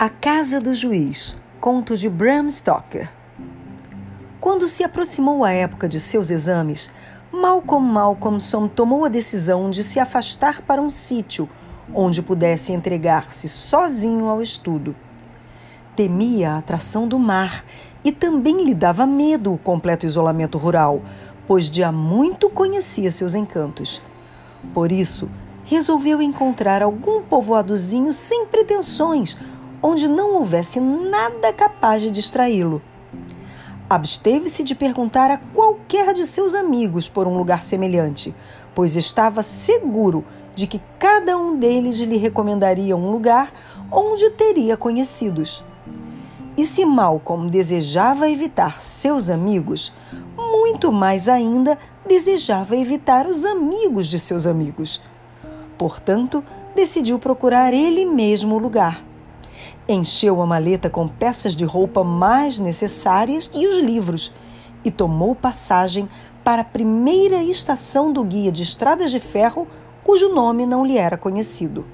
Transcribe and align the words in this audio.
A 0.00 0.08
Casa 0.08 0.60
do 0.60 0.76
Juiz, 0.76 1.36
conto 1.60 1.96
de 1.96 2.08
Bram 2.08 2.48
Stoker. 2.48 3.10
Quando 4.40 4.68
se 4.68 4.84
aproximou 4.84 5.44
a 5.44 5.50
época 5.50 5.88
de 5.88 5.98
seus 5.98 6.30
exames, 6.30 6.92
Malcolm 7.32 7.84
Malcolmson 7.84 8.68
tomou 8.68 9.04
a 9.04 9.08
decisão 9.08 9.68
de 9.68 9.82
se 9.82 9.98
afastar 9.98 10.62
para 10.62 10.80
um 10.80 10.88
sítio 10.88 11.50
onde 11.92 12.22
pudesse 12.22 12.72
entregar-se 12.72 13.48
sozinho 13.48 14.28
ao 14.28 14.40
estudo. 14.40 14.94
Temia 15.96 16.52
a 16.52 16.58
atração 16.58 17.08
do 17.08 17.18
mar 17.18 17.64
e 18.04 18.12
também 18.12 18.64
lhe 18.64 18.74
dava 18.74 19.04
medo 19.04 19.52
o 19.52 19.58
completo 19.58 20.06
isolamento 20.06 20.58
rural, 20.58 21.02
pois 21.44 21.68
de 21.68 21.82
há 21.82 21.90
muito 21.90 22.48
conhecia 22.48 23.10
seus 23.10 23.34
encantos. 23.34 24.00
Por 24.72 24.92
isso, 24.92 25.28
resolveu 25.64 26.22
encontrar 26.22 26.82
algum 26.82 27.20
povoadozinho 27.24 28.12
sem 28.12 28.46
pretensões 28.46 29.36
onde 29.82 30.08
não 30.08 30.34
houvesse 30.34 30.80
nada 30.80 31.52
capaz 31.52 32.02
de 32.02 32.10
distraí-lo. 32.10 32.82
Absteve-se 33.88 34.62
de 34.62 34.74
perguntar 34.74 35.30
a 35.30 35.38
qualquer 35.38 36.12
de 36.12 36.26
seus 36.26 36.54
amigos 36.54 37.08
por 37.08 37.26
um 37.26 37.36
lugar 37.36 37.62
semelhante, 37.62 38.34
pois 38.74 38.96
estava 38.96 39.42
seguro 39.42 40.24
de 40.54 40.66
que 40.66 40.80
cada 40.98 41.38
um 41.38 41.56
deles 41.56 41.98
lhe 41.98 42.16
recomendaria 42.16 42.96
um 42.96 43.10
lugar 43.10 43.52
onde 43.90 44.28
teria 44.30 44.76
conhecidos. 44.76 45.64
E 46.56 46.66
se 46.66 46.84
Malcolm 46.84 47.48
desejava 47.48 48.28
evitar 48.28 48.82
seus 48.82 49.30
amigos, 49.30 49.92
muito 50.36 50.92
mais 50.92 51.28
ainda 51.28 51.78
desejava 52.06 52.76
evitar 52.76 53.26
os 53.26 53.44
amigos 53.44 54.08
de 54.08 54.18
seus 54.18 54.46
amigos. 54.46 55.00
Portanto, 55.78 56.44
decidiu 56.74 57.18
procurar 57.18 57.72
ele 57.72 58.04
mesmo 58.04 58.56
o 58.56 58.58
lugar. 58.58 59.07
Encheu 59.90 60.42
a 60.42 60.46
maleta 60.46 60.90
com 60.90 61.08
peças 61.08 61.56
de 61.56 61.64
roupa 61.64 62.04
mais 62.04 62.58
necessárias 62.58 63.50
e 63.54 63.66
os 63.66 63.78
livros, 63.78 64.30
e 64.84 64.90
tomou 64.90 65.34
passagem 65.34 66.06
para 66.44 66.60
a 66.60 66.64
primeira 66.64 67.42
estação 67.42 68.12
do 68.12 68.22
guia 68.22 68.52
de 68.52 68.62
estradas 68.62 69.10
de 69.10 69.18
ferro, 69.18 69.66
cujo 70.04 70.28
nome 70.28 70.66
não 70.66 70.84
lhe 70.84 70.98
era 70.98 71.16
conhecido. 71.16 71.86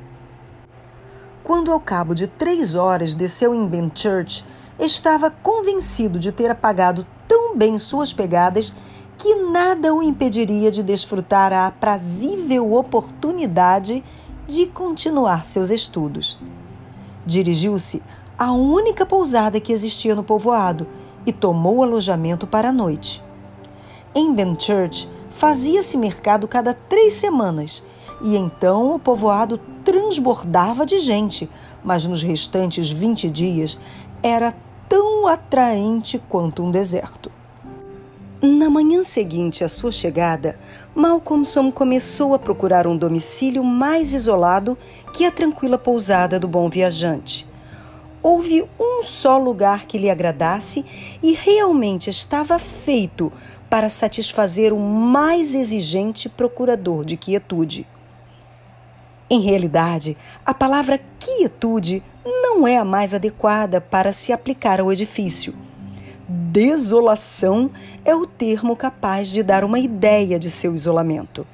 Quando, 1.44 1.70
ao 1.70 1.78
cabo 1.78 2.14
de 2.14 2.26
três 2.26 2.74
horas, 2.74 3.14
desceu 3.14 3.54
em 3.54 3.64
Benchurch, 3.64 4.44
estava 4.76 5.30
convencido 5.30 6.18
de 6.18 6.32
ter 6.32 6.50
apagado 6.50 7.06
tão 7.28 7.56
bem 7.56 7.78
suas 7.78 8.12
pegadas 8.12 8.74
que 9.16 9.36
nada 9.36 9.94
o 9.94 10.02
impediria 10.02 10.70
de 10.70 10.82
desfrutar 10.82 11.52
a 11.52 11.68
aprazível 11.68 12.74
oportunidade 12.74 14.02
de 14.48 14.66
continuar 14.66 15.44
seus 15.44 15.70
estudos. 15.70 16.40
Dirigiu-se 17.26 18.02
à 18.38 18.52
única 18.52 19.06
pousada 19.06 19.60
que 19.60 19.72
existia 19.72 20.14
no 20.14 20.22
povoado 20.22 20.86
e 21.26 21.32
tomou 21.32 21.82
alojamento 21.82 22.46
para 22.46 22.68
a 22.68 22.72
noite. 22.72 23.22
Em 24.14 24.32
Benchurch 24.32 25.08
fazia-se 25.30 25.96
mercado 25.96 26.46
cada 26.46 26.74
três 26.74 27.14
semanas 27.14 27.84
e 28.22 28.36
então 28.36 28.94
o 28.94 28.98
povoado 28.98 29.58
transbordava 29.84 30.86
de 30.86 30.98
gente, 30.98 31.48
mas 31.82 32.06
nos 32.06 32.22
restantes 32.22 32.90
20 32.90 33.28
dias 33.28 33.78
era 34.22 34.54
tão 34.88 35.26
atraente 35.26 36.18
quanto 36.28 36.62
um 36.62 36.70
deserto. 36.70 37.30
Na 38.46 38.68
manhã 38.68 39.02
seguinte 39.02 39.64
à 39.64 39.70
sua 39.70 39.90
chegada, 39.90 40.58
Malcolmson 40.94 41.72
começou 41.72 42.34
a 42.34 42.38
procurar 42.38 42.86
um 42.86 42.94
domicílio 42.94 43.64
mais 43.64 44.12
isolado 44.12 44.76
que 45.14 45.24
a 45.24 45.30
tranquila 45.30 45.78
pousada 45.78 46.38
do 46.38 46.46
bom 46.46 46.68
viajante. 46.68 47.48
Houve 48.22 48.62
um 48.78 49.02
só 49.02 49.38
lugar 49.38 49.86
que 49.86 49.96
lhe 49.96 50.10
agradasse 50.10 50.84
e 51.22 51.32
realmente 51.32 52.10
estava 52.10 52.58
feito 52.58 53.32
para 53.70 53.88
satisfazer 53.88 54.74
o 54.74 54.78
mais 54.78 55.54
exigente 55.54 56.28
procurador 56.28 57.02
de 57.02 57.16
quietude. 57.16 57.88
Em 59.30 59.40
realidade, 59.40 60.18
a 60.44 60.52
palavra 60.52 61.00
quietude 61.18 62.02
não 62.22 62.68
é 62.68 62.76
a 62.76 62.84
mais 62.84 63.14
adequada 63.14 63.80
para 63.80 64.12
se 64.12 64.34
aplicar 64.34 64.80
ao 64.80 64.92
edifício 64.92 65.63
desolação 66.54 67.68
é 68.04 68.14
o 68.14 68.28
termo 68.28 68.76
capaz 68.76 69.26
de 69.26 69.42
dar 69.42 69.64
uma 69.64 69.80
ideia 69.80 70.38
de 70.38 70.48
seu 70.48 70.72
isolamento. 70.72 71.44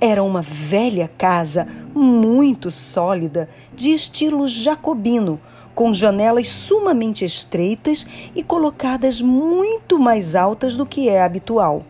Era 0.00 0.22
uma 0.22 0.40
velha 0.40 1.10
casa 1.18 1.66
muito 1.92 2.70
sólida, 2.70 3.48
de 3.74 3.90
estilo 3.90 4.46
jacobino, 4.46 5.40
com 5.74 5.92
janelas 5.92 6.46
sumamente 6.46 7.24
estreitas 7.24 8.06
e 8.32 8.44
colocadas 8.44 9.20
muito 9.20 9.98
mais 9.98 10.36
altas 10.36 10.76
do 10.76 10.86
que 10.86 11.08
é 11.08 11.20
habitual. 11.20 11.82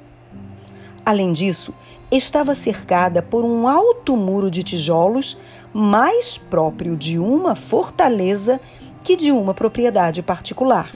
Além 1.05 1.35
disso, 1.35 1.75
estava 2.11 2.55
cercada 2.55 3.21
por 3.21 3.45
um 3.45 3.69
alto 3.69 4.17
muro 4.17 4.51
de 4.51 4.63
tijolos, 4.63 5.37
mais 5.71 6.39
próprio 6.39 6.97
de 6.97 7.19
uma 7.19 7.55
fortaleza 7.55 8.59
que 9.05 9.17
de 9.17 9.31
uma 9.31 9.53
propriedade 9.53 10.23
particular. 10.23 10.91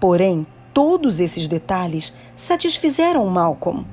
Porém, 0.00 0.46
todos 0.72 1.18
esses 1.20 1.48
detalhes 1.48 2.14
satisfizeram 2.36 3.26
Malcolm. 3.26 3.84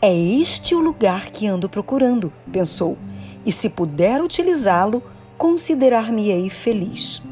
É 0.00 0.12
este 0.16 0.74
o 0.74 0.80
lugar 0.80 1.30
que 1.30 1.46
ando 1.46 1.68
procurando, 1.68 2.32
pensou, 2.50 2.96
e 3.44 3.52
se 3.52 3.70
puder 3.70 4.22
utilizá-lo, 4.22 5.02
considerar-me-ei 5.36 6.48
feliz. 6.50 7.22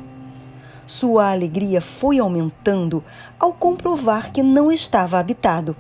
Sua 0.86 1.30
alegria 1.30 1.80
foi 1.80 2.18
aumentando 2.18 3.04
ao 3.38 3.52
comprovar 3.52 4.32
que 4.32 4.42
não 4.42 4.72
estava 4.72 5.18
habitado. 5.18 5.76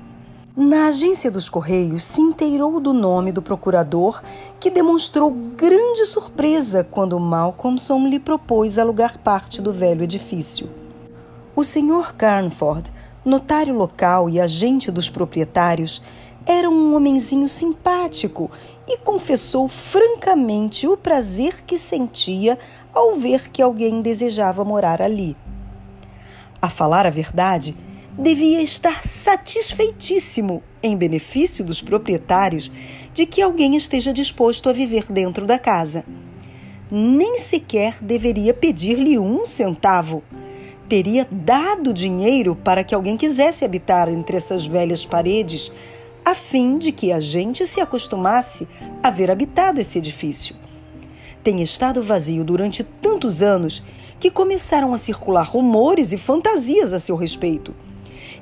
Na 0.56 0.86
agência 0.86 1.30
dos 1.30 1.48
Correios 1.48 2.04
se 2.04 2.20
inteirou 2.20 2.78
do 2.78 2.92
nome 2.92 3.32
do 3.32 3.42
procurador, 3.42 4.22
que 4.60 4.70
demonstrou 4.70 5.30
grande 5.30 6.04
surpresa 6.06 6.84
quando 6.84 7.18
Malcolmson 7.18 8.06
lhe 8.06 8.20
propôs 8.20 8.78
alugar 8.78 9.18
parte 9.18 9.60
do 9.60 9.72
velho 9.72 10.02
edifício. 10.02 10.79
O 11.60 11.62
Sr. 11.62 12.14
Carnford, 12.16 12.90
notário 13.22 13.74
local 13.74 14.30
e 14.30 14.40
agente 14.40 14.90
dos 14.90 15.10
proprietários, 15.10 16.02
era 16.46 16.70
um 16.70 16.96
homenzinho 16.96 17.50
simpático 17.50 18.50
e 18.88 18.96
confessou 18.96 19.68
francamente 19.68 20.88
o 20.88 20.96
prazer 20.96 21.62
que 21.66 21.76
sentia 21.76 22.58
ao 22.94 23.14
ver 23.16 23.50
que 23.50 23.60
alguém 23.60 24.00
desejava 24.00 24.64
morar 24.64 25.02
ali. 25.02 25.36
A 26.62 26.70
falar 26.70 27.04
a 27.04 27.10
verdade, 27.10 27.76
devia 28.18 28.62
estar 28.62 29.04
satisfeitíssimo, 29.04 30.62
em 30.82 30.96
benefício 30.96 31.62
dos 31.62 31.82
proprietários, 31.82 32.72
de 33.12 33.26
que 33.26 33.42
alguém 33.42 33.76
esteja 33.76 34.14
disposto 34.14 34.70
a 34.70 34.72
viver 34.72 35.12
dentro 35.12 35.44
da 35.44 35.58
casa. 35.58 36.06
Nem 36.90 37.36
sequer 37.36 37.98
deveria 38.00 38.54
pedir-lhe 38.54 39.18
um 39.18 39.44
centavo 39.44 40.24
teria 40.90 41.24
dado 41.30 41.94
dinheiro 41.94 42.56
para 42.56 42.82
que 42.82 42.96
alguém 42.96 43.16
quisesse 43.16 43.64
habitar 43.64 44.08
entre 44.08 44.36
essas 44.36 44.66
velhas 44.66 45.06
paredes, 45.06 45.70
a 46.24 46.34
fim 46.34 46.78
de 46.78 46.90
que 46.90 47.12
a 47.12 47.20
gente 47.20 47.64
se 47.64 47.80
acostumasse 47.80 48.66
a 49.00 49.08
ver 49.08 49.30
habitado 49.30 49.80
esse 49.80 49.98
edifício. 49.98 50.56
Tem 51.44 51.62
estado 51.62 52.02
vazio 52.02 52.42
durante 52.42 52.82
tantos 52.82 53.40
anos 53.40 53.84
que 54.18 54.32
começaram 54.32 54.92
a 54.92 54.98
circular 54.98 55.44
rumores 55.44 56.12
e 56.12 56.18
fantasias 56.18 56.92
a 56.92 56.98
seu 56.98 57.14
respeito. 57.14 57.72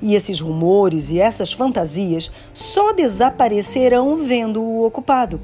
E 0.00 0.14
esses 0.14 0.41
rumores 0.41 1.10
e 1.10 1.20
essas 1.20 1.53
fantasias 1.53 2.32
só 2.54 2.94
desaparecerão 2.94 4.16
vendo-o 4.16 4.87
ocupado. 4.87 5.38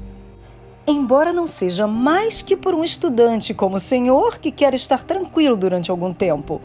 Embora 0.87 1.31
não 1.31 1.45
seja 1.45 1.85
mais 1.85 2.41
que 2.41 2.57
por 2.57 2.73
um 2.73 2.83
estudante 2.83 3.53
como 3.53 3.75
o 3.75 3.79
senhor 3.79 4.39
que 4.39 4.49
quer 4.49 4.73
estar 4.73 5.03
tranquilo 5.03 5.55
durante 5.55 5.91
algum 5.91 6.11
tempo. 6.11 6.59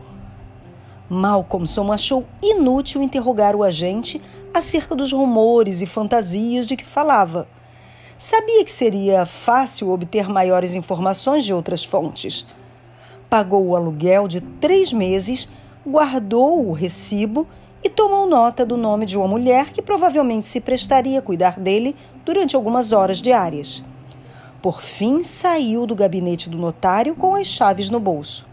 Malcolmson 1.12 1.93
achou 1.93 2.25
inútil 2.41 3.03
interrogar 3.03 3.57
o 3.57 3.65
agente 3.65 4.23
acerca 4.55 4.95
dos 4.95 5.12
rumores 5.12 5.83
e 5.83 5.87
fantasias 5.87 6.69
de 6.69 6.77
que 6.77 6.85
falava. 6.85 7.49
Sabia 8.17 8.65
que 8.65 8.71
seria 8.71 9.27
fácil 9.27 9.91
obter 9.91 10.29
maiores 10.29 10.77
informações 10.77 11.45
de 11.45 11.53
outras 11.53 11.85
fontes. 11.85 12.47
Pagou 13.29 13.67
o 13.67 13.75
aluguel 13.75 14.29
de 14.29 14.41
três 14.41 14.93
meses, 14.93 15.51
guardou 15.85 16.65
o 16.65 16.73
recibo 16.73 17.45
e 17.83 17.89
tomou 17.89 18.29
nota 18.29 18.65
do 18.65 18.77
nome 18.77 19.05
de 19.05 19.17
uma 19.17 19.27
mulher 19.27 19.73
que 19.73 19.83
provavelmente 19.83 20.47
se 20.47 20.61
prestaria 20.61 21.19
a 21.19 21.23
cuidar 21.23 21.59
dele 21.59 21.97
durante 22.25 22.55
algumas 22.55 22.93
horas 22.93 23.21
diárias. 23.21 23.83
Por 24.63 24.81
fim, 24.81 25.25
saiu 25.25 25.87
do 25.87 25.95
gabinete 25.97 26.49
do 26.49 26.56
notário 26.56 27.17
com 27.17 27.35
as 27.35 27.49
chaves 27.49 27.91
no 27.91 27.99
bolso. 27.99 28.50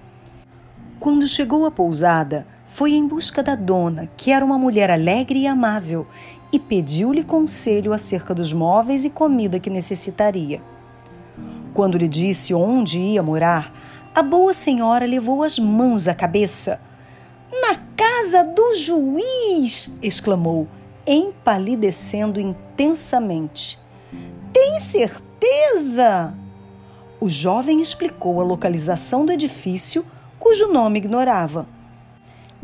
Quando 1.00 1.28
chegou 1.28 1.66
à 1.66 1.72
pousada, 1.72 2.48
foi 2.66 2.94
em 2.94 3.08
busca 3.08 3.44
da 3.44 3.56
dona, 3.56 4.10
que 4.18 4.32
era 4.32 4.44
uma 4.44 4.58
mulher 4.58 4.90
alegre 4.90 5.40
e 5.40 5.48
amável, 5.48 6.08
e 6.52 6.58
pediu-lhe 6.60 7.24
conselho 7.24 7.94
acerca 7.94 8.34
dos 8.34 8.52
móveis 8.52 9.06
e 9.06 9.10
comida 9.10 9.60
que 9.60 9.70
necessitaria. 9.70 10.62
Quando 11.74 11.98
lhe 11.98 12.08
disse 12.08 12.54
onde 12.54 12.98
ia 12.98 13.22
morar, 13.22 13.74
A 14.16 14.24
boa 14.24 14.52
senhora 14.52 15.06
levou 15.06 15.44
as 15.44 15.60
mãos 15.60 16.08
à 16.08 16.16
cabeça. 16.16 16.82
Na 17.62 17.76
casa 17.96 18.44
do 18.44 18.74
juiz! 18.74 19.94
exclamou, 20.02 20.68
empalidecendo 21.06 22.40
intensamente. 22.40 23.78
Tem 24.52 24.80
certeza? 24.80 26.34
O 27.22 27.30
jovem 27.30 27.80
explicou 27.80 28.42
a 28.42 28.44
localização 28.44 29.24
do 29.24 29.32
edifício, 29.32 30.04
cujo 30.48 30.68
nome 30.72 31.00
ignorava. 31.00 31.68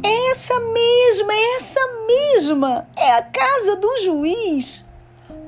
Essa 0.02 0.58
mesma, 0.58 1.34
essa 1.58 1.82
mesma! 2.08 2.88
É 2.96 3.12
a 3.12 3.22
casa 3.22 3.76
do 3.76 3.98
juiz! 4.02 4.86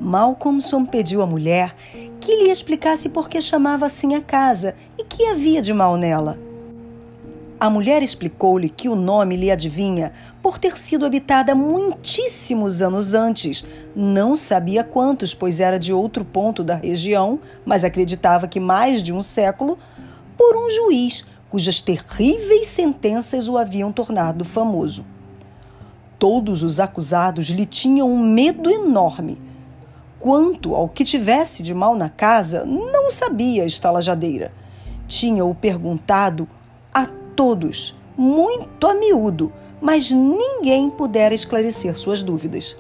Malcolmson 0.02 0.86
pediu 0.86 1.22
à 1.22 1.26
mulher 1.26 1.74
que 2.20 2.36
lhe 2.36 2.52
explicasse 2.52 3.08
por 3.08 3.30
que 3.30 3.40
chamava 3.40 3.86
assim 3.86 4.16
a 4.16 4.22
casa 4.22 4.76
e 4.98 5.04
que 5.06 5.26
havia 5.28 5.62
de 5.62 5.74
mal 5.74 5.96
nela. 5.96 6.38
A 7.58 7.70
mulher 7.70 8.04
explicou-lhe 8.04 8.68
que 8.68 8.90
o 8.90 8.98
nome 8.98 9.38
lhe 9.38 9.50
adivinha 9.50 10.12
por 10.44 10.60
ter 10.60 10.78
sido 10.78 11.06
habitada 11.06 11.56
muitíssimos 11.56 12.82
anos 12.82 13.14
antes. 13.14 13.64
Não 13.96 14.36
sabia 14.36 14.84
quantos, 14.84 15.34
pois 15.34 15.62
era 15.62 15.80
de 15.80 15.94
outro 15.94 16.26
ponto 16.26 16.66
da 16.66 16.76
região, 16.76 17.40
mas 17.66 17.86
acreditava 17.86 18.46
que 18.46 18.60
mais 18.60 19.02
de 19.02 19.14
um 19.14 19.22
século, 19.22 19.80
por 20.38 20.58
um 20.58 20.70
juiz 20.70 21.26
cujas 21.56 21.80
terríveis 21.80 22.68
sentenças 22.68 23.48
o 23.48 23.58
haviam 23.58 23.90
tornado 23.90 24.44
famoso. 24.44 25.06
Todos 26.20 26.64
os 26.64 26.82
acusados 26.82 27.46
lhe 27.46 27.66
tinham 27.66 28.12
um 28.12 28.20
medo 28.20 28.70
enorme. 28.70 29.38
Quanto 30.20 30.76
ao 30.76 30.90
que 30.90 31.06
tivesse 31.06 31.64
de 31.64 31.74
mal 31.74 31.96
na 31.96 32.10
casa, 32.10 32.66
não 32.66 33.10
sabia 33.10 33.64
a 33.64 33.66
estalajadeira. 33.66 34.52
Tinha-o 35.08 35.56
perguntado 35.56 36.46
a 36.94 37.06
todos, 37.06 37.96
muito 38.18 38.86
a 38.86 38.94
miúdo, 38.94 39.54
mas 39.80 40.12
ninguém 40.12 40.90
pudera 40.90 41.34
esclarecer 41.34 41.98
suas 41.98 42.22
dúvidas. 42.22 42.76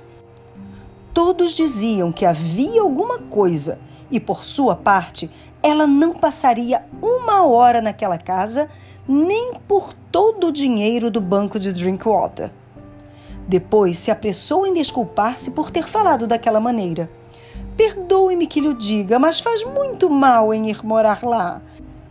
Todos 1.13 1.55
diziam 1.55 2.11
que 2.11 2.25
havia 2.25 2.81
alguma 2.81 3.19
coisa 3.19 3.79
e, 4.11 4.19
por 4.19 4.43
sua 4.43 4.75
parte, 4.75 5.31
ela 5.65 5.87
não 5.87 6.13
passaria 6.13 6.85
uma 7.01 7.43
hora 7.43 7.81
naquela 7.81 8.19
casa 8.19 8.69
nem 9.07 9.55
por 9.67 9.93
todo 10.11 10.47
o 10.47 10.51
dinheiro 10.51 11.09
do 11.09 11.19
banco 11.19 11.59
de 11.59 11.73
Drinkwater. 11.73 12.51
Depois 13.47 13.97
se 13.97 14.11
apressou 14.11 14.67
em 14.67 14.73
desculpar-se 14.73 15.51
por 15.51 15.71
ter 15.71 15.87
falado 15.87 16.27
daquela 16.27 16.59
maneira. 16.59 17.09
Perdoe-me 17.75 18.45
que 18.45 18.61
lhe 18.61 18.75
diga, 18.75 19.17
mas 19.17 19.39
faz 19.39 19.63
muito 19.63 20.07
mal 20.07 20.53
em 20.53 20.69
ir 20.69 20.85
morar 20.85 21.23
lá. 21.23 21.59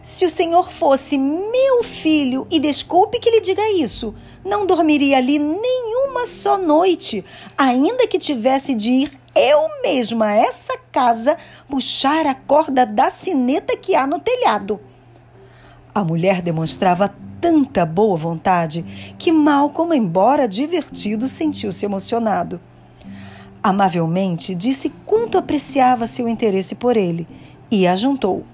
Se 0.02 0.24
o 0.24 0.30
senhor 0.30 0.72
fosse 0.72 1.16
meu 1.16 1.84
filho, 1.84 2.48
e 2.50 2.58
desculpe 2.58 3.20
que 3.20 3.30
lhe 3.30 3.40
diga 3.40 3.70
isso, 3.70 4.14
não 4.44 4.66
dormiria 4.66 5.16
ali 5.16 5.38
nenhuma 5.38 6.26
só 6.26 6.58
noite, 6.58 7.24
ainda 7.56 8.06
que 8.06 8.18
tivesse 8.18 8.74
de 8.74 8.90
ir 8.90 9.12
eu 9.34 9.82
mesma 9.82 10.32
essa 10.32 10.78
casa 10.92 11.36
puxar 11.68 12.26
a 12.26 12.34
corda 12.34 12.86
da 12.86 13.10
sineta 13.10 13.76
que 13.76 13.94
há 13.94 14.06
no 14.06 14.18
telhado. 14.18 14.80
A 15.94 16.02
mulher 16.04 16.40
demonstrava 16.42 17.14
tanta 17.40 17.84
boa 17.84 18.16
vontade 18.16 19.14
que 19.18 19.30
Malcolm, 19.30 19.94
embora 19.94 20.48
divertido, 20.48 21.28
sentiu-se 21.28 21.84
emocionado. 21.84 22.60
Amavelmente 23.62 24.54
disse 24.54 24.90
quanto 25.06 25.38
apreciava 25.38 26.06
seu 26.06 26.28
interesse 26.28 26.74
por 26.74 26.96
ele 26.96 27.26
e 27.70 27.86
ajuntou. 27.86 28.44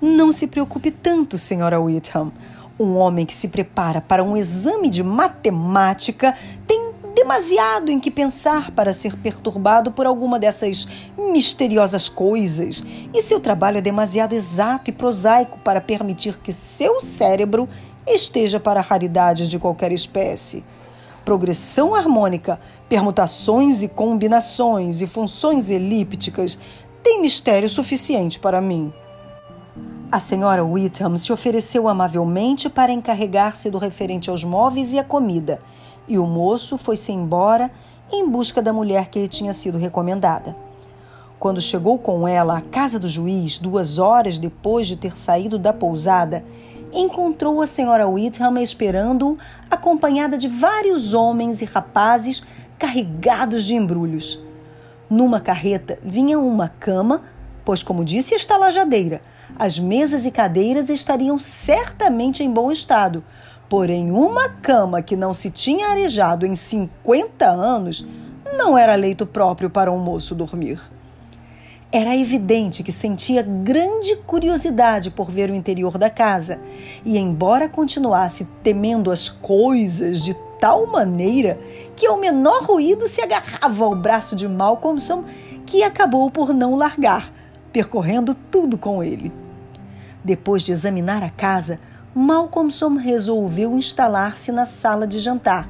Não 0.00 0.30
se 0.30 0.46
preocupe 0.46 0.90
tanto, 0.90 1.38
senhora 1.38 1.80
Whitham. 1.80 2.32
Um 2.78 2.96
homem 2.96 3.24
que 3.24 3.34
se 3.34 3.48
prepara 3.48 4.00
para 4.00 4.22
um 4.22 4.36
exame 4.36 4.90
de 4.90 5.02
matemática 5.02 6.36
tem 6.66 6.85
demasiado 7.16 7.90
em 7.90 7.98
que 7.98 8.10
pensar 8.10 8.70
para 8.72 8.92
ser 8.92 9.16
perturbado 9.16 9.90
por 9.90 10.04
alguma 10.04 10.38
dessas 10.38 10.86
misteriosas 11.16 12.10
coisas, 12.10 12.84
e 13.12 13.22
seu 13.22 13.40
trabalho 13.40 13.78
é 13.78 13.80
demasiado 13.80 14.34
exato 14.34 14.90
e 14.90 14.92
prosaico 14.92 15.58
para 15.60 15.80
permitir 15.80 16.38
que 16.38 16.52
seu 16.52 17.00
cérebro 17.00 17.66
esteja 18.06 18.60
para 18.60 18.82
raridades 18.82 19.48
de 19.48 19.58
qualquer 19.58 19.92
espécie. 19.92 20.62
Progressão 21.24 21.94
harmônica, 21.94 22.60
permutações 22.86 23.82
e 23.82 23.88
combinações 23.88 25.00
e 25.00 25.06
funções 25.06 25.70
elípticas 25.70 26.58
têm 27.02 27.22
mistério 27.22 27.68
suficiente 27.68 28.38
para 28.38 28.60
mim. 28.60 28.92
A 30.12 30.20
senhora 30.20 30.62
Whitham 30.62 31.16
se 31.16 31.32
ofereceu 31.32 31.88
amavelmente 31.88 32.68
para 32.68 32.92
encarregar-se 32.92 33.70
do 33.70 33.78
referente 33.78 34.28
aos 34.28 34.44
móveis 34.44 34.92
e 34.92 34.98
à 34.98 35.04
comida, 35.04 35.60
e 36.08 36.18
o 36.18 36.26
moço 36.26 36.78
foi-se 36.78 37.12
embora 37.12 37.70
em 38.12 38.28
busca 38.28 38.62
da 38.62 38.72
mulher 38.72 39.08
que 39.08 39.18
lhe 39.18 39.28
tinha 39.28 39.52
sido 39.52 39.78
recomendada. 39.78 40.56
Quando 41.38 41.60
chegou 41.60 41.98
com 41.98 42.26
ela 42.26 42.58
à 42.58 42.60
casa 42.60 42.98
do 42.98 43.08
juiz, 43.08 43.58
duas 43.58 43.98
horas 43.98 44.38
depois 44.38 44.86
de 44.86 44.96
ter 44.96 45.16
saído 45.16 45.58
da 45.58 45.72
pousada, 45.72 46.44
encontrou 46.92 47.60
a 47.60 47.66
senhora 47.66 48.08
Whitham 48.08 48.58
esperando-o, 48.60 49.36
acompanhada 49.70 50.38
de 50.38 50.48
vários 50.48 51.12
homens 51.12 51.60
e 51.60 51.64
rapazes 51.64 52.42
carregados 52.78 53.64
de 53.64 53.74
embrulhos. 53.74 54.40
Numa 55.10 55.40
carreta 55.40 55.98
vinha 56.02 56.38
uma 56.38 56.68
cama, 56.68 57.22
pois, 57.64 57.82
como 57.82 58.04
disse 58.04 58.34
a 58.34 58.36
estalajadeira, 58.36 59.20
as 59.58 59.78
mesas 59.78 60.26
e 60.26 60.30
cadeiras 60.30 60.88
estariam 60.88 61.38
certamente 61.38 62.42
em 62.42 62.50
bom 62.50 62.70
estado, 62.70 63.22
porém, 63.68 64.10
uma 64.10 64.48
cama 64.48 65.02
que 65.02 65.16
não 65.16 65.34
se 65.34 65.50
tinha 65.50 65.88
arejado 65.88 66.46
em 66.46 66.54
50 66.54 67.46
anos 67.46 68.06
não 68.56 68.76
era 68.76 68.94
leito 68.94 69.26
próprio 69.26 69.68
para 69.68 69.92
um 69.92 69.98
moço 69.98 70.34
dormir. 70.34 70.80
Era 71.90 72.16
evidente 72.16 72.82
que 72.82 72.92
sentia 72.92 73.42
grande 73.42 74.16
curiosidade 74.16 75.10
por 75.10 75.30
ver 75.30 75.50
o 75.50 75.54
interior 75.54 75.96
da 75.96 76.10
casa, 76.10 76.60
e 77.04 77.16
embora 77.16 77.68
continuasse 77.68 78.46
temendo 78.62 79.10
as 79.10 79.28
coisas 79.28 80.20
de 80.22 80.34
tal 80.58 80.86
maneira 80.86 81.58
que 81.94 82.06
ao 82.06 82.18
menor 82.18 82.64
ruído 82.64 83.06
se 83.06 83.20
agarrava 83.20 83.84
ao 83.84 83.94
braço 83.94 84.34
de 84.34 84.48
Malcolmson, 84.48 85.24
que 85.64 85.82
acabou 85.82 86.30
por 86.30 86.52
não 86.52 86.74
largar, 86.74 87.32
percorrendo 87.72 88.34
tudo 88.34 88.76
com 88.76 89.02
ele. 89.02 89.32
Depois 90.24 90.62
de 90.62 90.72
examinar 90.72 91.22
a 91.22 91.30
casa, 91.30 91.78
Malcolmson 92.18 92.96
resolveu 92.96 93.76
instalar-se 93.76 94.50
na 94.50 94.64
sala 94.64 95.06
de 95.06 95.18
jantar, 95.18 95.68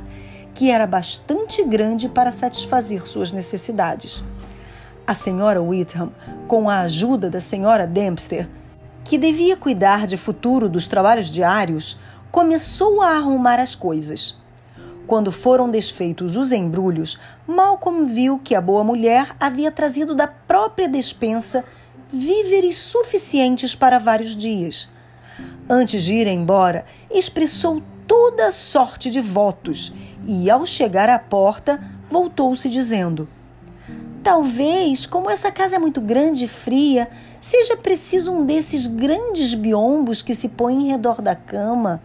que 0.55 0.71
era 0.71 0.87
bastante 0.87 1.65
grande 1.65 2.09
para 2.09 2.31
satisfazer 2.31 3.05
suas 3.05 3.33
necessidades. 3.33 4.23
A 5.05 5.13
senhora 5.13 5.61
Whitham, 5.61 6.13
com 6.47 6.71
a 6.71 6.83
ajuda 6.83 7.29
da 7.29 7.41
senhora 7.41 7.85
Dempster, 7.85 8.49
que 9.03 9.19
devia 9.19 9.57
cuidar 9.57 10.07
de 10.07 10.17
futuro 10.17 10.69
dos 10.69 10.87
trabalhos 10.87 11.27
diários, 11.27 11.99
começou 12.31 13.03
a 13.03 13.09
arrumar 13.17 13.59
as 13.59 13.75
coisas. 13.75 14.41
Quando 15.05 15.33
foram 15.33 15.69
desfeitos 15.69 16.37
os 16.37 16.53
embrulhos, 16.53 17.19
Malcolm 17.45 18.07
viu 18.07 18.39
que 18.39 18.55
a 18.55 18.61
boa 18.61 18.85
mulher 18.85 19.35
havia 19.41 19.73
trazido 19.73 20.15
da 20.15 20.29
própria 20.29 20.89
despensa 20.89 21.65
víveres 22.09 22.77
suficientes 22.77 23.75
para 23.75 23.99
vários 23.99 24.37
dias. 24.37 24.95
Antes 25.69 26.03
de 26.03 26.15
ir 26.15 26.27
embora, 26.27 26.85
expressou 27.11 27.83
toda 28.07 28.51
sorte 28.51 29.11
de 29.11 29.21
votos 29.21 29.93
e, 30.27 30.51
ao 30.51 30.65
chegar 30.65 31.09
à 31.09 31.19
porta, 31.19 31.81
voltou-se 32.09 32.69
dizendo: 32.69 33.29
Talvez, 34.23 35.07
como 35.07 35.31
essa 35.31 35.51
casa 35.51 35.77
é 35.77 35.79
muito 35.79 36.01
grande 36.01 36.45
e 36.45 36.49
fria, 36.49 37.09
seja 37.41 37.77
preciso 37.77 38.33
um 38.33 38.45
desses 38.45 38.87
grandes 38.87 39.55
biombos 39.55 40.23
que 40.23 40.35
se 40.35 40.49
põem 40.49 40.87
em 40.87 40.91
redor 40.91 41.23
da 41.23 41.35
cama. 41.35 42.03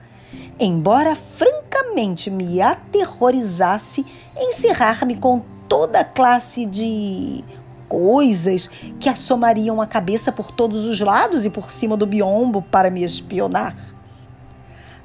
Embora 0.60 1.16
francamente 1.16 2.30
me 2.30 2.62
aterrorizasse 2.62 4.06
encerrar-me 4.38 5.16
com 5.16 5.42
toda 5.68 6.02
a 6.02 6.06
classe 6.06 6.66
de 6.66 7.44
coisas 7.92 8.70
que 9.02 9.10
assomariam 9.10 9.82
a 9.82 9.86
cabeça 9.86 10.32
por 10.32 10.50
todos 10.50 10.88
os 10.88 11.02
lados 11.02 11.46
e 11.46 11.50
por 11.50 11.70
cima 11.70 11.98
do 11.98 12.06
biombo 12.06 12.62
para 12.62 12.90
me 12.90 13.04
espionar. 13.04 13.76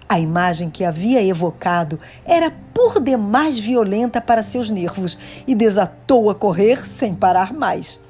A 0.08 0.20
imagem 0.20 0.70
que 0.70 0.84
havia 0.84 1.20
evocado 1.20 1.98
era 2.24 2.52
por 2.72 3.00
demais 3.00 3.58
violenta 3.58 4.20
para 4.20 4.40
seus 4.40 4.70
nervos 4.70 5.18
e 5.48 5.52
desatou 5.52 6.30
a 6.30 6.34
correr 6.34 6.86
sem 6.86 7.12
parar 7.12 7.52
mais. 7.52 8.00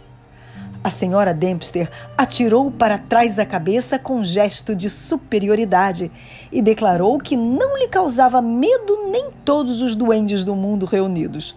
A 0.85 0.90
senhora 0.90 1.33
Dempster 1.33 1.90
atirou 2.14 2.71
para 2.71 2.99
trás 2.99 3.38
a 3.38 3.47
cabeça 3.47 3.99
com 3.99 4.16
um 4.16 4.25
gesto 4.26 4.76
de 4.76 4.90
superioridade 4.90 6.12
e 6.52 6.61
declarou 6.61 7.16
que 7.16 7.35
não 7.35 7.78
lhe 7.78 7.88
causava 7.88 8.42
medo 8.42 9.09
nem 9.11 9.30
todos 9.42 9.80
os 9.80 9.95
duendes 9.95 10.45
do 10.45 10.54
mundo 10.54 10.85
reunidos. 10.85 11.56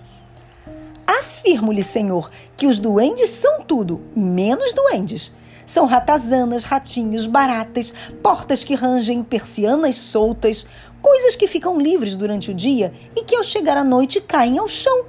Afirmo-lhe, 1.50 1.82
senhor, 1.82 2.29
que 2.56 2.68
os 2.68 2.77
duendes 2.77 3.32
são 3.32 3.63
tudo, 3.63 4.00
menos 4.15 4.72
duendes. 4.72 5.34
São 5.65 5.88
ratazanas, 5.88 6.63
ratinhos, 6.63 7.25
baratas, 7.25 7.91
portas 8.22 8.63
que 8.63 8.75
rangem, 8.75 9.24
persianas 9.24 9.96
soltas, 9.96 10.68
coisas 11.01 11.36
que 11.36 11.48
ficam 11.48 11.82
livres 11.82 12.15
durante 12.15 12.51
o 12.51 12.53
dia 12.53 12.94
e 13.15 13.24
que 13.24 13.36
ao 13.36 13.41
chegar 13.41 13.77
à 13.77 13.84
noite 13.84 14.22
caem 14.22 14.60
ao 14.60 14.68
chão. 14.68 15.06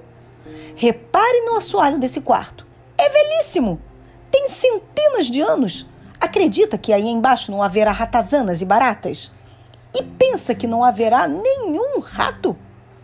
Repare 0.75 1.43
no 1.43 1.57
assoalho 1.57 1.99
desse 1.99 2.23
quarto. 2.23 2.67
É 2.97 3.07
velhíssimo. 3.11 3.79
Tem 4.31 4.49
centenas 4.49 5.27
de 5.27 5.43
anos. 5.43 5.87
Acredita 6.19 6.79
que 6.79 6.91
aí 6.91 7.07
embaixo 7.07 7.51
não 7.53 7.63
haverá 7.63 7.93
ratazanas 7.93 8.63
e 8.63 8.65
baratas? 8.65 9.31
E 9.95 10.03
pensa 10.03 10.55
que 10.55 10.67
não 10.67 10.83
haverá 10.83 11.29
nenhum 11.29 12.01
rato? 12.01 12.57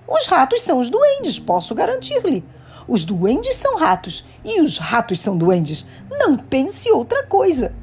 Os 0.08 0.26
ratos 0.26 0.62
são 0.62 0.78
os 0.78 0.88
duendes, 0.88 1.38
posso 1.38 1.74
garantir-lhe. 1.74 2.42
Os 2.88 3.04
duendes 3.04 3.56
são 3.56 3.76
ratos 3.76 4.26
e 4.44 4.60
os 4.60 4.78
ratos 4.78 5.20
são 5.20 5.36
duendes. 5.36 5.86
Não 6.10 6.36
pense 6.36 6.90
outra 6.90 7.24
coisa. 7.24 7.74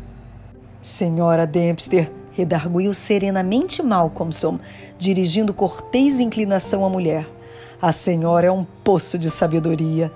Senhora 0.81 1.45
Dempster, 1.45 2.11
redarguiu 2.31 2.93
serenamente 2.93 3.81
Malcolmson, 3.81 4.59
dirigindo 4.97 5.53
cortês 5.53 6.19
inclinação 6.19 6.83
à 6.83 6.89
mulher. 6.89 7.27
A 7.81 7.91
senhora 7.91 8.47
é 8.47 8.51
um 8.51 8.65
poço 8.83 9.17
de 9.17 9.29
sabedoria. 9.29 10.11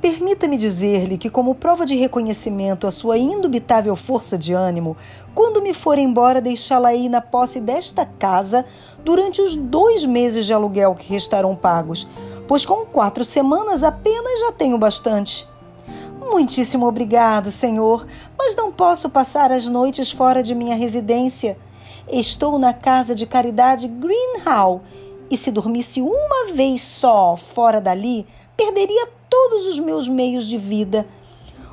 Permita-me 0.00 0.56
dizer-lhe 0.56 1.18
que, 1.18 1.30
como 1.30 1.54
prova 1.54 1.84
de 1.84 1.96
reconhecimento 1.96 2.86
à 2.86 2.90
sua 2.90 3.18
indubitável 3.18 3.96
força 3.96 4.38
de 4.38 4.52
ânimo, 4.52 4.96
quando 5.34 5.62
me 5.62 5.74
for 5.74 5.98
embora, 5.98 6.40
deixá-la 6.40 6.90
aí 6.90 7.08
na 7.08 7.20
posse 7.20 7.60
desta 7.60 8.06
casa 8.06 8.64
durante 9.02 9.40
os 9.40 9.56
dois 9.56 10.04
meses 10.04 10.46
de 10.46 10.52
aluguel 10.52 10.94
que 10.94 11.10
restarão 11.10 11.56
pagos, 11.56 12.06
pois 12.46 12.64
com 12.64 12.86
quatro 12.86 13.24
semanas 13.24 13.82
apenas 13.82 14.40
já 14.40 14.52
tenho 14.52 14.78
bastante. 14.78 15.48
Muitíssimo 16.20 16.86
obrigado, 16.86 17.50
senhor, 17.50 18.06
mas 18.36 18.56
não 18.56 18.72
posso 18.72 19.08
passar 19.08 19.52
as 19.52 19.68
noites 19.68 20.10
fora 20.10 20.42
de 20.42 20.54
minha 20.54 20.74
residência. 20.74 21.56
Estou 22.10 22.58
na 22.58 22.72
casa 22.72 23.14
de 23.14 23.26
caridade 23.26 23.88
Green 23.88 24.38
Hall 24.44 24.82
e 25.30 25.36
se 25.36 25.50
dormisse 25.50 26.00
uma 26.00 26.52
vez 26.52 26.82
só 26.82 27.36
fora 27.36 27.80
dali, 27.80 28.26
perderia 28.56 29.08
todos 29.28 29.66
os 29.66 29.78
meus 29.78 30.08
meios 30.08 30.46
de 30.46 30.56
vida. 30.56 31.06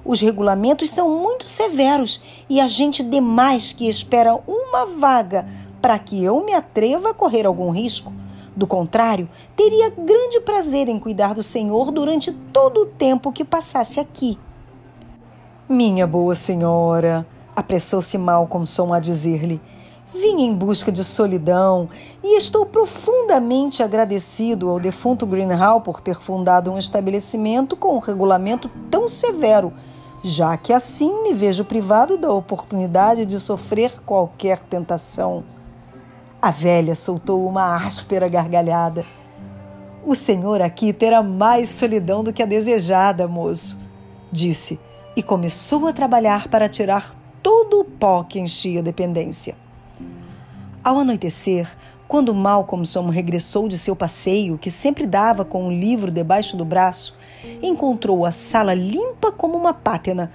Os 0.06 0.20
regulamentos 0.20 0.90
são 0.90 1.10
muito 1.10 1.48
severos 1.48 2.22
e 2.50 2.60
a 2.60 2.68
gente 2.68 3.02
demais 3.04 3.72
que 3.72 3.88
espera 3.88 4.38
uma 4.48 4.86
vaga 4.86 5.48
para 5.82 5.98
que 5.98 6.24
eu 6.24 6.44
me 6.44 6.54
atreva 6.54 7.12
a 7.12 7.14
correr 7.14 7.46
algum 7.46 7.70
risco. 7.70 8.14
Do 8.56 8.68
contrário, 8.68 9.28
teria 9.56 9.90
grande 9.90 10.40
prazer 10.42 10.88
em 10.88 11.00
cuidar 11.00 11.34
do 11.34 11.44
Senhor 11.44 11.92
durante 11.92 12.32
todo 12.32 12.82
o 12.82 12.86
tempo 12.86 13.32
que 13.32 13.44
passasse 13.44 14.00
aqui. 14.00 14.38
Minha 15.68 16.06
boa 16.06 16.36
senhora, 16.36 17.26
apressou-se 17.56 18.18
Malcolmson 18.18 18.94
a 18.94 19.00
dizer-lhe, 19.00 19.62
Vim 20.14 20.44
em 20.44 20.54
busca 20.54 20.92
de 20.92 21.04
solidão 21.04 21.90
e 22.24 22.38
estou 22.38 22.68
profundamente 22.68 23.82
agradecido 23.82 24.70
ao 24.70 24.80
defunto 24.80 25.26
Greenhall 25.26 25.82
por 25.82 26.00
ter 26.00 26.16
fundado 26.22 26.72
um 26.72 26.78
estabelecimento 26.78 27.76
com 27.76 27.96
um 27.96 28.00
regulamento 28.00 28.70
tão 28.92 29.08
severo, 29.08 29.74
já 30.22 30.56
que 30.56 30.72
assim 30.72 31.24
me 31.24 31.34
vejo 31.34 31.66
privado 31.66 32.16
da 32.16 32.32
oportunidade 32.32 33.26
de 33.26 33.40
sofrer 33.40 34.00
qualquer 34.06 34.60
tentação. 34.60 35.44
A 36.44 36.52
velha 36.52 36.94
soltou 36.94 37.48
uma 37.48 37.78
áspera 37.78 38.28
gargalhada. 38.28 39.06
O 40.06 40.14
senhor 40.14 40.62
aqui 40.62 40.92
terá 40.92 41.24
mais 41.24 41.70
solidão 41.70 42.22
do 42.22 42.34
que 42.34 42.44
a 42.44 42.46
desejada, 42.46 43.30
moço, 43.30 43.80
disse, 44.30 44.78
e 45.16 45.24
começou 45.24 45.88
a 45.88 45.94
trabalhar 45.94 46.50
para 46.50 46.68
tirar 46.68 47.16
todo 47.42 47.80
o 47.80 47.86
pó 47.86 48.24
que 48.24 48.42
enchia 48.42 48.82
a 48.82 48.84
dependência. 48.84 49.56
Ao 50.84 51.00
anoitecer, 51.00 51.66
quando 52.10 52.36
Malcolmson 52.36 53.08
regressou 53.08 53.70
de 53.70 53.78
seu 53.78 53.96
passeio, 53.96 54.58
que 54.58 54.70
sempre 54.70 55.08
dava 55.08 55.46
com 55.46 55.68
um 55.68 55.72
livro 55.72 56.12
debaixo 56.12 56.58
do 56.58 56.66
braço, 56.66 57.18
encontrou 57.62 58.26
a 58.26 58.34
sala 58.34 58.74
limpa 58.74 59.32
como 59.32 59.58
uma 59.58 59.74
pátena, 59.74 60.30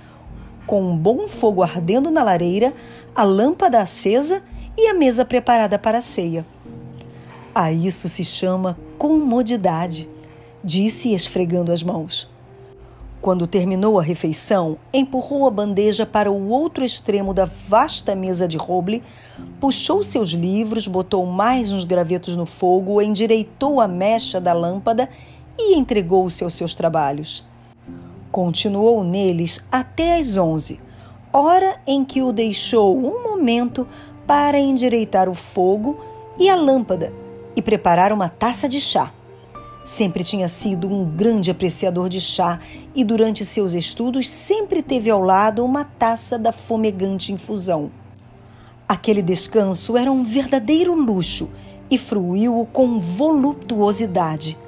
com 0.66 0.80
um 0.80 0.96
bom 0.96 1.28
fogo 1.28 1.62
ardendo 1.62 2.10
na 2.10 2.24
lareira, 2.24 2.72
a 3.14 3.24
lâmpada 3.24 3.82
acesa 3.82 4.42
e 4.78 4.86
a 4.86 4.94
mesa 4.94 5.24
preparada 5.24 5.76
para 5.76 5.98
a 5.98 6.00
ceia. 6.00 6.46
A 7.52 7.72
isso 7.72 8.08
se 8.08 8.22
chama 8.22 8.78
comodidade, 8.96 10.08
disse 10.62 11.12
esfregando 11.12 11.72
as 11.72 11.82
mãos. 11.82 12.30
Quando 13.20 13.48
terminou 13.48 13.98
a 13.98 14.02
refeição, 14.02 14.78
empurrou 14.94 15.48
a 15.48 15.50
bandeja 15.50 16.06
para 16.06 16.30
o 16.30 16.48
outro 16.50 16.84
extremo 16.84 17.34
da 17.34 17.44
vasta 17.68 18.14
mesa 18.14 18.46
de 18.46 18.56
roble, 18.56 19.02
puxou 19.60 20.04
seus 20.04 20.30
livros, 20.30 20.86
botou 20.86 21.26
mais 21.26 21.72
uns 21.72 21.82
gravetos 21.82 22.36
no 22.36 22.46
fogo, 22.46 23.02
endireitou 23.02 23.80
a 23.80 23.88
mecha 23.88 24.40
da 24.40 24.52
lâmpada 24.52 25.08
e 25.58 25.74
entregou-se 25.74 26.44
aos 26.44 26.54
seus 26.54 26.76
trabalhos. 26.76 27.44
Continuou 28.30 29.02
neles 29.02 29.66
até 29.72 30.16
às 30.16 30.36
onze, 30.36 30.80
hora 31.32 31.80
em 31.88 32.04
que 32.04 32.22
o 32.22 32.32
deixou 32.32 32.96
um 32.96 33.24
momento 33.24 33.84
para 34.28 34.60
endireitar 34.60 35.26
o 35.26 35.34
fogo 35.34 35.98
e 36.38 36.50
a 36.50 36.54
lâmpada 36.54 37.10
e 37.56 37.62
preparar 37.62 38.12
uma 38.12 38.28
taça 38.28 38.68
de 38.68 38.78
chá. 38.78 39.10
Sempre 39.86 40.22
tinha 40.22 40.48
sido 40.48 40.86
um 40.86 41.02
grande 41.02 41.50
apreciador 41.50 42.10
de 42.10 42.20
chá 42.20 42.60
e 42.94 43.02
durante 43.02 43.42
seus 43.42 43.72
estudos 43.72 44.28
sempre 44.28 44.82
teve 44.82 45.08
ao 45.08 45.22
lado 45.22 45.64
uma 45.64 45.82
taça 45.82 46.38
da 46.38 46.52
fumegante 46.52 47.32
infusão. 47.32 47.90
Aquele 48.86 49.22
descanso 49.22 49.96
era 49.96 50.12
um 50.12 50.22
verdadeiro 50.22 50.94
luxo 50.94 51.48
e 51.90 51.96
fruiu-o 51.96 52.66
com 52.66 53.00
voluptuosidade. 53.00 54.58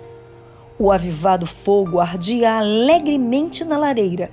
O 0.78 0.90
avivado 0.90 1.46
fogo 1.46 2.00
ardia 2.00 2.56
alegremente 2.56 3.62
na 3.62 3.76
lareira, 3.76 4.30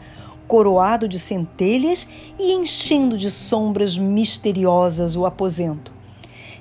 coroado 0.47 1.07
de 1.07 1.19
centelhas 1.19 2.07
e 2.39 2.53
enchendo 2.53 3.17
de 3.17 3.29
sombras 3.29 3.97
misteriosas 3.97 5.15
o 5.15 5.25
aposento. 5.25 5.91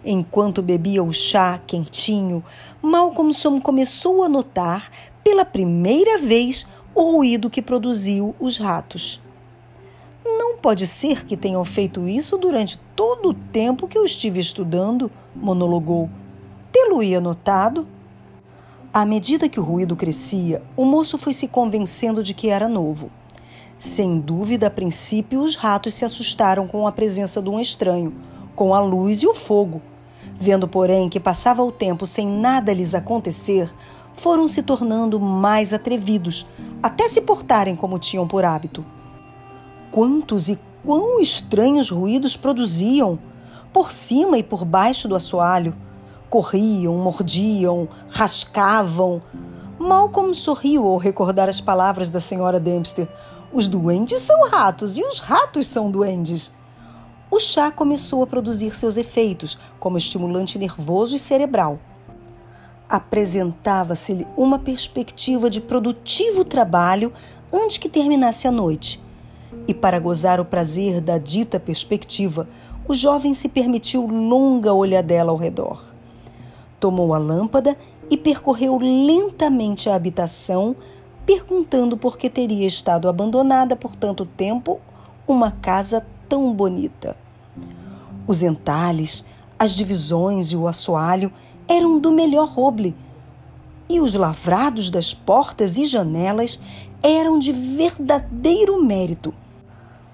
Enquanto 0.04 0.62
bebia 0.62 1.02
o 1.02 1.12
chá 1.12 1.60
quentinho, 1.66 2.44
Malcolmson 2.82 3.60
começou 3.60 4.22
a 4.22 4.28
notar, 4.28 4.90
pela 5.24 5.44
primeira 5.44 6.18
vez, 6.18 6.66
o 6.94 7.12
ruído 7.12 7.50
que 7.50 7.60
produziu 7.60 8.34
os 8.38 8.56
ratos. 8.56 9.20
Não 10.24 10.56
pode 10.56 10.86
ser 10.86 11.26
que 11.26 11.36
tenham 11.36 11.64
feito 11.64 12.08
isso 12.08 12.38
durante 12.38 12.78
todo 12.94 13.30
o 13.30 13.34
tempo 13.34 13.88
que 13.88 13.98
eu 13.98 14.04
estive 14.04 14.40
estudando, 14.40 15.10
monologou. 15.34 16.08
Tê-lo-ia 16.72 17.20
notado? 17.20 17.86
À 18.92 19.04
medida 19.04 19.48
que 19.48 19.60
o 19.60 19.62
ruído 19.62 19.94
crescia, 19.94 20.62
o 20.76 20.84
moço 20.84 21.18
foi 21.18 21.32
se 21.32 21.48
convencendo 21.48 22.22
de 22.22 22.32
que 22.32 22.48
era 22.48 22.68
novo. 22.68 23.10
Sem 23.78 24.18
dúvida, 24.18 24.68
a 24.68 24.70
princípio, 24.70 25.42
os 25.42 25.54
ratos 25.54 25.94
se 25.94 26.04
assustaram 26.04 26.66
com 26.66 26.86
a 26.86 26.92
presença 26.92 27.42
de 27.42 27.50
um 27.50 27.60
estranho, 27.60 28.14
com 28.54 28.74
a 28.74 28.80
luz 28.80 29.22
e 29.22 29.26
o 29.26 29.34
fogo. 29.34 29.82
Vendo, 30.38 30.66
porém, 30.66 31.08
que 31.08 31.20
passava 31.20 31.62
o 31.62 31.72
tempo 31.72 32.06
sem 32.06 32.26
nada 32.26 32.72
lhes 32.72 32.94
acontecer, 32.94 33.70
foram 34.14 34.48
se 34.48 34.62
tornando 34.62 35.20
mais 35.20 35.72
atrevidos, 35.74 36.46
até 36.82 37.06
se 37.06 37.20
portarem 37.20 37.76
como 37.76 37.98
tinham 37.98 38.26
por 38.26 38.44
hábito. 38.44 38.84
Quantos 39.90 40.48
e 40.48 40.58
quão 40.84 41.20
estranhos 41.20 41.90
ruídos 41.90 42.36
produziam, 42.36 43.18
por 43.72 43.92
cima 43.92 44.38
e 44.38 44.42
por 44.42 44.64
baixo 44.64 45.06
do 45.06 45.14
assoalho. 45.14 45.74
Corriam, 46.30 46.96
mordiam, 46.96 47.86
rascavam. 48.08 49.20
Malcolm 49.78 50.32
sorriu 50.32 50.86
ao 50.86 50.96
recordar 50.96 51.46
as 51.48 51.60
palavras 51.60 52.08
da 52.08 52.18
senhora 52.18 52.58
Dempster. 52.58 53.06
Os 53.56 53.68
duendes 53.68 54.20
são 54.20 54.48
ratos 54.50 54.98
e 54.98 55.02
os 55.02 55.18
ratos 55.18 55.66
são 55.66 55.90
duendes 55.90 56.52
o 57.28 57.40
chá 57.40 57.72
começou 57.72 58.22
a 58.22 58.26
produzir 58.26 58.74
seus 58.74 58.96
efeitos 58.96 59.58
como 59.80 59.98
estimulante 59.98 60.58
nervoso 60.58 61.16
e 61.16 61.18
cerebral. 61.18 61.78
Apresentava-se-lhe 62.88 64.26
uma 64.36 64.60
perspectiva 64.60 65.50
de 65.50 65.60
produtivo 65.60 66.44
trabalho 66.44 67.12
antes 67.52 67.78
que 67.78 67.88
terminasse 67.88 68.46
a 68.46 68.52
noite. 68.52 69.02
E 69.66 69.74
para 69.74 69.98
gozar 69.98 70.40
o 70.40 70.44
prazer 70.44 71.00
da 71.00 71.18
dita 71.18 71.58
perspectiva, 71.58 72.48
o 72.86 72.94
jovem 72.94 73.34
se 73.34 73.48
permitiu 73.48 74.06
longa 74.06 74.72
olhadela 74.72 75.32
ao 75.32 75.36
redor. 75.36 75.82
Tomou 76.78 77.12
a 77.12 77.18
lâmpada 77.18 77.76
e 78.08 78.16
percorreu 78.16 78.78
lentamente 78.78 79.90
a 79.90 79.96
habitação, 79.96 80.76
perguntando 81.26 81.96
por 81.96 82.16
que 82.16 82.30
teria 82.30 82.66
estado 82.66 83.08
abandonada 83.08 83.74
por 83.74 83.96
tanto 83.96 84.24
tempo 84.24 84.80
uma 85.26 85.50
casa 85.50 86.06
tão 86.28 86.54
bonita. 86.54 87.16
Os 88.28 88.44
entalhes, 88.44 89.26
as 89.58 89.72
divisões 89.72 90.52
e 90.52 90.56
o 90.56 90.68
assoalho 90.68 91.32
eram 91.68 91.98
do 91.98 92.12
melhor 92.12 92.48
roble, 92.48 92.94
e 93.88 94.00
os 94.00 94.14
lavrados 94.14 94.88
das 94.88 95.12
portas 95.12 95.76
e 95.76 95.84
janelas 95.84 96.60
eram 97.02 97.38
de 97.38 97.52
verdadeiro 97.52 98.82
mérito. 98.84 99.34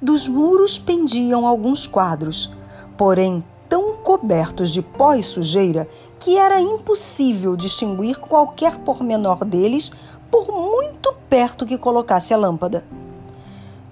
Dos 0.00 0.26
muros 0.26 0.78
pendiam 0.78 1.46
alguns 1.46 1.86
quadros, 1.86 2.54
porém 2.96 3.44
tão 3.68 3.96
cobertos 3.96 4.70
de 4.70 4.82
pó 4.82 5.14
e 5.14 5.22
sujeira 5.22 5.88
que 6.18 6.36
era 6.36 6.60
impossível 6.60 7.56
distinguir 7.56 8.18
qualquer 8.18 8.78
pormenor 8.78 9.44
deles 9.44 9.90
por 10.32 10.50
muito 10.50 11.12
perto 11.28 11.66
que 11.66 11.76
colocasse 11.76 12.32
a 12.32 12.38
lâmpada. 12.38 12.82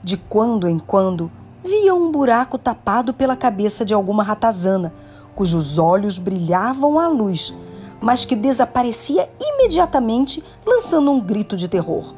De 0.02 0.16
quando 0.16 0.66
em 0.66 0.78
quando, 0.78 1.30
via 1.62 1.94
um 1.94 2.10
buraco 2.10 2.56
tapado 2.56 3.12
pela 3.12 3.36
cabeça 3.36 3.84
de 3.84 3.92
alguma 3.92 4.22
ratazana, 4.22 4.94
cujos 5.34 5.76
olhos 5.76 6.16
brilhavam 6.16 6.98
à 6.98 7.06
luz, 7.08 7.54
mas 8.00 8.24
que 8.24 8.34
desaparecia 8.34 9.30
imediatamente, 9.38 10.42
lançando 10.64 11.10
um 11.10 11.20
grito 11.20 11.58
de 11.58 11.68
terror. 11.68 12.14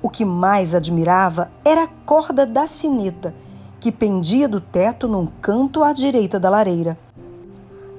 O 0.00 0.08
que 0.08 0.24
mais 0.24 0.72
admirava 0.72 1.50
era 1.64 1.82
a 1.84 1.88
corda 2.06 2.46
da 2.46 2.68
sineta, 2.68 3.34
que 3.80 3.90
pendia 3.90 4.48
do 4.48 4.60
teto 4.60 5.08
num 5.08 5.26
canto 5.26 5.82
à 5.82 5.92
direita 5.92 6.38
da 6.38 6.48
lareira. 6.48 6.96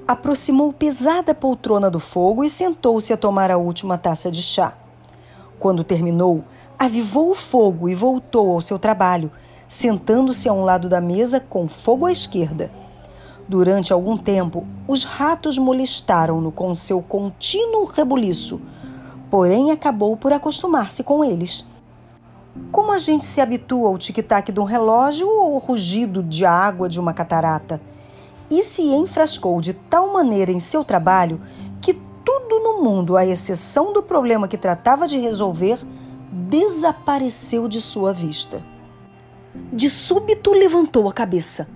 Aproximou 0.08 0.72
pesada 0.72 1.34
poltrona 1.34 1.90
do 1.90 2.00
fogo 2.00 2.42
e 2.42 2.48
sentou-se 2.48 3.12
a 3.12 3.18
tomar 3.18 3.50
a 3.50 3.58
última 3.58 3.98
taça 3.98 4.30
de 4.30 4.40
chá. 4.40 4.72
Quando 5.66 5.82
terminou, 5.82 6.44
avivou 6.78 7.32
o 7.32 7.34
fogo 7.34 7.88
e 7.88 7.94
voltou 7.96 8.52
ao 8.52 8.62
seu 8.62 8.78
trabalho, 8.78 9.32
sentando-se 9.66 10.48
a 10.48 10.52
um 10.52 10.62
lado 10.62 10.88
da 10.88 11.00
mesa 11.00 11.40
com 11.40 11.66
fogo 11.66 12.06
à 12.06 12.12
esquerda. 12.12 12.70
Durante 13.48 13.92
algum 13.92 14.16
tempo, 14.16 14.64
os 14.86 15.02
ratos 15.02 15.58
molestaram-no 15.58 16.52
com 16.52 16.72
seu 16.76 17.02
contínuo 17.02 17.84
rebuliço, 17.84 18.60
porém 19.28 19.72
acabou 19.72 20.16
por 20.16 20.32
acostumar-se 20.32 21.02
com 21.02 21.24
eles. 21.24 21.66
Como 22.70 22.92
a 22.92 22.98
gente 22.98 23.24
se 23.24 23.40
habitua 23.40 23.88
ao 23.88 23.98
tic-tac 23.98 24.52
de 24.52 24.60
um 24.60 24.64
relógio 24.64 25.28
ou 25.28 25.54
ao 25.54 25.58
rugido 25.58 26.22
de 26.22 26.46
água 26.46 26.88
de 26.88 27.00
uma 27.00 27.12
catarata, 27.12 27.80
e 28.48 28.62
se 28.62 28.82
enfrascou 28.82 29.60
de 29.60 29.72
tal 29.72 30.12
maneira 30.12 30.52
em 30.52 30.60
seu 30.60 30.84
trabalho 30.84 31.40
tudo 32.26 32.58
no 32.58 32.82
mundo, 32.82 33.16
à 33.16 33.24
exceção 33.24 33.92
do 33.92 34.02
problema 34.02 34.48
que 34.48 34.58
tratava 34.58 35.06
de 35.06 35.16
resolver, 35.16 35.78
desapareceu 36.32 37.68
de 37.68 37.80
sua 37.80 38.12
vista. 38.12 38.64
De 39.72 39.88
súbito 39.88 40.50
levantou 40.50 41.08
a 41.08 41.12
cabeça. 41.12 41.68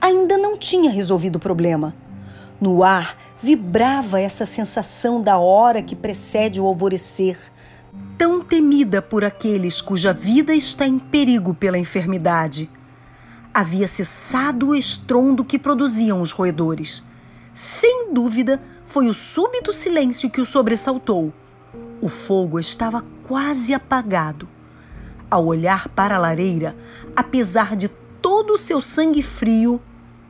Ainda 0.00 0.36
não 0.36 0.56
tinha 0.56 0.90
resolvido 0.90 1.36
o 1.36 1.40
problema. 1.40 1.94
No 2.60 2.82
ar 2.82 3.16
vibrava 3.40 4.20
essa 4.20 4.44
sensação 4.44 5.22
da 5.22 5.38
hora 5.38 5.80
que 5.80 5.94
precede 5.94 6.60
o 6.60 6.66
alvorecer, 6.66 7.38
tão 8.18 8.40
temida 8.40 9.00
por 9.00 9.24
aqueles 9.24 9.80
cuja 9.80 10.12
vida 10.12 10.52
está 10.52 10.84
em 10.84 10.98
perigo 10.98 11.54
pela 11.54 11.78
enfermidade. 11.78 12.68
Havia 13.54 13.86
cessado 13.86 14.70
o 14.70 14.74
estrondo 14.74 15.44
que 15.44 15.58
produziam 15.58 16.20
os 16.20 16.32
roedores. 16.32 17.04
Sem 17.54 18.12
dúvida, 18.12 18.60
foi 18.92 19.08
o 19.08 19.14
súbito 19.14 19.72
silêncio 19.72 20.28
que 20.28 20.38
o 20.38 20.44
sobressaltou. 20.44 21.32
O 22.02 22.10
fogo 22.10 22.60
estava 22.60 23.02
quase 23.22 23.72
apagado. 23.72 24.46
Ao 25.30 25.46
olhar 25.46 25.88
para 25.88 26.16
a 26.16 26.18
lareira, 26.18 26.76
apesar 27.16 27.74
de 27.74 27.88
todo 28.20 28.52
o 28.52 28.58
seu 28.58 28.82
sangue 28.82 29.22
frio, 29.22 29.80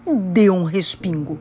deu 0.07 0.55
um 0.55 0.63
respingo. 0.63 1.41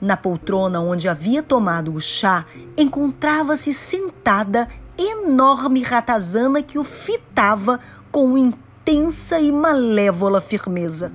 Na 0.00 0.16
poltrona 0.16 0.80
onde 0.80 1.10
havia 1.10 1.42
tomado 1.42 1.94
o 1.94 2.00
chá, 2.00 2.46
encontrava-se 2.74 3.70
sentada 3.74 4.68
enorme 4.96 5.82
ratazana 5.82 6.62
que 6.62 6.78
o 6.78 6.84
fitava 6.84 7.78
com 8.10 8.38
intensa 8.38 9.38
e 9.38 9.52
malévola 9.52 10.40
firmeza. 10.40 11.12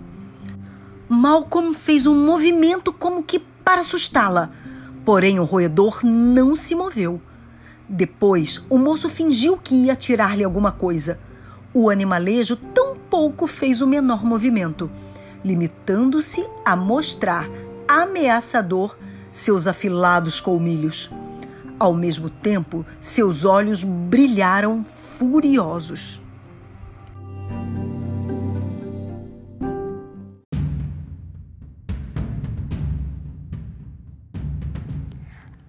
Malcolm 1.10 1.74
fez 1.74 2.06
um 2.06 2.24
movimento 2.24 2.94
como 2.94 3.24
que 3.24 3.40
para 3.40 3.82
assustá-la, 3.82 4.52
porém 5.08 5.40
o 5.40 5.46
roedor 5.46 6.02
não 6.04 6.54
se 6.54 6.76
moveu. 6.76 7.22
Depois, 7.88 8.66
o 8.70 8.78
moço 8.78 9.08
fingiu 9.08 9.58
que 9.58 9.86
ia 9.86 9.96
tirar-lhe 9.96 10.44
alguma 10.44 10.70
coisa. 10.70 11.18
O 11.74 11.90
animalejo 11.90 12.58
tampouco 12.58 13.48
fez 13.48 13.82
o 13.82 13.88
menor 13.88 14.26
movimento, 14.26 14.92
limitando-se 15.46 16.46
a 16.66 16.76
mostrar 16.76 17.50
ameaçador 17.88 18.98
seus 19.32 19.66
afilados 19.66 20.42
colmilhos. 20.42 21.10
Ao 21.80 21.94
mesmo 21.94 22.30
tempo, 22.30 22.86
seus 23.00 23.46
olhos 23.46 23.86
brilharam 23.86 24.84
furiosos. 24.84 26.22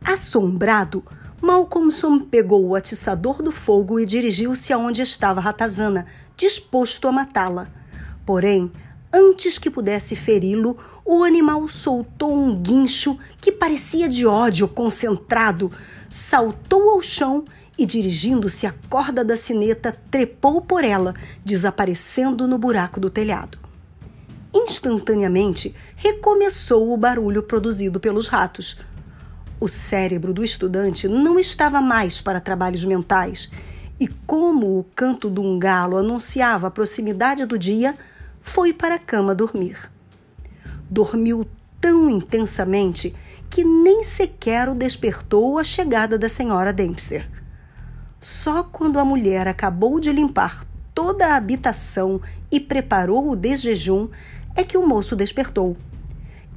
Assombrado, 0.08 1.04
Malcolmson 1.38 2.20
pegou 2.20 2.66
o 2.66 2.74
atiçador 2.74 3.42
do 3.42 3.52
fogo 3.52 4.00
e 4.00 4.06
dirigiu-se 4.06 4.72
aonde 4.72 5.02
estava 5.02 5.38
Ratazana, 5.38 6.06
disposto 6.34 7.06
a 7.06 7.12
matá-la. 7.12 7.68
Porém, 8.24 8.72
antes 9.12 9.58
que 9.58 9.68
pudesse 9.68 10.16
feri-lo, 10.16 10.78
o 11.04 11.22
animal 11.22 11.68
soltou 11.68 12.34
um 12.34 12.56
guincho 12.56 13.18
que 13.38 13.52
parecia 13.52 14.08
de 14.08 14.24
ódio 14.24 14.66
concentrado, 14.66 15.70
saltou 16.08 16.88
ao 16.88 17.02
chão 17.02 17.44
e, 17.76 17.84
dirigindo-se 17.84 18.66
à 18.66 18.72
corda 18.88 19.22
da 19.22 19.36
sineta, 19.36 19.94
trepou 20.10 20.62
por 20.62 20.84
ela, 20.84 21.12
desaparecendo 21.44 22.48
no 22.48 22.56
buraco 22.56 22.98
do 22.98 23.10
telhado. 23.10 23.58
Instantaneamente, 24.54 25.74
recomeçou 25.96 26.94
o 26.94 26.96
barulho 26.96 27.42
produzido 27.42 28.00
pelos 28.00 28.26
ratos. 28.26 28.78
O 29.60 29.68
cérebro 29.68 30.32
do 30.32 30.44
estudante 30.44 31.08
não 31.08 31.38
estava 31.38 31.80
mais 31.80 32.20
para 32.20 32.40
trabalhos 32.40 32.84
mentais, 32.84 33.50
e 33.98 34.06
como 34.06 34.78
o 34.78 34.84
canto 34.94 35.28
de 35.28 35.40
um 35.40 35.58
galo 35.58 35.96
anunciava 35.96 36.68
a 36.68 36.70
proximidade 36.70 37.44
do 37.44 37.58
dia, 37.58 37.94
foi 38.40 38.72
para 38.72 38.94
a 38.94 38.98
cama 38.98 39.34
dormir. 39.34 39.90
Dormiu 40.88 41.46
tão 41.80 42.08
intensamente 42.08 43.14
que 43.50 43.64
nem 43.64 44.04
sequer 44.04 44.68
o 44.68 44.74
despertou 44.74 45.58
a 45.58 45.64
chegada 45.64 46.16
da 46.16 46.28
senhora 46.28 46.72
Dempster. 46.72 47.28
Só 48.20 48.62
quando 48.62 48.98
a 48.98 49.04
mulher 49.04 49.48
acabou 49.48 49.98
de 49.98 50.12
limpar 50.12 50.64
toda 50.94 51.28
a 51.28 51.36
habitação 51.36 52.20
e 52.50 52.60
preparou 52.60 53.30
o 53.30 53.36
desjejum 53.36 54.08
é 54.54 54.64
que 54.64 54.76
o 54.76 54.86
moço 54.86 55.14
despertou. 55.14 55.76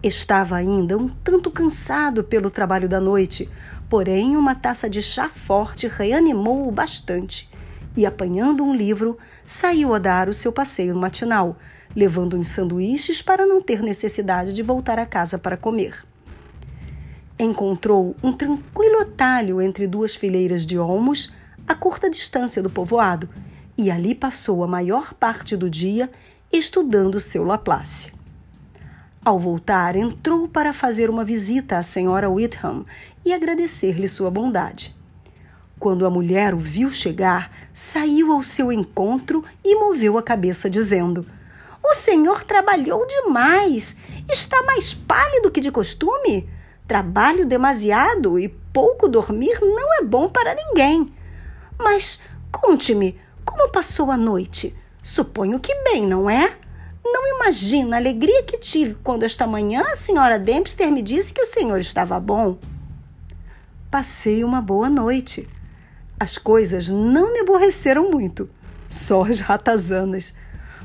Estava 0.04 0.56
ainda 0.56 0.98
um 0.98 1.08
tanto 1.08 1.52
cansado 1.52 2.24
pelo 2.24 2.50
trabalho 2.50 2.90
da 2.90 3.00
noite, 3.00 3.48
porém 3.88 4.36
uma 4.36 4.56
taça 4.56 4.90
de 4.90 5.00
chá 5.00 5.30
forte 5.30 5.88
reanimou-o 5.88 6.72
bastante 6.72 7.48
e, 7.96 8.04
apanhando 8.04 8.64
um 8.64 8.74
livro, 8.74 9.18
saiu 9.46 9.94
a 9.94 10.00
dar 10.00 10.28
o 10.28 10.34
seu 10.34 10.52
passeio 10.52 10.96
matinal, 10.96 11.56
levando 11.96 12.36
uns 12.36 12.48
sanduíches 12.48 13.22
para 13.22 13.46
não 13.46 13.62
ter 13.62 13.84
necessidade 13.84 14.54
de 14.54 14.64
voltar 14.64 14.98
a 14.98 15.06
casa 15.06 15.38
para 15.38 15.56
comer. 15.56 16.04
Encontrou 17.38 18.16
um 18.24 18.34
tranquilo 18.34 19.02
atalho 19.02 19.62
entre 19.62 19.86
duas 19.86 20.16
fileiras 20.16 20.66
de 20.66 20.80
olmos 20.80 21.32
a 21.68 21.76
curta 21.76 22.10
distância 22.10 22.64
do 22.64 22.72
povoado 22.72 23.30
e 23.78 23.92
ali 23.92 24.16
passou 24.16 24.64
a 24.64 24.68
maior 24.68 25.14
parte 25.14 25.56
do 25.56 25.70
dia 25.70 26.10
estudando 26.52 27.20
seu 27.20 27.44
Laplace. 27.44 28.21
Ao 29.24 29.38
voltar, 29.38 29.96
entrou 29.96 30.48
para 30.48 30.74
fazer 30.74 31.08
uma 31.08 31.24
visita 31.24 31.78
à 31.78 31.84
senhora 31.84 32.28
Whitham 32.28 32.84
e 33.24 33.32
agradecer-lhe 33.32 34.08
sua 34.08 34.32
bondade. 34.32 34.96
Quando 35.80 36.08
a 36.08 36.10
mulher 36.10 36.56
o 36.56 36.58
viu 36.58 36.90
chegar, 36.90 37.52
saiu 37.72 38.32
ao 38.32 38.42
seu 38.42 38.72
encontro 38.72 39.46
e 39.64 39.76
moveu 39.76 40.18
a 40.18 40.24
cabeça, 40.24 40.68
dizendo: 40.68 41.24
O 41.84 41.94
senhor 41.94 42.44
trabalhou 42.44 43.06
demais. 43.06 43.96
Está 44.28 44.64
mais 44.64 44.92
pálido 44.92 45.52
que 45.52 45.62
de 45.62 45.70
costume. 45.70 46.50
Trabalho 46.88 47.46
demasiado 47.46 48.40
e 48.40 48.50
pouco 48.50 49.08
dormir 49.08 49.60
não 49.62 50.00
é 50.00 50.04
bom 50.04 50.30
para 50.30 50.56
ninguém. 50.56 51.14
Mas 51.78 52.22
conte-me, 52.52 53.20
como 53.46 53.70
passou 53.70 54.10
a 54.10 54.18
noite? 54.18 54.76
Suponho 55.04 55.60
que 55.60 55.76
bem, 55.84 56.08
não 56.08 56.28
é? 56.28 56.58
Não 57.04 57.36
imagina 57.36 57.96
a 57.96 58.00
alegria 58.00 58.44
que 58.44 58.58
tive 58.58 58.96
quando 59.04 59.24
esta 59.24 59.48
manhã 59.48 59.84
a 59.92 59.96
senhora 59.96 60.38
Dempster 60.38 60.92
me 60.92 61.02
disse 61.02 61.34
que 61.34 61.42
o 61.42 61.46
senhor 61.46 61.80
estava 61.80 62.20
bom. 62.20 62.58
Passei 63.90 64.44
uma 64.44 64.62
boa 64.62 64.90
noite. 64.90 65.50
As 66.20 66.38
coisas 66.38 66.88
não 66.88 67.34
me 67.34 67.40
aborreceram 67.40 68.12
muito, 68.12 68.50
só 68.88 69.24
as 69.24 69.40
ratazanas. 69.40 70.34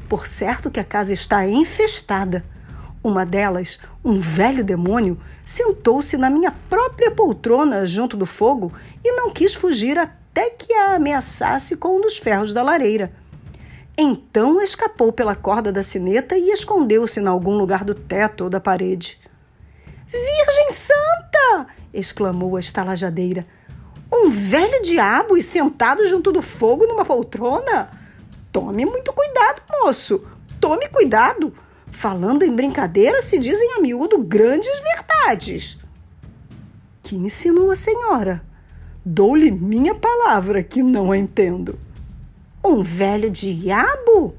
Por 0.09 0.27
certo 0.27 0.71
que 0.71 0.81
a 0.81 0.85
casa 0.85 1.13
está 1.13 1.47
infestada. 1.47 2.45
Uma 3.05 3.25
delas, 3.25 3.79
um 4.05 4.19
velho 4.19 4.65
demônio, 4.65 5.21
sentou-se 5.45 6.17
na 6.17 6.29
minha 6.29 6.51
própria 6.69 7.11
poltrona 7.11 7.87
junto 7.87 8.17
do 8.17 8.27
fogo 8.27 8.73
e 9.05 9.13
não 9.13 9.31
quis 9.31 9.55
fugir 9.55 9.99
até 9.99 10.51
que 10.51 10.73
a 10.73 10.97
ameaçasse 10.97 11.77
com 11.77 11.99
um 11.99 12.01
dos 12.01 12.17
ferros 12.17 12.53
da 12.53 12.63
lareira. 12.63 13.13
Então 13.99 14.61
escapou 14.61 15.11
pela 15.11 15.35
corda 15.35 15.73
da 15.73 15.83
sineta 15.83 16.37
e 16.37 16.51
escondeu-se 16.51 17.19
em 17.19 17.27
algum 17.27 17.57
lugar 17.57 17.83
do 17.83 17.95
teto 17.95 18.45
ou 18.45 18.51
da 18.51 18.61
parede. 18.61 19.19
Virgem 20.07 20.71
Santa! 20.71 21.67
exclamou 21.95 22.57
a 22.57 22.61
estalajadeira. 22.61 23.47
Um 24.13 24.31
velho 24.31 24.83
diabo 24.83 25.37
e 25.37 25.43
sentado 25.43 26.07
junto 26.07 26.31
do 26.31 26.43
fogo 26.43 26.87
numa 26.87 27.05
poltrona? 27.05 27.91
Tome 28.53 28.85
muito 28.85 29.13
cuidado, 29.13 29.63
moço. 29.71 30.25
Tome 30.61 30.89
cuidado. 30.89 31.53
Falando 31.91 32.43
em 32.43 32.55
brincadeira, 32.55 33.23
se 33.23 33.39
dizem 33.39 33.73
a 33.73 33.81
miúdo 33.81 34.19
grandes 34.19 34.79
verdades. 34.81 35.79
Que 37.03 37.17
insinua 37.17 37.73
a 37.73 37.77
senhora? 37.77 38.43
Dou-lhe 39.05 39.51
minha 39.51 39.95
palavra 39.95 40.63
que 40.63 40.83
não 40.83 41.11
a 41.11 41.17
entendo. 41.17 41.79
Um 42.67 42.83
velho 42.83 43.31
diabo? 43.31 44.35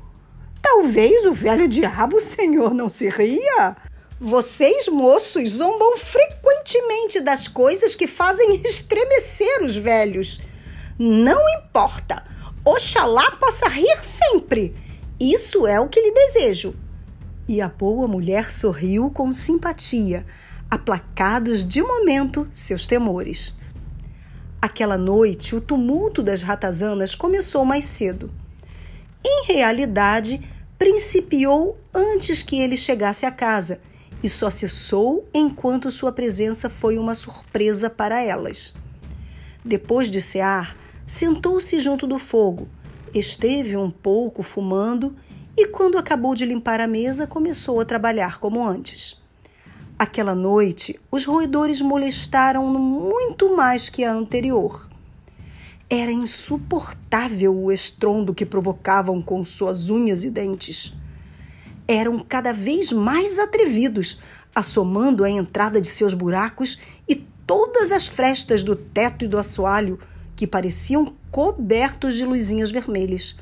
Talvez 0.62 1.26
o 1.26 1.32
velho 1.32 1.66
diabo, 1.66 2.20
senhor, 2.20 2.74
não 2.74 2.90
se 2.90 3.08
ria. 3.08 3.78
Vocês, 4.20 4.90
moços, 4.90 5.52
zombam 5.52 5.98
frequentemente 5.98 7.22
das 7.22 7.48
coisas 7.48 7.96
que 7.96 8.06
fazem 8.06 8.62
estremecer 8.66 9.64
os 9.64 9.78
velhos. 9.78 10.42
Não 11.00 11.42
importa. 11.58 12.22
Oxalá 12.66 13.32
possa 13.38 13.70
rir 13.70 13.98
sempre. 14.04 14.76
Isso 15.18 15.66
é 15.66 15.80
o 15.80 15.88
que 15.88 16.02
lhe 16.02 16.12
desejo. 16.12 16.76
E 17.48 17.62
a 17.62 17.70
boa 17.70 18.10
mulher 18.10 18.52
sorriu 18.52 19.10
com 19.10 19.32
simpatia, 19.32 20.26
aplacados 20.70 21.64
de 21.64 21.82
momento 21.82 22.46
seus 22.54 22.88
temores. 22.88 23.56
Aquela 24.62 24.98
noite, 24.98 25.56
o 25.56 25.62
tumulto 25.62 26.24
das 26.24 26.42
ratazanas 26.42 27.14
começou 27.14 27.64
mais 27.64 27.86
cedo. 27.86 28.32
Em 29.24 29.46
realidade, 29.46 30.42
principiou 30.80 31.78
antes 31.94 32.42
que 32.42 32.60
ele 32.60 32.76
chegasse 32.76 33.26
à 33.26 33.32
casa 33.32 33.80
e 34.24 34.28
só 34.28 34.50
cessou 34.50 35.28
enquanto 35.32 35.92
sua 35.92 36.12
presença 36.12 36.70
foi 36.70 36.98
uma 36.98 37.14
surpresa 37.14 37.88
para 37.90 38.22
elas. 38.22 38.74
Depois 39.64 40.10
de 40.10 40.20
cear, 40.20 40.76
sentou-se 41.06 41.80
junto 41.80 42.08
do 42.08 42.18
fogo, 42.18 42.68
esteve 43.14 43.78
um 43.78 43.92
pouco 43.92 44.42
fumando 44.42 45.16
e, 45.56 45.68
quando 45.68 45.98
acabou 45.98 46.34
de 46.34 46.46
limpar 46.46 46.80
a 46.80 46.88
mesa, 46.88 47.28
começou 47.28 47.80
a 47.80 47.86
trabalhar 47.86 48.40
como 48.40 48.68
antes. 48.68 49.22
Aquela 49.98 50.36
noite, 50.36 51.00
os 51.12 51.26
roedores 51.26 51.82
molestaram-no 51.82 52.80
muito 52.80 53.56
mais 53.56 53.90
que 53.90 54.04
a 54.04 54.14
anterior. 54.14 54.88
Era 55.90 56.12
insuportável 56.12 57.56
o 57.56 57.72
estrondo 57.72 58.34
que 58.34 58.46
provocavam 58.46 59.22
com 59.22 59.44
suas 59.44 59.90
unhas 59.90 60.24
e 60.24 60.30
dentes 60.30 60.96
eram 61.88 62.20
cada 62.20 62.52
vez 62.52 62.92
mais 62.92 63.40
atrevidos, 63.40 64.20
assomando 64.54 65.24
a 65.24 65.30
entrada 65.30 65.80
de 65.80 65.88
seus 65.88 66.14
buracos 66.14 66.80
e 67.08 67.16
todas 67.16 67.92
as 67.92 68.08
frestas 68.08 68.62
do 68.62 68.76
teto 68.76 69.24
e 69.24 69.28
do 69.28 69.38
assoalho, 69.38 69.98
que 70.36 70.46
pareciam 70.46 71.14
cobertos 71.32 72.16
de 72.16 72.26
luzinhas 72.26 72.70
vermelhas. 72.70 73.38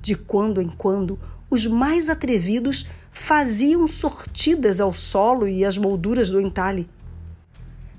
De 0.00 0.14
quando 0.14 0.60
em 0.60 0.68
quando, 0.68 1.18
os 1.50 1.66
mais 1.66 2.08
atrevidos 2.08 2.88
faziam 3.14 3.86
sortidas 3.86 4.80
ao 4.80 4.92
solo 4.92 5.46
e 5.46 5.64
às 5.64 5.78
molduras 5.78 6.28
do 6.28 6.40
entalhe. 6.40 6.90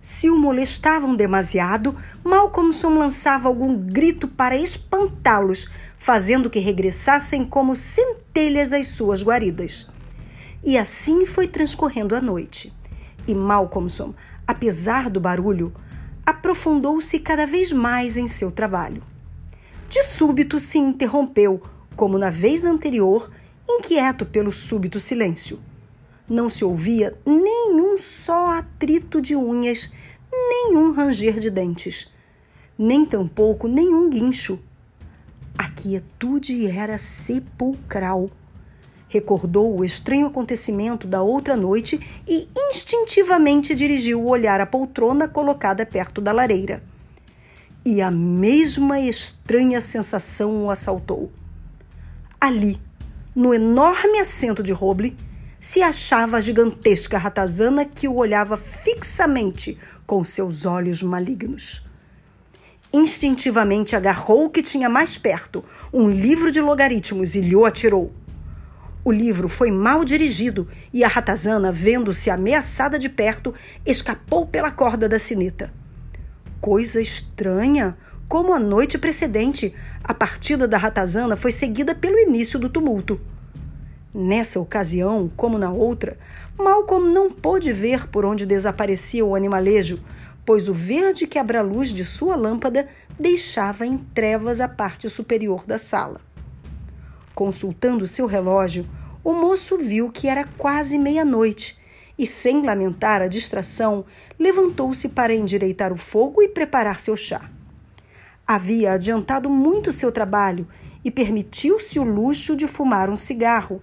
Se 0.02 0.30
o 0.30 0.38
molestavam 0.38 1.16
demasiado, 1.16 1.96
Malcolmson 2.24 3.00
lançava 3.00 3.48
algum 3.48 3.76
grito 3.76 4.28
para 4.28 4.58
espantá-los, 4.58 5.70
fazendo 5.98 6.50
que 6.50 6.60
regressassem 6.60 7.46
como 7.46 7.78
centelhas 7.78 8.74
às 8.74 8.90
suas 8.90 9.24
guaridas. 9.24 9.90
E 10.64 10.78
assim 10.78 11.26
foi 11.26 11.48
transcorrendo 11.48 12.14
a 12.14 12.22
noite. 12.22 12.72
E 13.26 13.34
Malcolmson, 13.34 14.14
apesar 14.46 15.10
do 15.10 15.22
barulho, 15.22 15.74
aprofundou-se 16.26 17.18
cada 17.20 17.48
vez 17.48 17.72
mais 17.72 18.18
em 18.18 18.28
seu 18.28 18.52
trabalho. 18.52 19.02
De 19.90 20.04
súbito 20.04 20.60
se 20.60 20.78
interrompeu, 20.78 21.64
como 21.96 22.18
na 22.18 22.30
vez 22.30 22.66
anterior, 22.66 23.32
inquieto 23.68 24.26
pelo 24.26 24.52
súbito 24.52 25.00
silêncio. 25.00 25.60
Não 26.28 26.50
se 26.50 26.66
ouvia 26.66 27.18
nenhum 27.26 27.98
só 27.98 28.58
atrito 28.58 29.22
de 29.22 29.36
unhas, 29.36 29.92
nenhum 30.32 30.92
ranger 30.92 31.40
de 31.40 31.50
dentes, 31.50 32.12
nem 32.78 33.06
tampouco 33.06 33.68
nenhum 33.68 34.10
guincho. 34.10 34.60
A 35.58 35.70
quietude 35.70 36.68
era 36.68 36.98
sepulcral. 36.98 38.30
Recordou 39.08 39.78
o 39.78 39.86
estranho 39.86 40.28
acontecimento 40.28 41.08
da 41.08 41.22
outra 41.22 41.56
noite 41.56 42.00
e 42.28 42.50
instintivamente 42.70 43.74
dirigiu 43.74 44.22
o 44.22 44.28
olhar 44.28 44.60
à 44.60 44.66
poltrona 44.66 45.28
colocada 45.28 45.86
perto 45.86 46.20
da 46.20 46.32
lareira. 46.34 46.84
E 47.86 48.02
a 48.02 48.10
mesma 48.10 49.00
estranha 49.00 49.80
sensação 49.80 50.66
o 50.66 50.72
assaltou. 50.72 51.32
Ali, 52.42 52.82
no 53.36 53.54
enorme 53.54 54.20
assento 54.20 54.64
de 54.64 54.72
roble, 54.72 55.16
se 55.60 55.82
achava 55.82 56.38
a 56.38 56.42
gigantesca 56.42 57.18
ratazana 57.18 57.84
que 57.84 58.08
o 58.08 58.16
olhava 58.16 58.56
fixamente 58.56 59.78
com 60.06 60.24
seus 60.24 60.66
olhos 60.66 61.04
malignos. 61.04 61.86
Instintivamente 62.94 63.96
agarrou 63.96 64.46
o 64.46 64.50
que 64.50 64.62
tinha 64.62 64.88
mais 64.88 65.18
perto, 65.18 65.66
um 65.92 66.10
livro 66.10 66.50
de 66.50 66.62
logaritmos, 66.62 67.36
e 67.36 67.42
lhe 67.42 67.56
atirou. 67.66 68.14
O 69.04 69.12
livro 69.12 69.50
foi 69.50 69.70
mal 69.70 70.06
dirigido 70.06 70.68
e 70.94 71.04
a 71.04 71.08
ratazana, 71.08 71.72
vendo-se 71.72 72.30
ameaçada 72.30 72.98
de 72.98 73.10
perto, 73.10 73.54
escapou 73.86 74.48
pela 74.48 74.72
corda 74.72 75.10
da 75.10 75.20
sineta. 75.20 75.74
Coisa 76.62 77.02
estranha! 77.02 77.98
Como 78.28 78.54
a 78.54 78.60
noite 78.60 78.98
precedente, 78.98 79.76
a 80.08 80.14
partida 80.14 80.68
da 80.68 80.78
ratazana 80.78 81.36
foi 81.36 81.52
seguida 81.52 81.96
pelo 81.96 82.20
início 82.20 82.60
do 82.60 82.70
tumulto. 82.70 83.20
Nessa 84.14 84.60
ocasião, 84.60 85.28
como 85.36 85.58
na 85.58 85.72
outra, 85.72 86.20
Malcolm 86.56 87.12
não 87.12 87.32
pôde 87.32 87.74
ver 87.74 88.08
por 88.10 88.24
onde 88.24 88.46
desaparecia 88.46 89.26
o 89.26 89.34
animalejo, 89.34 90.00
pois 90.46 90.70
o 90.70 90.74
verde 90.76 91.26
quebra-luz 91.26 91.90
de 91.90 92.06
sua 92.06 92.36
lâmpada 92.36 92.88
deixava 93.20 93.84
em 93.84 93.98
trevas 93.98 94.62
a 94.62 94.68
parte 94.68 95.10
superior 95.10 95.66
da 95.66 95.80
sala. 95.80 96.22
Consultando 97.34 98.06
seu 98.06 98.28
relógio, 98.28 98.88
o 99.24 99.34
moço 99.34 99.76
viu 99.80 100.12
que 100.12 100.28
era 100.28 100.46
quase 100.56 101.00
meia-noite 101.00 101.80
e, 102.16 102.28
sem 102.28 102.64
lamentar 102.64 103.24
a 103.24 103.28
distração, 103.28 104.06
levantou-se 104.38 105.10
para 105.10 105.34
endireitar 105.34 105.92
o 105.92 105.98
fogo 105.98 106.44
e 106.44 106.48
preparar 106.48 107.00
seu 107.00 107.18
chá. 107.18 107.50
Havia 108.48 108.94
adiantado 108.94 109.50
muito 109.50 109.92
seu 109.92 110.12
trabalho 110.12 110.68
e 111.04 111.10
permitiu-se 111.10 111.98
o 112.00 112.04
luxo 112.04 112.56
de 112.56 112.68
fumar 112.68 113.10
um 113.10 113.16
cigarro 113.16 113.82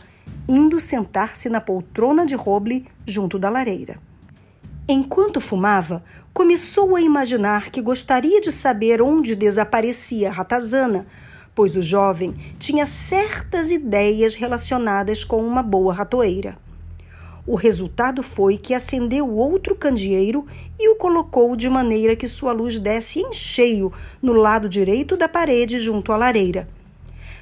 indo 0.49 0.79
sentar-se 0.79 1.49
na 1.49 1.61
poltrona 1.61 2.25
de 2.25 2.37
roble 2.37 2.87
junto 3.05 3.41
da 3.41 3.51
lareira. 3.51 3.97
Enquanto 4.89 5.41
fumava, 5.41 6.05
começou 6.33 6.95
a 6.95 7.01
imaginar 7.01 7.71
que 7.71 7.83
gostaria 7.83 8.41
de 8.41 8.53
saber 8.53 9.03
onde 9.03 9.35
desaparecia 9.35 10.31
Ratazana, 10.31 11.07
pois 11.55 11.77
o 11.77 11.83
jovem 11.83 12.35
tinha 12.59 12.87
certas 12.87 13.73
ideias 13.73 14.37
relacionadas 14.37 15.25
com 15.25 15.45
uma 15.45 15.63
boa 15.63 15.93
ratoeira. 15.93 16.57
O 17.45 17.57
resultado 17.57 18.23
foi 18.23 18.57
que 18.57 18.73
acendeu 18.73 19.29
outro 19.29 19.75
candeeiro 19.75 20.47
e 20.79 20.89
o 20.89 20.95
colocou 20.95 21.57
de 21.57 21.69
maneira 21.69 22.15
que 22.15 22.29
sua 22.29 22.53
luz 22.53 22.79
desse 22.79 23.19
em 23.19 23.33
cheio 23.33 23.93
no 24.23 24.33
lado 24.33 24.69
direito 24.69 25.17
da 25.17 25.29
parede 25.29 25.81
junto 25.81 26.13
à 26.13 26.17
lareira. 26.17 26.69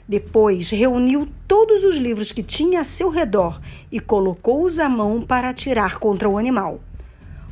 Depois 0.09 0.71
reuniu 0.71 1.29
todos 1.47 1.85
os 1.85 1.97
livros 1.97 2.33
que 2.33 2.43
tinha 2.43 2.81
a 2.81 2.85
seu 2.85 3.11
redor 3.11 3.61
e 3.93 4.01
colocou-os 4.01 4.79
à 4.79 4.89
mão 4.89 5.21
para 5.21 5.51
atirar 5.51 5.99
contra 5.99 6.29
o 6.29 6.39
animal. 6.39 6.81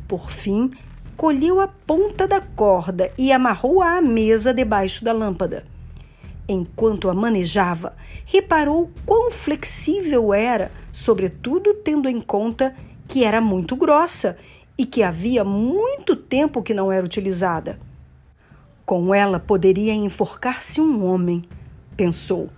Por 0.08 0.30
fim, 0.30 0.70
colheu 1.18 1.60
a 1.60 1.68
ponta 1.68 2.26
da 2.26 2.40
corda 2.40 3.12
e 3.18 3.30
amarrou-a 3.30 3.98
à 3.98 4.00
mesa 4.00 4.54
debaixo 4.54 5.04
da 5.04 5.12
lâmpada. 5.12 5.66
Enquanto 6.48 7.10
a 7.10 7.14
manejava, 7.14 7.94
reparou 8.24 8.90
quão 9.04 9.30
flexível 9.30 10.32
era, 10.32 10.72
sobretudo 10.90 11.74
tendo 11.74 12.08
em 12.08 12.22
conta 12.22 12.74
que 13.06 13.22
era 13.22 13.38
muito 13.38 13.76
grossa 13.76 14.38
e 14.76 14.86
que 14.86 15.02
havia 15.02 15.44
muito 15.44 16.16
tempo 16.16 16.62
que 16.62 16.72
não 16.72 16.90
era 16.90 17.04
utilizada. 17.04 17.78
Com 18.86 19.14
ela 19.14 19.38
poderia 19.38 19.92
enforcar-se 19.92 20.80
um 20.80 21.04
homem 21.04 21.42
pensou. 21.94 22.48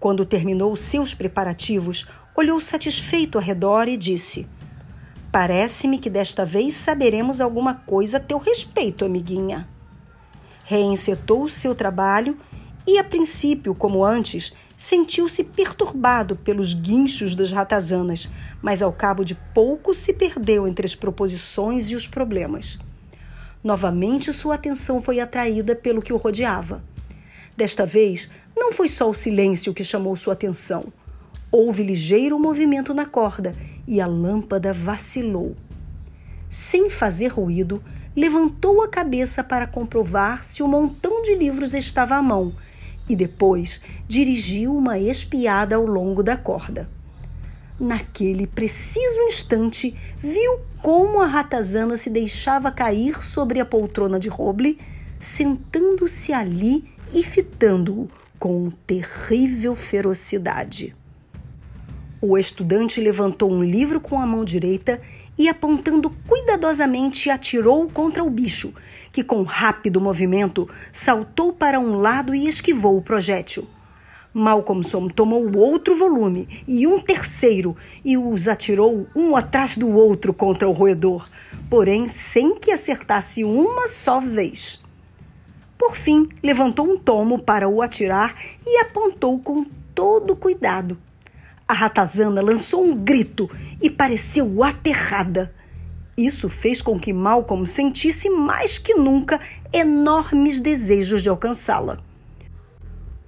Quando 0.00 0.24
terminou 0.24 0.74
seus 0.74 1.12
preparativos, 1.12 2.08
olhou 2.34 2.58
satisfeito 2.58 3.36
ao 3.36 3.44
redor 3.44 3.86
e 3.86 3.98
disse: 3.98 4.48
Parece-me 5.30 5.98
que 5.98 6.08
desta 6.08 6.46
vez 6.46 6.72
saberemos 6.72 7.42
alguma 7.42 7.74
coisa 7.74 8.16
a 8.16 8.20
teu 8.20 8.38
respeito, 8.38 9.04
amiguinha. 9.04 9.68
Reencetou 10.64 11.48
seu 11.50 11.74
trabalho 11.74 12.38
e, 12.86 12.98
a 12.98 13.04
princípio, 13.04 13.74
como 13.74 14.04
antes, 14.04 14.54
Sentiu-se 14.76 15.44
perturbado 15.44 16.34
pelos 16.34 16.74
guinchos 16.74 17.36
das 17.36 17.52
ratazanas, 17.52 18.28
mas 18.60 18.82
ao 18.82 18.92
cabo 18.92 19.24
de 19.24 19.34
pouco 19.54 19.94
se 19.94 20.12
perdeu 20.12 20.66
entre 20.66 20.84
as 20.84 20.96
proposições 20.96 21.90
e 21.90 21.94
os 21.94 22.08
problemas. 22.08 22.78
Novamente 23.62 24.32
sua 24.32 24.56
atenção 24.56 25.00
foi 25.00 25.20
atraída 25.20 25.76
pelo 25.76 26.02
que 26.02 26.12
o 26.12 26.16
rodeava. 26.16 26.82
Desta 27.56 27.86
vez, 27.86 28.30
não 28.56 28.72
foi 28.72 28.88
só 28.88 29.08
o 29.08 29.14
silêncio 29.14 29.72
que 29.72 29.84
chamou 29.84 30.16
sua 30.16 30.32
atenção. 30.32 30.92
Houve 31.52 31.84
ligeiro 31.84 32.38
movimento 32.38 32.92
na 32.92 33.06
corda 33.06 33.56
e 33.86 34.00
a 34.00 34.06
lâmpada 34.06 34.72
vacilou. 34.72 35.56
Sem 36.50 36.90
fazer 36.90 37.28
ruído, 37.28 37.82
levantou 38.14 38.82
a 38.82 38.88
cabeça 38.88 39.42
para 39.44 39.68
comprovar 39.68 40.44
se 40.44 40.64
o 40.64 40.68
montão 40.68 41.22
de 41.22 41.34
livros 41.36 41.74
estava 41.74 42.16
à 42.16 42.22
mão 42.22 42.52
e 43.08 43.14
depois 43.14 43.80
dirigiu 44.08 44.76
uma 44.76 44.98
espiada 44.98 45.76
ao 45.76 45.86
longo 45.86 46.22
da 46.22 46.36
corda. 46.36 46.88
Naquele 47.78 48.46
preciso 48.46 49.20
instante, 49.22 49.96
viu 50.18 50.60
como 50.80 51.20
a 51.20 51.26
ratazana 51.26 51.96
se 51.96 52.08
deixava 52.08 52.70
cair 52.70 53.24
sobre 53.24 53.58
a 53.58 53.66
poltrona 53.66 54.18
de 54.18 54.28
roble, 54.28 54.78
sentando-se 55.18 56.32
ali 56.32 56.84
e 57.12 57.22
fitando-o 57.22 58.08
com 58.38 58.70
terrível 58.86 59.74
ferocidade. 59.74 60.94
O 62.20 62.38
estudante 62.38 63.00
levantou 63.00 63.50
um 63.50 63.62
livro 63.62 64.00
com 64.00 64.20
a 64.20 64.26
mão 64.26 64.44
direita 64.44 65.00
e, 65.36 65.48
apontando 65.48 66.10
cuidadosamente, 66.26 67.28
atirou 67.28 67.88
contra 67.88 68.22
o 68.22 68.30
bicho, 68.30 68.72
que, 69.14 69.22
com 69.22 69.44
rápido 69.44 70.00
movimento, 70.00 70.68
saltou 70.92 71.52
para 71.52 71.78
um 71.78 72.00
lado 72.00 72.34
e 72.34 72.48
esquivou 72.48 72.96
o 72.96 73.00
projétil. 73.00 73.64
Malcolmson 74.32 75.06
tomou 75.06 75.56
outro 75.56 75.94
volume 75.94 76.64
e 76.66 76.84
um 76.84 76.98
terceiro 76.98 77.76
e 78.04 78.18
os 78.18 78.48
atirou 78.48 79.06
um 79.14 79.36
atrás 79.36 79.78
do 79.78 79.88
outro 79.88 80.34
contra 80.34 80.68
o 80.68 80.72
roedor, 80.72 81.28
porém 81.70 82.08
sem 82.08 82.58
que 82.58 82.72
acertasse 82.72 83.44
uma 83.44 83.86
só 83.86 84.18
vez. 84.18 84.82
Por 85.78 85.94
fim, 85.94 86.28
levantou 86.42 86.84
um 86.84 86.98
tomo 86.98 87.40
para 87.40 87.68
o 87.68 87.82
atirar 87.82 88.34
e 88.66 88.80
apontou 88.80 89.38
com 89.38 89.64
todo 89.94 90.34
cuidado. 90.34 90.98
A 91.68 91.72
ratazana 91.72 92.42
lançou 92.42 92.84
um 92.84 92.96
grito 92.96 93.48
e 93.80 93.88
pareceu 93.88 94.64
aterrada. 94.64 95.54
Isso 96.16 96.48
fez 96.48 96.80
com 96.80 96.98
que 96.98 97.12
Malcolm 97.12 97.66
sentisse 97.66 98.30
mais 98.30 98.78
que 98.78 98.94
nunca 98.94 99.40
enormes 99.72 100.60
desejos 100.60 101.22
de 101.22 101.28
alcançá-la. 101.28 101.98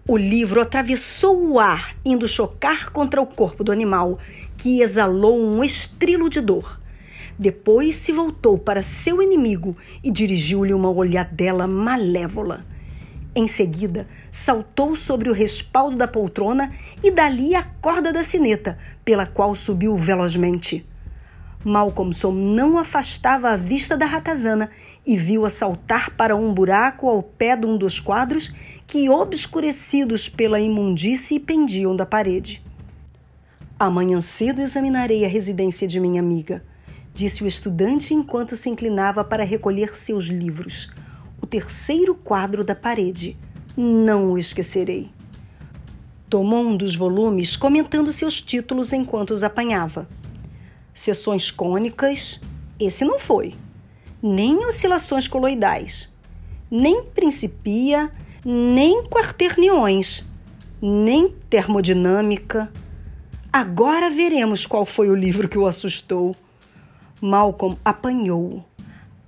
O 0.08 0.16
livro 0.16 0.60
atravessou 0.60 1.50
o 1.50 1.58
ar, 1.58 1.96
indo 2.04 2.28
chocar 2.28 2.90
contra 2.92 3.20
o 3.20 3.26
corpo 3.26 3.64
do 3.64 3.72
animal, 3.72 4.20
que 4.56 4.80
exalou 4.80 5.36
um 5.36 5.64
estrilo 5.64 6.30
de 6.30 6.40
dor. 6.40 6.80
Depois 7.36 7.96
se 7.96 8.12
voltou 8.12 8.56
para 8.56 8.84
seu 8.84 9.20
inimigo 9.20 9.76
e 10.04 10.10
dirigiu-lhe 10.10 10.72
uma 10.72 10.90
olhadela 10.90 11.66
malévola. 11.66 12.64
Em 13.34 13.48
seguida, 13.48 14.06
saltou 14.30 14.94
sobre 14.94 15.28
o 15.28 15.32
respaldo 15.32 15.96
da 15.96 16.06
poltrona 16.06 16.72
e 17.02 17.10
dali 17.10 17.56
a 17.56 17.64
corda 17.64 18.12
da 18.12 18.22
sineta, 18.22 18.78
pela 19.04 19.26
qual 19.26 19.56
subiu 19.56 19.96
velozmente. 19.96 20.86
Malcolmson 21.66 22.30
não 22.30 22.78
afastava 22.78 23.50
a 23.50 23.56
vista 23.56 23.96
da 23.96 24.06
ratazana 24.06 24.70
e 25.04 25.16
viu-a 25.16 25.50
saltar 25.50 26.10
para 26.16 26.36
um 26.36 26.54
buraco 26.54 27.08
ao 27.08 27.22
pé 27.22 27.56
de 27.56 27.66
um 27.66 27.76
dos 27.76 27.98
quadros 27.98 28.54
que, 28.86 29.10
obscurecidos 29.10 30.28
pela 30.28 30.60
imundície, 30.60 31.40
pendiam 31.40 31.96
da 31.96 32.06
parede. 32.06 32.62
Amanhã 33.78 34.20
cedo 34.20 34.62
examinarei 34.62 35.24
a 35.24 35.28
residência 35.28 35.88
de 35.88 35.98
minha 35.98 36.20
amiga, 36.20 36.62
disse 37.12 37.42
o 37.42 37.48
estudante 37.48 38.14
enquanto 38.14 38.54
se 38.54 38.70
inclinava 38.70 39.24
para 39.24 39.44
recolher 39.44 39.96
seus 39.96 40.26
livros 40.26 40.90
o 41.42 41.46
terceiro 41.46 42.14
quadro 42.14 42.64
da 42.64 42.74
parede. 42.74 43.36
Não 43.76 44.30
o 44.30 44.38
esquecerei. 44.38 45.10
Tomou 46.28 46.60
um 46.60 46.76
dos 46.76 46.94
volumes, 46.94 47.56
comentando 47.56 48.10
seus 48.10 48.40
títulos 48.40 48.92
enquanto 48.92 49.30
os 49.30 49.42
apanhava. 49.42 50.08
Seções 50.96 51.50
cônicas, 51.50 52.40
esse 52.80 53.04
não 53.04 53.18
foi. 53.18 53.52
Nem 54.22 54.64
oscilações 54.64 55.28
coloidais. 55.28 56.10
Nem 56.70 57.04
principia, 57.04 58.10
nem 58.42 59.02
quaterniões. 59.04 60.24
Nem 60.80 61.28
termodinâmica. 61.50 62.72
Agora 63.52 64.08
veremos 64.08 64.64
qual 64.64 64.86
foi 64.86 65.10
o 65.10 65.14
livro 65.14 65.50
que 65.50 65.58
o 65.58 65.66
assustou. 65.66 66.34
Malcolm 67.20 67.76
apanhou-o. 67.84 68.64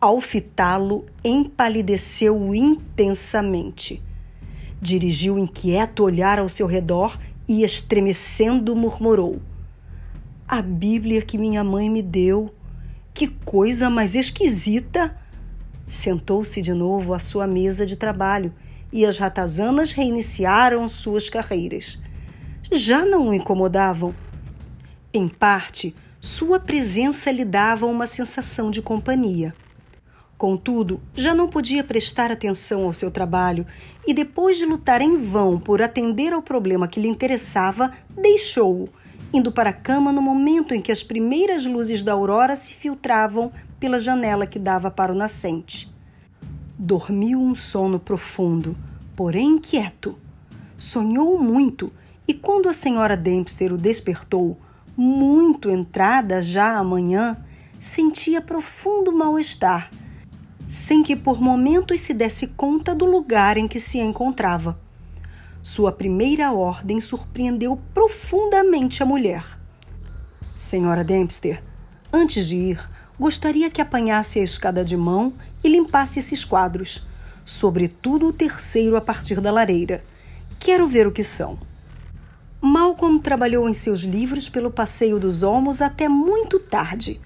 Ao 0.00 0.22
fitá-lo, 0.22 1.04
empalideceu 1.22 2.54
intensamente. 2.54 4.02
Dirigiu 4.80 5.38
inquieto 5.38 6.02
olhar 6.02 6.38
ao 6.38 6.48
seu 6.48 6.66
redor 6.66 7.18
e, 7.46 7.62
estremecendo, 7.62 8.74
murmurou: 8.74 9.42
A 10.50 10.62
Bíblia 10.62 11.20
que 11.20 11.36
minha 11.36 11.62
mãe 11.62 11.90
me 11.90 12.00
deu. 12.00 12.54
Que 13.12 13.28
coisa 13.28 13.90
mais 13.90 14.14
esquisita! 14.14 15.14
Sentou-se 15.86 16.62
de 16.62 16.72
novo 16.72 17.12
à 17.12 17.18
sua 17.18 17.46
mesa 17.46 17.84
de 17.84 17.96
trabalho 17.96 18.54
e 18.90 19.04
as 19.04 19.18
ratazanas 19.18 19.92
reiniciaram 19.92 20.88
suas 20.88 21.28
carreiras. 21.28 21.98
Já 22.72 23.04
não 23.04 23.28
o 23.28 23.34
incomodavam. 23.34 24.14
Em 25.12 25.28
parte, 25.28 25.94
sua 26.18 26.58
presença 26.58 27.30
lhe 27.30 27.44
dava 27.44 27.84
uma 27.84 28.06
sensação 28.06 28.70
de 28.70 28.80
companhia. 28.80 29.54
Contudo, 30.38 30.98
já 31.14 31.34
não 31.34 31.48
podia 31.48 31.84
prestar 31.84 32.32
atenção 32.32 32.84
ao 32.84 32.94
seu 32.94 33.10
trabalho 33.10 33.66
e, 34.06 34.14
depois 34.14 34.56
de 34.56 34.64
lutar 34.64 35.02
em 35.02 35.18
vão 35.18 35.60
por 35.60 35.82
atender 35.82 36.32
ao 36.32 36.40
problema 36.40 36.88
que 36.88 37.00
lhe 37.00 37.08
interessava, 37.08 37.92
deixou-o, 38.08 38.88
indo 39.32 39.52
para 39.52 39.70
a 39.70 39.72
cama 39.72 40.12
no 40.12 40.22
momento 40.22 40.74
em 40.74 40.80
que 40.80 40.92
as 40.92 41.02
primeiras 41.02 41.64
luzes 41.64 42.02
da 42.02 42.12
aurora 42.12 42.56
se 42.56 42.74
filtravam 42.74 43.52
pela 43.78 43.98
janela 43.98 44.46
que 44.46 44.58
dava 44.58 44.90
para 44.90 45.12
o 45.12 45.16
nascente. 45.16 45.92
Dormiu 46.78 47.40
um 47.40 47.54
sono 47.54 47.98
profundo, 47.98 48.76
porém 49.14 49.56
inquieto. 49.56 50.18
Sonhou 50.76 51.38
muito 51.38 51.92
e, 52.26 52.34
quando 52.34 52.68
a 52.68 52.74
senhora 52.74 53.16
Dempster 53.16 53.72
o 53.72 53.76
despertou, 53.76 54.56
muito 54.96 55.70
entrada 55.70 56.42
já 56.42 56.76
a 56.76 56.84
manhã, 56.84 57.36
sentia 57.80 58.40
profundo 58.40 59.12
mal-estar 59.12 59.90
sem 60.68 61.02
que 61.02 61.16
por 61.16 61.40
momentos 61.40 62.02
se 62.02 62.12
desse 62.12 62.48
conta 62.48 62.94
do 62.94 63.06
lugar 63.06 63.56
em 63.56 63.66
que 63.66 63.80
se 63.80 63.98
encontrava. 63.98 64.78
Sua 65.68 65.92
primeira 65.92 66.50
ordem 66.50 66.98
surpreendeu 66.98 67.78
profundamente 67.92 69.02
a 69.02 69.06
mulher. 69.06 69.44
Senhora 70.56 71.04
Dempster, 71.04 71.62
antes 72.10 72.48
de 72.48 72.56
ir, 72.56 72.90
gostaria 73.20 73.70
que 73.70 73.82
apanhasse 73.82 74.38
a 74.38 74.42
escada 74.42 74.82
de 74.82 74.96
mão 74.96 75.34
e 75.62 75.68
limpasse 75.68 76.20
esses 76.20 76.42
quadros, 76.42 77.06
sobretudo 77.44 78.28
o 78.28 78.32
terceiro 78.32 78.96
a 78.96 79.00
partir 79.02 79.42
da 79.42 79.52
lareira. 79.52 80.02
Quero 80.58 80.88
ver 80.88 81.06
o 81.06 81.12
que 81.12 81.22
são. 81.22 81.58
Malcolm 82.62 83.20
trabalhou 83.20 83.68
em 83.68 83.74
seus 83.74 84.00
livros 84.00 84.48
pelo 84.48 84.70
passeio 84.70 85.18
dos 85.18 85.42
Olmos 85.42 85.82
até 85.82 86.08
muito 86.08 86.58
tarde 86.58 87.20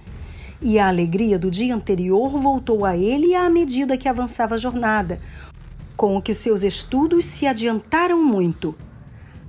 e 0.62 0.78
a 0.78 0.86
alegria 0.88 1.38
do 1.38 1.50
dia 1.50 1.74
anterior 1.74 2.40
voltou 2.40 2.84
a 2.84 2.96
ele 2.96 3.34
à 3.34 3.50
medida 3.50 3.96
que 3.96 4.08
avançava 4.08 4.54
a 4.54 4.58
jornada, 4.58 5.20
com 5.96 6.16
o 6.16 6.22
que 6.22 6.34
seus 6.34 6.62
estudos 6.62 7.24
se 7.24 7.46
adiantaram 7.46 8.22
muito. 8.22 8.74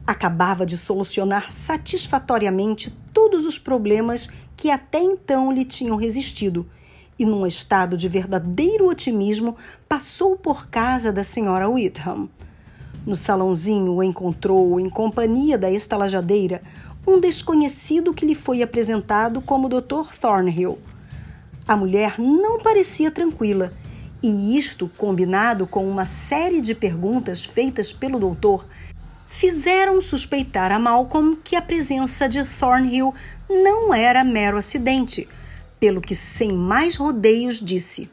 Acabava 0.06 0.66
de 0.66 0.78
solucionar 0.78 1.50
satisfatoriamente 1.50 2.90
todos 3.14 3.46
os 3.46 3.58
problemas 3.58 4.30
que 4.56 4.70
até 4.70 5.00
então 5.00 5.52
lhe 5.52 5.66
tinham 5.66 5.96
resistido, 5.96 6.66
e 7.18 7.26
num 7.26 7.46
estado 7.46 7.96
de 7.96 8.08
verdadeiro 8.08 8.88
otimismo 8.88 9.56
passou 9.88 10.36
por 10.36 10.68
casa 10.68 11.12
da 11.12 11.24
senhora 11.24 11.70
Whitham. 11.70 12.30
No 13.06 13.16
salãozinho 13.16 13.94
o 13.94 14.04
encontrou, 14.04 14.80
em 14.80 14.90
companhia 14.90 15.58
da 15.58 15.72
estalajadeira, 15.72 16.62
um 17.06 17.20
desconhecido 17.20 18.14
que 18.14 18.26
lhe 18.26 18.36
foi 18.36 18.62
apresentado 18.62 19.42
como 19.42 19.70
Dr. 19.70 20.14
Thornhill 20.20 20.80
a 21.68 21.78
mulher 21.78 22.20
não 22.20 22.60
parecia 22.60 23.10
tranquila, 23.10 23.72
e 24.24 24.58
isto, 24.58 24.90
combinado 24.98 25.68
com 25.68 25.86
uma 25.86 26.06
série 26.06 26.62
de 26.62 26.74
perguntas 26.74 27.44
feitas 27.44 27.92
pelo 27.92 28.18
doutor, 28.18 28.66
fizeram 29.28 30.00
suspeitar 30.00 30.72
a 30.72 30.80
Malcolm 30.80 31.36
que 31.44 31.58
a 31.58 31.62
presença 31.62 32.30
de 32.30 32.42
Thornhill 32.46 33.14
não 33.50 33.94
era 33.94 34.24
mero 34.24 34.58
acidente, 34.58 35.28
pelo 35.78 36.00
que, 36.00 36.16
sem 36.16 36.54
mais 36.54 36.96
rodeios, 36.96 37.60
disse: 37.60 38.10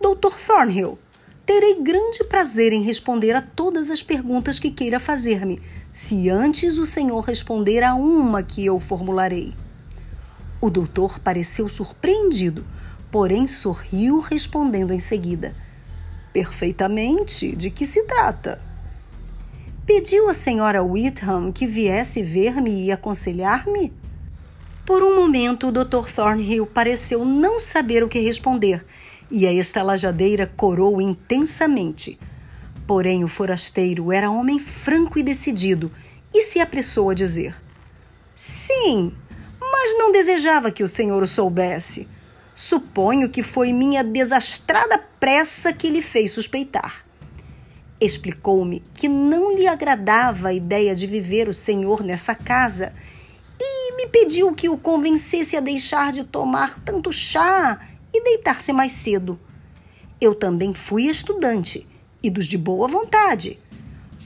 Doutor 0.00 0.36
Thornhill, 0.36 0.98
Terei 1.46 1.82
grande 1.82 2.24
prazer 2.24 2.72
em 2.72 2.82
responder 2.82 3.36
a 3.36 3.42
todas 3.42 3.90
as 3.90 4.02
perguntas 4.02 4.58
que 4.58 4.70
queira 4.70 4.98
fazer-me, 4.98 5.60
se 5.92 6.30
antes 6.30 6.78
o 6.78 6.86
senhor 6.86 7.20
responder 7.20 7.82
a 7.82 7.94
uma 7.94 8.42
que 8.42 8.64
eu 8.64 8.80
formularei. 8.80 9.52
O 10.58 10.70
doutor 10.70 11.18
pareceu 11.18 11.68
surpreendido, 11.68 12.66
porém 13.14 13.46
sorriu, 13.46 14.18
respondendo 14.18 14.92
em 14.92 14.98
seguida: 14.98 15.54
Perfeitamente. 16.32 17.54
De 17.54 17.70
que 17.70 17.86
se 17.86 18.02
trata? 18.08 18.60
Pediu 19.86 20.28
a 20.28 20.34
senhora 20.34 20.82
Whitham 20.82 21.52
que 21.52 21.64
viesse 21.64 22.24
ver-me 22.24 22.86
e 22.86 22.90
aconselhar-me? 22.90 23.92
Por 24.84 25.00
um 25.00 25.14
momento, 25.14 25.68
o 25.68 25.70
Dr. 25.70 26.10
Thornhill 26.12 26.66
pareceu 26.66 27.24
não 27.24 27.60
saber 27.60 28.02
o 28.02 28.08
que 28.08 28.18
responder 28.18 28.84
e 29.30 29.46
a 29.46 29.52
estalajadeira 29.52 30.52
corou 30.56 31.00
intensamente. 31.00 32.18
Porém, 32.84 33.22
o 33.22 33.28
forasteiro 33.28 34.10
era 34.10 34.28
homem 34.28 34.58
franco 34.58 35.20
e 35.20 35.22
decidido 35.22 35.88
e 36.34 36.42
se 36.42 36.58
apressou 36.58 37.10
a 37.10 37.14
dizer: 37.14 37.54
Sim, 38.34 39.12
mas 39.60 39.96
não 39.96 40.10
desejava 40.10 40.72
que 40.72 40.82
o 40.82 40.88
senhor 40.88 41.22
o 41.22 41.28
soubesse. 41.28 42.08
Suponho 42.54 43.28
que 43.28 43.42
foi 43.42 43.72
minha 43.72 44.04
desastrada 44.04 44.98
pressa 45.18 45.72
que 45.72 45.88
lhe 45.88 46.00
fez 46.00 46.30
suspeitar. 46.30 47.04
Explicou-me 48.00 48.84
que 48.94 49.08
não 49.08 49.54
lhe 49.54 49.66
agradava 49.66 50.48
a 50.48 50.54
ideia 50.54 50.94
de 50.94 51.06
viver 51.06 51.48
o 51.48 51.54
senhor 51.54 52.04
nessa 52.04 52.34
casa 52.34 52.92
e 53.60 53.96
me 53.96 54.06
pediu 54.06 54.52
que 54.52 54.68
o 54.68 54.76
convencesse 54.76 55.56
a 55.56 55.60
deixar 55.60 56.12
de 56.12 56.24
tomar 56.24 56.78
tanto 56.80 57.10
chá 57.10 57.88
e 58.12 58.22
deitar-se 58.22 58.72
mais 58.72 58.92
cedo. 58.92 59.38
Eu 60.20 60.34
também 60.34 60.74
fui 60.74 61.04
estudante 61.04 61.86
e 62.22 62.30
dos 62.30 62.46
de 62.46 62.56
boa 62.56 62.86
vontade. 62.86 63.58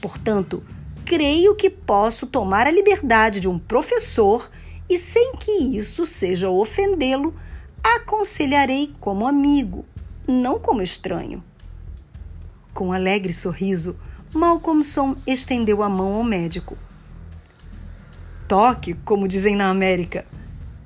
Portanto, 0.01 0.63
creio 1.05 1.55
que 1.55 1.69
posso 1.69 2.27
tomar 2.27 2.67
a 2.67 2.71
liberdade 2.71 3.39
de 3.39 3.47
um 3.47 3.57
professor 3.57 4.49
e, 4.87 4.97
sem 4.97 5.35
que 5.35 5.77
isso 5.77 6.05
seja 6.05 6.49
ofendê-lo, 6.49 7.33
aconselharei 7.83 8.93
como 8.99 9.27
amigo, 9.27 9.85
não 10.27 10.59
como 10.59 10.81
estranho. 10.81 11.43
Com 12.73 12.87
um 12.87 12.93
alegre 12.93 13.33
sorriso, 13.33 13.99
Malcolmson 14.33 15.15
estendeu 15.25 15.81
a 15.81 15.89
mão 15.89 16.13
ao 16.13 16.23
médico. 16.23 16.77
Toque, 18.47 18.93
como 19.05 19.27
dizem 19.27 19.55
na 19.55 19.69
América, 19.69 20.25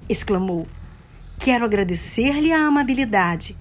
exclamou. 0.09 0.67
Quero 1.39 1.65
agradecer-lhe 1.65 2.51
a 2.51 2.65
amabilidade. 2.65 3.57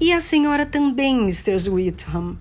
E 0.00 0.12
a 0.12 0.20
senhora 0.20 0.66
também, 0.66 1.18
Mr. 1.18 1.68
Whitham. 1.70 2.38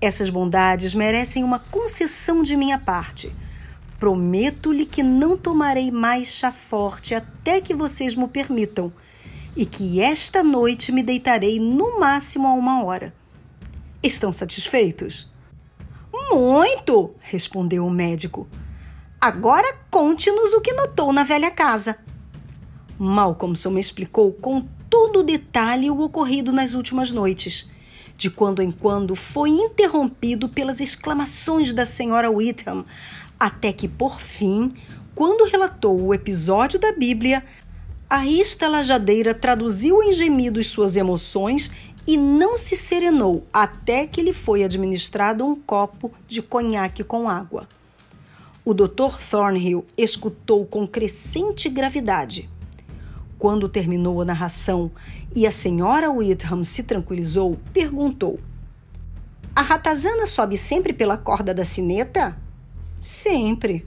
Essas 0.00 0.28
bondades 0.28 0.94
merecem 0.94 1.42
uma 1.42 1.58
concessão 1.58 2.42
de 2.42 2.56
minha 2.56 2.78
parte. 2.78 3.34
Prometo-lhe 3.98 4.84
que 4.84 5.02
não 5.02 5.36
tomarei 5.36 5.90
mais 5.90 6.28
chá 6.28 6.52
forte 6.52 7.14
até 7.14 7.60
que 7.60 7.74
vocês 7.74 8.14
me 8.14 8.28
permitam, 8.28 8.92
e 9.56 9.64
que 9.64 10.00
esta 10.00 10.44
noite 10.44 10.92
me 10.92 11.02
deitarei 11.02 11.58
no 11.58 11.98
máximo 11.98 12.46
a 12.46 12.52
uma 12.52 12.84
hora. 12.84 13.14
Estão 14.02 14.32
satisfeitos? 14.32 15.30
Muito, 16.30 17.14
respondeu 17.20 17.86
o 17.86 17.90
médico. 17.90 18.46
Agora 19.20 19.76
conte-nos 19.90 20.52
o 20.52 20.60
que 20.60 20.74
notou 20.74 21.12
na 21.12 21.24
velha 21.24 21.50
casa. 21.50 21.98
Malcolmson 22.98 23.70
me 23.70 23.80
explicou 23.80 24.32
com 24.32 24.66
todo 24.90 25.22
detalhe 25.22 25.90
o 25.90 26.00
ocorrido 26.00 26.52
nas 26.52 26.74
últimas 26.74 27.10
noites. 27.10 27.70
De 28.16 28.30
quando 28.30 28.62
em 28.62 28.70
quando 28.70 29.14
foi 29.14 29.50
interrompido 29.50 30.48
pelas 30.48 30.80
exclamações 30.80 31.72
da 31.72 31.84
senhora 31.84 32.30
Whitham, 32.30 32.84
até 33.38 33.72
que, 33.72 33.88
por 33.88 34.20
fim, 34.20 34.74
quando 35.14 35.44
relatou 35.44 36.00
o 36.00 36.14
episódio 36.14 36.78
da 36.78 36.92
Bíblia, 36.92 37.44
a 38.08 38.24
estalajadeira 38.24 39.34
traduziu 39.34 40.02
em 40.02 40.12
gemidos 40.12 40.68
suas 40.68 40.96
emoções 40.96 41.70
e 42.06 42.16
não 42.16 42.56
se 42.56 42.76
serenou 42.76 43.44
até 43.52 44.06
que 44.06 44.22
lhe 44.22 44.32
foi 44.32 44.62
administrado 44.62 45.44
um 45.44 45.56
copo 45.56 46.12
de 46.28 46.40
conhaque 46.40 47.02
com 47.02 47.28
água. 47.28 47.68
O 48.64 48.72
Dr. 48.72 49.18
Thornhill 49.30 49.84
escutou 49.98 50.64
com 50.64 50.86
crescente 50.86 51.68
gravidade. 51.68 52.48
Quando 53.38 53.68
terminou 53.68 54.22
a 54.22 54.24
narração 54.24 54.90
e 55.34 55.46
a 55.46 55.50
senhora 55.50 56.10
Whitham 56.10 56.64
se 56.64 56.84
tranquilizou, 56.84 57.58
perguntou: 57.72 58.38
A 59.54 59.62
ratazana 59.62 60.26
sobe 60.26 60.56
sempre 60.56 60.92
pela 60.92 61.16
corda 61.16 61.52
da 61.52 61.64
sineta? 61.64 62.36
Sempre. 63.00 63.86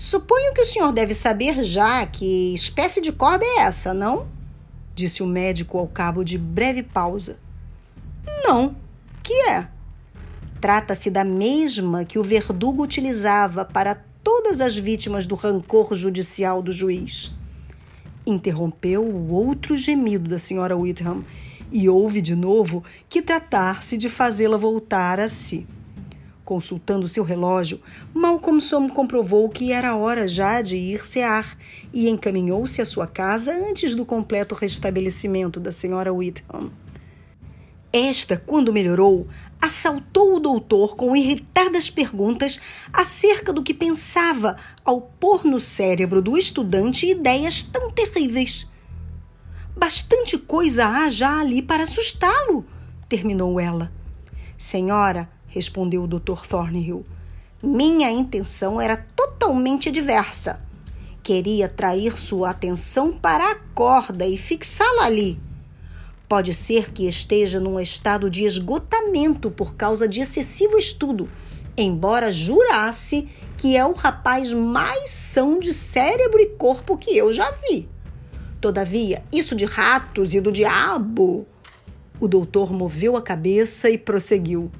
Suponho 0.00 0.54
que 0.54 0.62
o 0.62 0.64
senhor 0.64 0.92
deve 0.92 1.12
saber 1.12 1.62
já 1.62 2.06
que 2.06 2.54
espécie 2.54 3.02
de 3.02 3.12
corda 3.12 3.44
é 3.44 3.60
essa, 3.60 3.92
não? 3.92 4.26
Disse 4.94 5.22
o 5.22 5.26
médico 5.26 5.78
ao 5.78 5.86
cabo 5.86 6.24
de 6.24 6.38
breve 6.38 6.82
pausa. 6.82 7.38
Não. 8.42 8.74
Que 9.22 9.34
é? 9.50 9.68
Trata-se 10.60 11.10
da 11.10 11.22
mesma 11.22 12.04
que 12.04 12.18
o 12.18 12.24
verdugo 12.24 12.82
utilizava 12.82 13.64
para 13.64 13.94
todas 14.24 14.62
as 14.62 14.76
vítimas 14.76 15.26
do 15.26 15.34
rancor 15.34 15.94
judicial 15.94 16.62
do 16.62 16.72
juiz 16.72 17.38
interrompeu 18.26 19.04
o 19.04 19.32
outro 19.32 19.76
gemido 19.76 20.28
da 20.28 20.38
senhora 20.38 20.76
Whitham 20.76 21.24
e 21.70 21.88
houve 21.88 22.20
de 22.20 22.34
novo 22.34 22.82
que 23.08 23.22
tratar-se 23.22 23.96
de 23.96 24.08
fazê-la 24.08 24.56
voltar 24.56 25.20
a 25.20 25.28
si. 25.28 25.66
Consultando 26.50 27.06
seu 27.06 27.22
relógio, 27.22 27.80
Malcolmson 28.12 28.88
comprovou 28.88 29.48
que 29.48 29.70
era 29.70 29.94
hora 29.94 30.26
já 30.26 30.60
de 30.60 30.76
ir 30.76 31.06
cear 31.06 31.56
e 31.92 32.08
encaminhou-se 32.08 32.82
à 32.82 32.84
sua 32.84 33.06
casa 33.06 33.52
antes 33.52 33.94
do 33.94 34.04
completo 34.04 34.56
restabelecimento 34.56 35.60
da 35.60 35.70
senhora 35.70 36.12
Whitham. 36.12 36.72
Esta, 37.92 38.36
quando 38.36 38.72
melhorou, 38.72 39.28
assaltou 39.62 40.34
o 40.34 40.40
doutor 40.40 40.96
com 40.96 41.14
irritadas 41.14 41.88
perguntas 41.88 42.60
acerca 42.92 43.52
do 43.52 43.62
que 43.62 43.72
pensava 43.72 44.56
ao 44.84 45.00
pôr 45.00 45.44
no 45.44 45.60
cérebro 45.60 46.20
do 46.20 46.36
estudante 46.36 47.06
ideias 47.06 47.62
tão 47.62 47.92
terríveis. 47.92 48.68
Bastante 49.76 50.36
coisa 50.36 50.88
há 50.88 51.08
já 51.08 51.38
ali 51.38 51.62
para 51.62 51.84
assustá-lo, 51.84 52.66
terminou 53.08 53.60
ela. 53.60 53.92
Senhora, 54.58 55.30
respondeu 55.50 56.04
o 56.04 56.08
Dr. 56.08 56.46
Thornhill, 56.48 57.04
minha 57.62 58.10
intenção 58.10 58.80
era 58.80 58.96
totalmente 58.96 59.90
diversa. 59.90 60.66
Queria 61.22 61.66
atrair 61.66 62.18
sua 62.18 62.48
atenção 62.48 63.12
para 63.12 63.52
a 63.52 63.54
corda 63.74 64.26
e 64.26 64.38
fixá-la 64.38 65.04
ali 65.04 65.38
Pode 66.30 66.54
ser 66.54 66.92
que 66.92 67.08
esteja 67.08 67.58
num 67.58 67.80
estado 67.80 68.30
de 68.30 68.44
esgotamento 68.44 69.50
por 69.50 69.74
causa 69.74 70.06
de 70.06 70.20
excessivo 70.20 70.78
estudo, 70.78 71.28
embora 71.76 72.30
jurasse 72.30 73.28
que 73.56 73.76
é 73.76 73.84
o 73.84 73.92
rapaz 73.92 74.52
mais 74.52 75.10
são 75.10 75.58
de 75.58 75.74
cérebro 75.74 76.40
e 76.40 76.46
corpo 76.50 76.96
que 76.96 77.16
eu 77.16 77.32
já 77.32 77.50
vi. 77.50 77.88
Todavia, 78.60 79.24
isso 79.32 79.56
de 79.56 79.64
ratos 79.64 80.32
e 80.32 80.40
do 80.40 80.52
diabo. 80.52 81.48
O 82.20 82.28
doutor 82.28 82.72
moveu 82.72 83.16
a 83.16 83.22
cabeça 83.22 83.90
e 83.90 83.98
prosseguiu. 83.98 84.70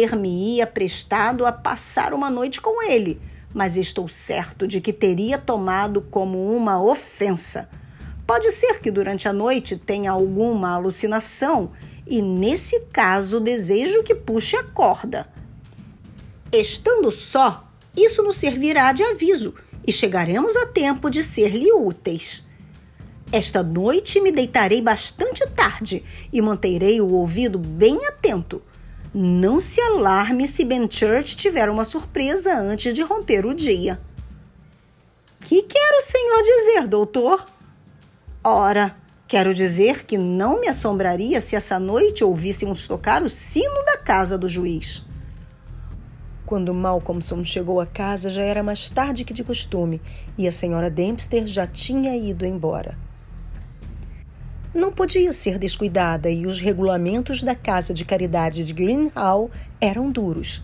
Ter-me-ia 0.00 0.66
prestado 0.66 1.44
a 1.44 1.52
passar 1.52 2.14
uma 2.14 2.30
noite 2.30 2.60
com 2.60 2.82
ele, 2.82 3.20
mas 3.52 3.76
estou 3.76 4.08
certo 4.08 4.66
de 4.66 4.80
que 4.80 4.92
teria 4.92 5.36
tomado 5.36 6.00
como 6.00 6.54
uma 6.56 6.82
ofensa 6.82 7.68
Pode 8.30 8.52
ser 8.52 8.78
que 8.78 8.92
durante 8.92 9.26
a 9.26 9.32
noite 9.32 9.76
tenha 9.76 10.12
alguma 10.12 10.70
alucinação 10.70 11.72
e, 12.06 12.22
nesse 12.22 12.78
caso, 12.92 13.40
desejo 13.40 14.04
que 14.04 14.14
puxe 14.14 14.54
a 14.54 14.62
corda. 14.62 15.28
Estando 16.52 17.10
só, 17.10 17.68
isso 17.96 18.22
nos 18.22 18.36
servirá 18.36 18.92
de 18.92 19.02
aviso 19.02 19.52
e 19.84 19.92
chegaremos 19.92 20.54
a 20.54 20.64
tempo 20.64 21.10
de 21.10 21.24
ser-lhe 21.24 21.72
úteis. 21.72 22.46
Esta 23.32 23.64
noite 23.64 24.20
me 24.20 24.30
deitarei 24.30 24.80
bastante 24.80 25.44
tarde 25.48 26.04
e 26.32 26.40
manterei 26.40 27.00
o 27.00 27.12
ouvido 27.12 27.58
bem 27.58 28.06
atento. 28.06 28.62
Não 29.12 29.60
se 29.60 29.80
alarme 29.80 30.46
se 30.46 30.64
Benchurch 30.64 31.34
tiver 31.34 31.68
uma 31.68 31.82
surpresa 31.82 32.56
antes 32.56 32.94
de 32.94 33.02
romper 33.02 33.44
o 33.44 33.52
dia. 33.52 34.00
Que 35.40 35.62
quer 35.62 35.96
o 35.98 36.00
senhor 36.00 36.42
dizer, 36.42 36.86
doutor? 36.86 37.44
Ora, 38.44 38.96
quero 39.26 39.52
dizer 39.52 40.04
que 40.04 40.16
não 40.16 40.60
me 40.60 40.68
assombraria 40.68 41.40
se 41.40 41.56
essa 41.56 41.80
noite 41.80 42.22
ouvíssemos 42.22 42.86
tocar 42.86 43.24
o 43.24 43.28
sino 43.28 43.84
da 43.84 43.98
casa 43.98 44.38
do 44.38 44.48
juiz. 44.48 45.04
Quando 46.46 46.72
Malcolmson 46.72 47.44
chegou 47.44 47.80
à 47.80 47.86
casa, 47.86 48.30
já 48.30 48.42
era 48.42 48.62
mais 48.62 48.88
tarde 48.88 49.24
que 49.24 49.34
de 49.34 49.42
costume 49.42 50.00
e 50.38 50.46
a 50.46 50.52
senhora 50.52 50.88
Dempster 50.88 51.48
já 51.48 51.66
tinha 51.66 52.16
ido 52.16 52.46
embora. 52.46 52.96
Não 54.74 54.92
podia 54.92 55.32
ser 55.32 55.58
descuidada 55.58 56.30
e 56.30 56.46
os 56.46 56.60
regulamentos 56.60 57.42
da 57.42 57.54
Casa 57.54 57.92
de 57.92 58.04
Caridade 58.04 58.64
de 58.64 58.72
Green 58.72 59.10
Hall 59.14 59.50
eram 59.80 60.10
duros. 60.10 60.62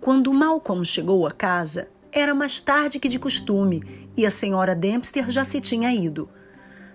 Quando 0.00 0.32
Malcolm 0.32 0.84
chegou 0.84 1.26
à 1.26 1.30
casa, 1.30 1.88
era 2.10 2.34
mais 2.34 2.60
tarde 2.60 2.98
que 2.98 3.08
de 3.08 3.18
costume 3.18 4.08
e 4.16 4.24
a 4.24 4.30
senhora 4.30 4.74
Dempster 4.74 5.30
já 5.30 5.44
se 5.44 5.60
tinha 5.60 5.92
ido. 5.92 6.28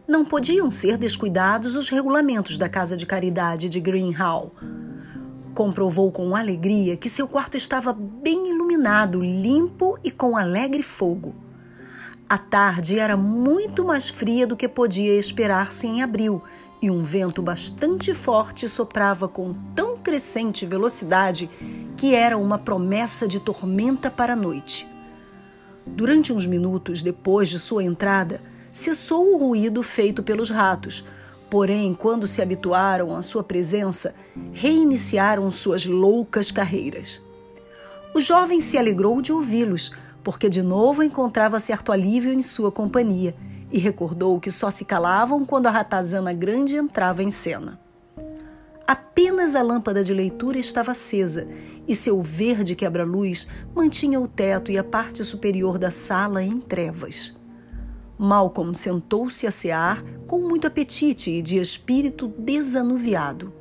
Não 0.08 0.26
podiam 0.26 0.70
ser 0.72 0.98
descuidados 0.98 1.76
os 1.76 1.90
regulamentos 1.90 2.58
da 2.58 2.68
Casa 2.68 2.98
de 2.98 3.06
Caridade 3.06 3.70
de 3.70 3.80
Green 3.80 4.12
Hall. 4.12 4.52
Comprovou 5.54 6.12
com 6.12 6.36
alegria 6.36 6.98
que 6.98 7.10
seu 7.10 7.28
quarto 7.28 7.56
estava 7.56 7.94
bem 7.94 8.50
iluminado, 8.50 9.22
limpo 9.22 9.98
e 10.04 10.10
com 10.10 10.36
alegre 10.36 10.82
fogo. 10.82 11.36
A 12.28 12.38
tarde 12.38 12.98
era 12.98 13.16
muito 13.16 13.86
mais 13.86 14.10
fria 14.10 14.48
do 14.48 14.58
que 14.58 14.68
podia 14.68 15.20
esperar-se 15.20 15.86
em 15.86 16.02
abril, 16.02 16.42
e 16.82 16.90
um 16.90 17.04
vento 17.04 17.42
bastante 17.42 18.14
forte 18.14 18.68
soprava 18.68 19.28
com 19.28 19.54
tão 19.76 19.98
crescente 19.98 20.66
velocidade 20.66 21.50
que 21.96 22.16
era 22.16 22.38
uma 22.38 22.58
promessa 22.58 23.28
de 23.28 23.40
tormenta 23.40 24.10
para 24.10 24.34
a 24.34 24.36
noite. 24.36 24.88
Durante 25.86 26.34
uns 26.34 26.46
minutos 26.46 27.04
depois 27.04 27.48
de 27.48 27.60
sua 27.60 27.84
entrada, 27.84 28.42
cessou 28.72 29.34
o 29.34 29.38
ruído 29.38 29.84
feito 29.84 30.24
pelos 30.24 30.50
ratos, 30.50 31.06
Porém, 31.54 31.94
quando 31.94 32.26
se 32.26 32.42
habituaram 32.42 33.16
à 33.16 33.22
sua 33.22 33.44
presença, 33.44 34.16
reiniciaram 34.52 35.52
suas 35.52 35.86
loucas 35.86 36.52
carreiras. 36.52 37.22
O 38.12 38.20
jovem 38.20 38.60
se 38.60 38.76
alegrou 38.76 39.22
de 39.22 39.32
ouvi-los, 39.32 39.92
porque 40.24 40.50
de 40.50 40.64
novo 40.64 41.04
encontrava 41.04 41.60
certo 41.60 41.92
alívio 41.92 42.34
em 42.34 42.42
sua 42.42 42.72
companhia 42.72 43.36
e 43.72 43.78
recordou 43.78 44.40
que 44.40 44.50
só 44.50 44.72
se 44.72 44.84
calavam 44.84 45.46
quando 45.46 45.68
a 45.68 45.70
ratazana 45.70 46.34
grande 46.34 46.76
entrava 46.76 47.22
em 47.22 47.30
cena. 47.30 47.80
Apenas 48.88 49.56
a 49.56 49.62
lâmpada 49.62 50.04
de 50.04 50.12
leitura 50.12 50.58
estava 50.58 50.94
acesa 50.94 51.48
e 51.88 51.96
seu 51.96 52.20
verde 52.24 52.74
quebra-luz 52.74 53.48
mantinha 53.76 54.20
o 54.20 54.28
teto 54.28 54.72
e 54.72 54.78
a 54.80 54.84
parte 54.84 55.24
superior 55.24 55.78
da 55.78 55.92
sala 55.92 56.42
em 56.42 56.60
trevas. 56.60 57.43
Malcolm 58.18 58.74
sentou-se 58.74 59.48
a 59.48 59.52
cear 59.52 60.04
com 60.28 60.40
muito 60.40 60.68
apetite 60.68 61.32
e 61.32 61.42
de 61.42 61.58
espírito 61.58 62.28
desanuviado. 62.38 63.52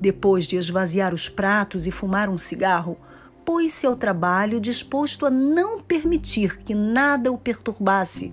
Depois 0.00 0.46
de 0.46 0.56
esvaziar 0.56 1.14
os 1.14 1.28
pratos 1.28 1.86
e 1.86 1.90
fumar 1.90 2.28
um 2.28 2.38
cigarro, 2.38 2.96
pôs-se 3.44 3.86
ao 3.86 3.96
trabalho 3.96 4.60
disposto 4.60 5.26
a 5.26 5.30
não 5.30 5.80
permitir 5.80 6.58
que 6.58 6.74
nada 6.74 7.30
o 7.30 7.38
perturbasse, 7.38 8.32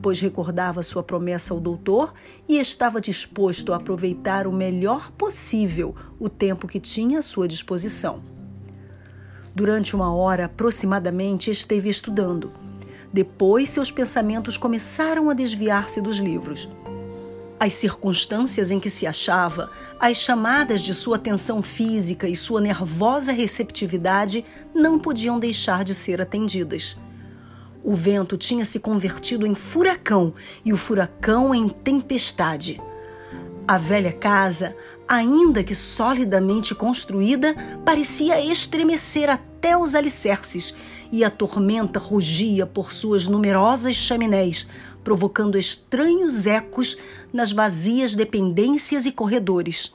pois 0.00 0.20
recordava 0.20 0.82
sua 0.82 1.02
promessa 1.02 1.52
ao 1.52 1.60
doutor 1.60 2.14
e 2.48 2.58
estava 2.58 3.00
disposto 3.00 3.72
a 3.72 3.76
aproveitar 3.76 4.46
o 4.46 4.52
melhor 4.52 5.10
possível 5.12 5.94
o 6.18 6.28
tempo 6.28 6.68
que 6.68 6.80
tinha 6.80 7.18
à 7.18 7.22
sua 7.22 7.48
disposição. 7.48 8.22
Durante 9.54 9.96
uma 9.96 10.14
hora 10.14 10.44
aproximadamente 10.44 11.50
esteve 11.50 11.88
estudando 11.88 12.52
depois, 13.12 13.70
seus 13.70 13.90
pensamentos 13.90 14.56
começaram 14.56 15.30
a 15.30 15.34
desviar-se 15.34 16.00
dos 16.00 16.18
livros. 16.18 16.68
As 17.58 17.74
circunstâncias 17.74 18.70
em 18.70 18.78
que 18.78 18.90
se 18.90 19.06
achava, 19.06 19.70
as 19.98 20.18
chamadas 20.18 20.80
de 20.82 20.94
sua 20.94 21.18
tensão 21.18 21.60
física 21.60 22.28
e 22.28 22.36
sua 22.36 22.60
nervosa 22.60 23.32
receptividade 23.32 24.44
não 24.74 24.98
podiam 24.98 25.38
deixar 25.40 25.82
de 25.82 25.94
ser 25.94 26.20
atendidas. 26.20 26.96
O 27.82 27.94
vento 27.94 28.36
tinha 28.36 28.64
se 28.64 28.78
convertido 28.78 29.46
em 29.46 29.54
furacão 29.54 30.34
e 30.64 30.72
o 30.72 30.76
furacão 30.76 31.54
em 31.54 31.68
tempestade. 31.68 32.80
A 33.66 33.76
velha 33.76 34.12
casa, 34.12 34.76
ainda 35.08 35.64
que 35.64 35.74
solidamente 35.74 36.74
construída, 36.74 37.54
parecia 37.84 38.40
estremecer 38.40 39.28
até 39.28 39.76
os 39.76 39.94
alicerces 39.94 40.76
e 41.10 41.24
a 41.24 41.30
tormenta 41.30 41.98
rugia 41.98 42.66
por 42.66 42.92
suas 42.92 43.26
numerosas 43.26 43.96
chaminés, 43.96 44.68
provocando 45.02 45.58
estranhos 45.58 46.46
ecos 46.46 46.98
nas 47.32 47.52
vazias 47.52 48.14
dependências 48.14 49.06
e 49.06 49.12
corredores. 49.12 49.94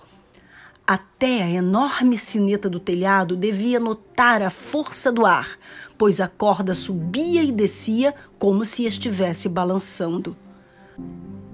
Até 0.85 1.43
a 1.43 1.49
enorme 1.49 2.17
sineta 2.17 2.69
do 2.69 2.79
telhado 2.79 3.37
devia 3.37 3.79
notar 3.79 4.41
a 4.41 4.49
força 4.49 5.11
do 5.11 5.25
ar, 5.25 5.57
pois 5.97 6.19
a 6.19 6.27
corda 6.27 6.75
subia 6.75 7.43
e 7.43 7.51
descia 7.51 8.13
como 8.37 8.65
se 8.65 8.85
estivesse 8.85 9.47
balançando. 9.47 10.35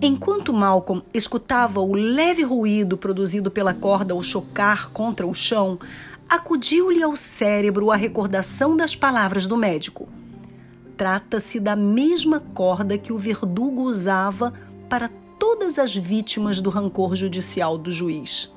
Enquanto 0.02 0.54
Malcolm 0.54 1.04
escutava 1.14 1.82
o 1.82 1.94
leve 1.94 2.42
ruído 2.42 2.98
produzido 2.98 3.52
pela 3.52 3.74
corda 3.74 4.14
ao 4.14 4.24
chocar 4.24 4.90
contra 4.92 5.28
o 5.28 5.34
chão, 5.34 5.78
acudiu-lhe 6.30 7.02
ao 7.02 7.18
cérebro 7.18 7.92
a 7.92 7.96
recordação 7.96 8.78
das 8.78 8.96
palavras 8.96 9.48
do 9.48 9.58
médico. 9.58 10.08
Trata-se 10.96 11.60
da 11.60 11.76
mesma 11.76 12.40
corda 12.40 12.98
que 12.98 13.12
o 13.12 13.18
verdugo 13.18 13.82
usava 13.82 14.54
para 14.88 15.10
todas 15.40 15.80
as 15.80 15.96
vítimas 15.96 16.62
do 16.62 16.70
rancor 16.70 17.16
judicial 17.16 17.78
do 17.78 17.92
juiz. 17.92 18.54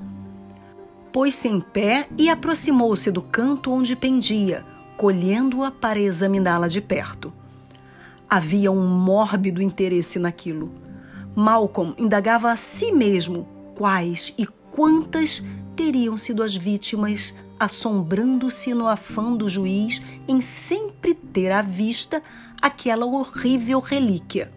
Pôs-se 1.13 1.49
em 1.49 1.61
pé 1.61 2.09
e 2.19 2.29
aproximou-se 2.29 3.11
do 3.11 3.23
canto 3.23 3.71
onde 3.71 3.95
pendia, 3.95 4.65
colhendo-a 4.97 5.71
para 5.71 6.01
examiná-la 6.01 6.69
de 6.69 6.81
perto. 6.81 7.33
Havia 8.29 8.73
um 8.73 8.87
mórbido 8.87 9.63
interesse 9.63 10.19
naquilo. 10.19 10.73
Malcolm 11.35 11.95
indagava 11.99 12.51
a 12.51 12.57
si 12.57 12.93
mesmo 12.93 13.47
quais 13.75 14.35
e 14.39 14.47
quantas 14.71 15.43
teriam 15.77 16.17
sido 16.17 16.43
as 16.43 16.57
vítimas 16.57 17.35
assombrando-se 17.63 18.75
no 18.75 18.89
afã 18.89 19.37
do 19.37 19.49
juiz 19.49 20.03
em 20.27 20.41
sempre 20.41 21.15
ter 21.15 21.53
à 21.53 21.63
vista 21.63 22.21
aquela 22.61 23.07
horrível 23.07 23.79
relíquia. 23.79 24.53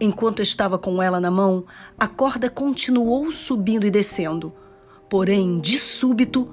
Enquanto 0.00 0.40
estava 0.40 0.78
com 0.78 1.02
ela 1.02 1.20
na 1.20 1.30
mão, 1.30 1.62
a 1.98 2.08
corda 2.08 2.48
continuou 2.48 3.30
subindo 3.30 3.84
e 3.84 3.90
descendo. 3.90 4.50
Porém, 5.10 5.60
de 5.60 5.78
súbito, 5.78 6.48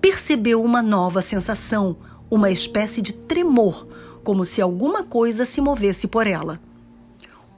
percebeu 0.00 0.60
uma 0.64 0.82
nova 0.82 1.22
sensação, 1.22 1.96
uma 2.28 2.50
espécie 2.50 3.00
de 3.00 3.12
tremor, 3.12 3.86
como 4.24 4.44
se 4.44 4.60
alguma 4.60 5.04
coisa 5.04 5.44
se 5.44 5.60
movesse 5.60 6.08
por 6.08 6.26
ela. 6.26 6.60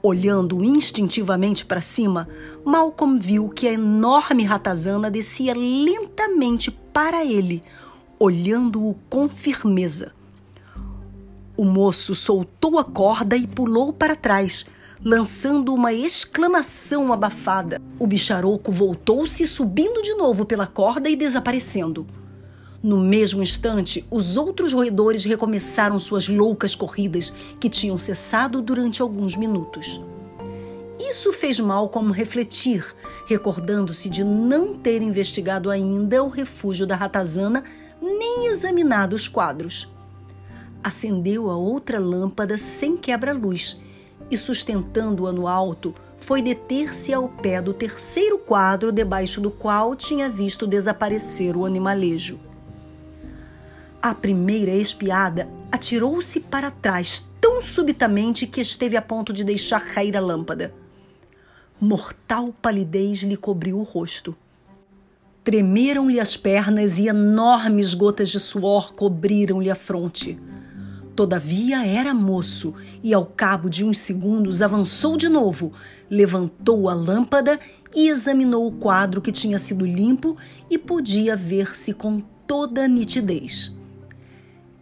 Olhando 0.03 0.63
instintivamente 0.63 1.65
para 1.65 1.81
cima, 1.81 2.29
Malcolm 2.63 3.17
viu 3.19 3.49
que 3.49 3.67
a 3.67 3.73
enorme 3.73 4.43
ratazana 4.43 5.09
descia 5.09 5.55
lentamente 5.55 6.69
para 6.93 7.25
ele, 7.25 7.63
olhando-o 8.19 8.95
com 9.09 9.27
firmeza. 9.27 10.13
O 11.57 11.65
moço 11.65 12.15
soltou 12.15 12.79
a 12.79 12.83
corda 12.83 13.35
e 13.35 13.45
pulou 13.45 13.91
para 13.91 14.15
trás, 14.15 14.65
lançando 15.03 15.73
uma 15.73 15.93
exclamação 15.93 17.11
abafada. 17.11 17.81
O 17.99 18.07
bicharoco 18.07 18.71
voltou-se, 18.71 19.45
subindo 19.45 20.01
de 20.01 20.13
novo 20.15 20.45
pela 20.45 20.67
corda 20.67 21.09
e 21.09 21.15
desaparecendo. 21.15 22.05
No 22.81 22.99
mesmo 22.99 23.43
instante, 23.43 24.05
os 24.09 24.37
outros 24.37 24.73
roedores 24.73 25.23
recomeçaram 25.23 25.99
suas 25.99 26.27
loucas 26.27 26.73
corridas, 26.73 27.31
que 27.59 27.69
tinham 27.69 27.99
cessado 27.99 28.61
durante 28.61 29.01
alguns 29.01 29.35
minutos. 29.35 30.01
Isso 31.09 31.33
fez 31.33 31.59
Malcolm 31.59 32.11
refletir, 32.11 32.95
recordando-se 33.25 34.07
de 34.07 34.23
não 34.23 34.77
ter 34.77 35.01
investigado 35.01 35.71
ainda 35.71 36.23
o 36.23 36.27
refúgio 36.27 36.85
da 36.85 36.95
ratazana 36.95 37.63
nem 37.99 38.45
examinado 38.45 39.15
os 39.15 39.27
quadros. 39.27 39.91
Acendeu 40.83 41.49
a 41.49 41.57
outra 41.57 41.99
lâmpada 41.99 42.55
sem 42.55 42.95
quebra-luz 42.95 43.81
e, 44.29 44.37
sustentando-a 44.37 45.31
no 45.31 45.47
alto, 45.47 45.93
foi 46.17 46.39
deter-se 46.39 47.11
ao 47.11 47.27
pé 47.27 47.59
do 47.59 47.73
terceiro 47.73 48.37
quadro 48.37 48.91
debaixo 48.91 49.41
do 49.41 49.49
qual 49.49 49.95
tinha 49.95 50.29
visto 50.29 50.67
desaparecer 50.67 51.57
o 51.57 51.65
animalejo. 51.65 52.39
A 53.99 54.13
primeira 54.13 54.71
espiada 54.71 55.49
atirou-se 55.71 56.41
para 56.41 56.69
trás 56.69 57.25
tão 57.39 57.59
subitamente 57.59 58.45
que 58.45 58.61
esteve 58.61 58.95
a 58.95 59.01
ponto 59.01 59.33
de 59.33 59.43
deixar 59.43 59.83
cair 59.83 60.15
a 60.15 60.19
lâmpada. 60.19 60.80
Mortal 61.83 62.53
palidez 62.61 63.23
lhe 63.23 63.35
cobriu 63.35 63.79
o 63.79 63.81
rosto. 63.81 64.37
Tremeram-lhe 65.43 66.19
as 66.19 66.37
pernas 66.37 66.99
e 66.99 67.07
enormes 67.07 67.95
gotas 67.95 68.29
de 68.29 68.39
suor 68.39 68.93
cobriram-lhe 68.93 69.71
a 69.71 69.73
fronte. 69.73 70.39
Todavia 71.15 71.83
era 71.83 72.13
moço 72.13 72.75
e, 73.01 73.15
ao 73.15 73.25
cabo 73.25 73.67
de 73.67 73.83
uns 73.83 73.97
segundos, 73.97 74.61
avançou 74.61 75.17
de 75.17 75.27
novo, 75.27 75.73
levantou 76.07 76.87
a 76.87 76.93
lâmpada 76.93 77.59
e 77.95 78.09
examinou 78.09 78.67
o 78.67 78.73
quadro 78.73 79.19
que 79.19 79.31
tinha 79.31 79.57
sido 79.57 79.83
limpo 79.83 80.37
e 80.69 80.77
podia 80.77 81.35
ver-se 81.35 81.95
com 81.95 82.21
toda 82.45 82.87
nitidez. 82.87 83.75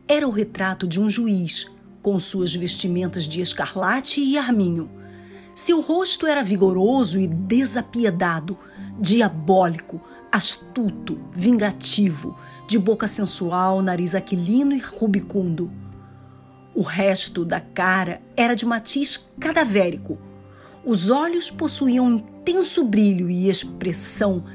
Era 0.06 0.28
o 0.28 0.32
retrato 0.32 0.86
de 0.86 1.00
um 1.00 1.10
juiz, 1.10 1.72
com 2.02 2.20
suas 2.20 2.54
vestimentas 2.54 3.24
de 3.24 3.39
escarlate 3.39 4.20
e 4.20 4.38
arminho. 4.38 4.99
Seu 5.62 5.82
rosto 5.82 6.26
era 6.26 6.41
vigoroso 6.41 7.20
e 7.20 7.28
desapiedado, 7.28 8.57
diabólico, 8.97 10.01
astuto, 10.32 11.20
vingativo, 11.34 12.38
de 12.66 12.80
boca 12.80 13.10
sensual, 13.10 13.82
nariz 13.82 14.16
aquilino 14.16 14.74
e 14.74 14.80
rubicundo. 14.80 15.70
O 16.74 16.82
resto 16.82 17.43
da 17.43 17.60
cara 17.60 18.22
era 18.38 18.55
de 18.55 18.66
matiz 18.66 19.30
cadavérico. 19.38 20.18
Os 20.86 21.10
olhos 21.10 21.51
possuíam 21.51 22.10
intenso 22.10 22.86
brilho 22.86 23.30
e 23.30 23.49
expressão 23.49 24.45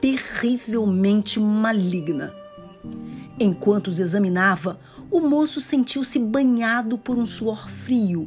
terrivelmente 0.00 1.38
maligna. 1.38 2.32
Enquanto 3.38 3.88
os 3.88 4.00
examinava, 4.00 4.80
o 5.10 5.20
moço 5.20 5.60
sentiu-se 5.60 6.18
banhado 6.18 6.96
por 6.96 7.18
um 7.18 7.26
suor 7.26 7.68
frio, 7.68 8.26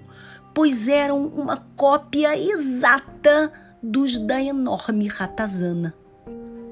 pois 0.54 0.88
eram 0.88 1.26
uma 1.28 1.58
cópia 1.76 2.38
exata 2.38 3.52
dos 3.82 4.20
da 4.20 4.42
enorme 4.42 5.08
ratazana. 5.08 5.94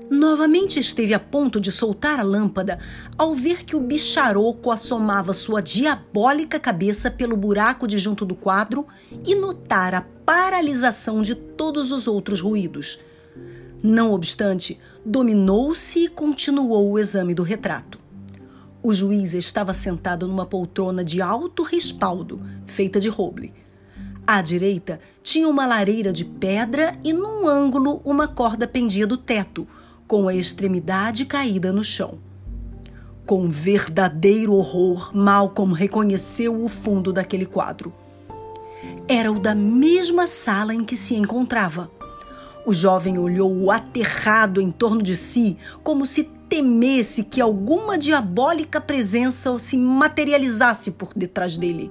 Novamente 0.09 0.79
esteve 0.79 1.13
a 1.13 1.19
ponto 1.19 1.59
de 1.59 1.69
soltar 1.69 2.17
a 2.17 2.23
lâmpada 2.23 2.79
ao 3.17 3.33
ver 3.33 3.65
que 3.65 3.75
o 3.75 3.79
bicharoco 3.79 4.71
assomava 4.71 5.33
sua 5.33 5.61
diabólica 5.61 6.57
cabeça 6.57 7.11
pelo 7.11 7.35
buraco 7.35 7.85
de 7.85 7.97
junto 7.97 8.25
do 8.25 8.33
quadro 8.33 8.87
e 9.25 9.35
notar 9.35 9.93
a 9.93 10.01
paralisação 10.25 11.21
de 11.21 11.35
todos 11.35 11.91
os 11.91 12.07
outros 12.07 12.39
ruídos. 12.39 13.01
Não 13.83 14.13
obstante, 14.13 14.79
dominou-se 15.05 16.05
e 16.05 16.07
continuou 16.07 16.89
o 16.89 16.97
exame 16.97 17.33
do 17.33 17.43
retrato. 17.43 17.99
O 18.81 18.93
juiz 18.93 19.33
estava 19.33 19.73
sentado 19.73 20.25
numa 20.27 20.45
poltrona 20.45 21.03
de 21.03 21.21
alto 21.21 21.63
respaldo, 21.63 22.41
feita 22.65 22.99
de 22.99 23.09
roble. 23.09 23.53
À 24.27 24.41
direita 24.41 24.99
tinha 25.23 25.47
uma 25.47 25.65
lareira 25.65 26.11
de 26.11 26.25
pedra 26.25 26.91
e 27.01 27.13
num 27.13 27.47
ângulo 27.47 28.01
uma 28.03 28.27
corda 28.27 28.67
pendia 28.67 29.07
do 29.07 29.15
teto 29.15 29.65
com 30.05 30.27
a 30.27 30.35
extremidade 30.35 31.23
caída 31.23 31.71
no 31.71 31.81
chão. 31.81 32.19
Com 33.25 33.49
verdadeiro 33.49 34.53
horror, 34.53 35.15
Malcolm 35.15 35.73
reconheceu 35.73 36.61
o 36.61 36.67
fundo 36.67 37.13
daquele 37.13 37.45
quadro. 37.45 37.93
Era 39.07 39.31
o 39.31 39.39
da 39.39 39.55
mesma 39.55 40.27
sala 40.27 40.73
em 40.73 40.83
que 40.83 40.97
se 40.97 41.15
encontrava. 41.15 41.89
O 42.65 42.73
jovem 42.73 43.17
olhou 43.17 43.71
aterrado 43.71 44.59
em 44.59 44.71
torno 44.71 45.01
de 45.01 45.15
si, 45.15 45.55
como 45.83 46.05
se 46.05 46.25
temesse 46.49 47.23
que 47.23 47.39
alguma 47.39 47.97
diabólica 47.97 48.81
presença 48.81 49.57
se 49.57 49.77
materializasse 49.77 50.91
por 50.91 51.13
detrás 51.15 51.57
dele. 51.57 51.89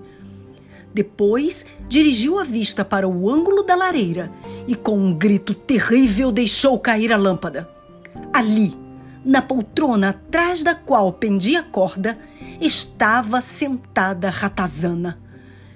Depois, 0.97 1.67
dirigiu 1.91 2.39
a 2.39 2.43
vista 2.43 2.83
para 2.83 3.07
o 3.07 3.31
ângulo 3.31 3.63
da 3.63 3.75
lareira 3.75 4.33
e, 4.67 4.75
com 4.75 4.97
um 4.97 5.13
grito 5.13 5.53
terrível, 5.53 6.33
deixou 6.33 6.79
cair 6.79 7.13
a 7.13 7.19
lâmpada. 7.19 7.69
Ali, 8.33 8.75
na 9.23 9.43
poltrona 9.43 10.09
atrás 10.09 10.63
da 10.63 10.75
qual 10.75 11.13
pendia 11.13 11.61
a 11.61 11.63
corda, 11.63 12.19
estava 12.63 13.43
sentada 13.43 14.31
Ratazana. 14.31 15.21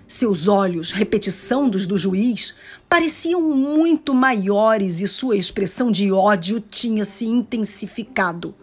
Seus 0.08 0.48
olhos, 0.48 0.90
repetição 0.90 1.68
dos 1.68 1.86
do 1.86 1.98
juiz, 1.98 2.56
pareciam 2.88 3.42
muito 3.42 4.14
maiores 4.14 5.02
e 5.02 5.06
sua 5.06 5.36
expressão 5.36 5.90
de 5.90 6.10
ódio 6.10 6.60
tinha 6.62 7.04
se 7.04 7.26
intensificado. 7.26 8.54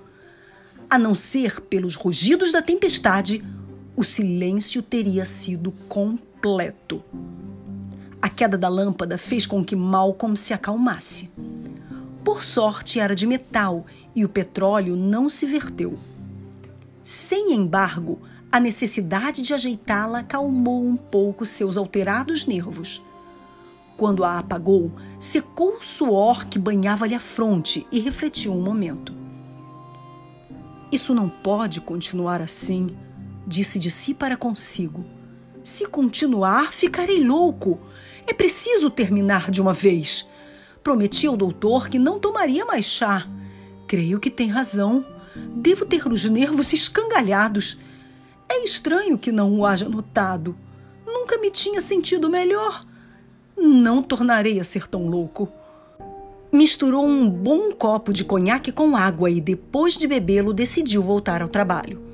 A 0.90 0.98
não 0.98 1.14
ser 1.14 1.62
pelos 1.62 1.94
rugidos 1.94 2.52
da 2.52 2.64
tempestade, 2.64 3.46
o 3.96 4.04
silêncio 4.04 4.82
teria 4.82 5.24
sido 5.24 5.72
completo. 5.88 6.27
A 8.22 8.30
queda 8.30 8.58
da 8.58 8.68
lâmpada 8.68 9.18
fez 9.18 9.46
com 9.46 9.64
que 9.64 9.76
Malcolm 9.76 10.36
se 10.36 10.54
acalmasse. 10.54 11.32
Por 12.24 12.44
sorte, 12.44 13.00
era 13.00 13.16
de 13.16 13.26
metal 13.26 13.86
e 14.16 14.26
o 14.26 14.30
petróleo 14.30 14.96
não 14.96 15.30
se 15.30 15.46
verteu. 15.46 15.98
Sem 17.04 17.54
embargo, 17.54 18.20
a 18.52 18.60
necessidade 18.60 19.42
de 19.42 19.54
ajeitá-la 19.54 20.24
calmou 20.24 20.84
um 20.84 20.98
pouco 20.98 21.46
seus 21.46 21.78
alterados 21.78 22.46
nervos. 22.46 23.04
Quando 23.96 24.24
a 24.24 24.40
apagou, 24.40 24.92
secou 25.20 25.78
o 25.78 25.84
suor 25.84 26.46
que 26.46 26.60
banhava-lhe 26.60 27.16
a 27.16 27.20
fronte 27.20 27.86
e 27.92 28.00
refletiu 28.00 28.54
um 28.54 28.62
momento. 28.62 29.14
Isso 30.92 31.14
não 31.14 31.30
pode 31.30 31.82
continuar 31.82 32.42
assim, 32.42 32.88
disse 33.46 33.80
de 33.80 33.92
si 33.92 34.14
para 34.14 34.38
consigo. 34.38 35.17
Se 35.68 35.86
continuar, 35.86 36.72
ficarei 36.72 37.22
louco. 37.22 37.78
É 38.26 38.32
preciso 38.32 38.90
terminar 38.90 39.52
de 39.52 39.62
uma 39.62 39.74
vez. 39.74 40.30
Prometi 40.82 41.28
ao 41.28 41.36
doutor 41.36 41.90
que 41.90 42.00
não 42.00 42.20
tomaria 42.20 42.64
mais 42.64 42.86
chá. 42.86 43.28
Creio 43.86 44.18
que 44.18 44.32
tem 44.32 44.48
razão. 44.48 45.06
Devo 45.58 45.86
ter 45.86 46.08
os 46.08 46.24
nervos 46.24 46.72
escangalhados. 46.72 47.78
É 48.48 48.64
estranho 48.64 49.18
que 49.18 49.30
não 49.30 49.60
o 49.60 49.66
haja 49.66 49.90
notado. 49.90 50.58
Nunca 51.06 51.38
me 51.38 51.52
tinha 51.52 51.82
sentido 51.82 52.30
melhor. 52.30 52.86
Não 53.58 54.02
tornarei 54.02 54.62
a 54.62 54.64
ser 54.64 54.88
tão 54.88 55.10
louco. 55.10 55.52
Misturou 56.50 57.06
um 57.06 57.30
bom 57.30 57.74
copo 57.74 58.14
de 58.14 58.24
conhaque 58.24 58.72
com 58.72 58.96
água 58.96 59.30
e, 59.30 59.42
depois 59.42 59.98
de 59.98 60.08
bebê-lo, 60.08 60.54
decidiu 60.54 61.04
voltar 61.04 61.42
ao 61.42 61.50
trabalho. 61.50 62.07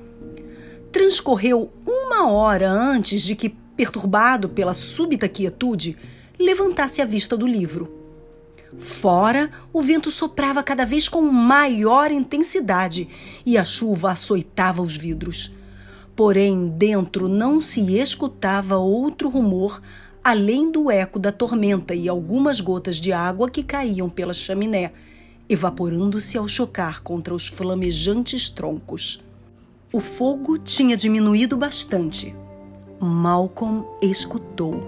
Transcorreu 0.93 1.73
uma 1.87 2.29
hora 2.29 2.69
antes 2.69 3.23
de 3.23 3.35
que, 3.35 3.49
perturbado 3.49 4.47
pela 4.47 4.75
súbita 4.75 5.27
quietude, 5.27 5.97
levantasse 6.39 7.01
a 7.01 7.05
vista 7.05 7.35
do 7.35 7.47
livro. 7.47 7.91
Fora, 8.77 9.49
o 9.73 9.81
vento 9.81 10.11
soprava 10.11 10.61
cada 10.61 10.85
vez 10.85 11.09
com 11.09 11.21
maior 11.23 12.11
intensidade 12.11 13.09
e 13.43 13.57
a 13.57 13.63
chuva 13.63 14.11
açoitava 14.11 14.83
os 14.83 14.95
vidros. 14.95 15.55
Porém, 16.15 16.69
dentro 16.69 17.27
não 17.27 17.59
se 17.59 17.97
escutava 17.97 18.77
outro 18.77 19.29
rumor 19.29 19.81
além 20.23 20.71
do 20.71 20.91
eco 20.91 21.17
da 21.17 21.31
tormenta 21.31 21.95
e 21.95 22.07
algumas 22.07 22.61
gotas 22.61 22.97
de 22.97 23.11
água 23.11 23.49
que 23.49 23.63
caíam 23.63 24.11
pela 24.11 24.31
chaminé, 24.31 24.93
evaporando-se 25.49 26.37
ao 26.37 26.47
chocar 26.47 27.01
contra 27.01 27.33
os 27.33 27.47
flamejantes 27.47 28.47
troncos. 28.47 29.23
O 29.93 29.99
fogo 29.99 30.57
tinha 30.57 30.97
diminuído 30.97 31.55
bastante. 31.55 32.35
Malcolm 32.99 33.85
escutou. 34.01 34.81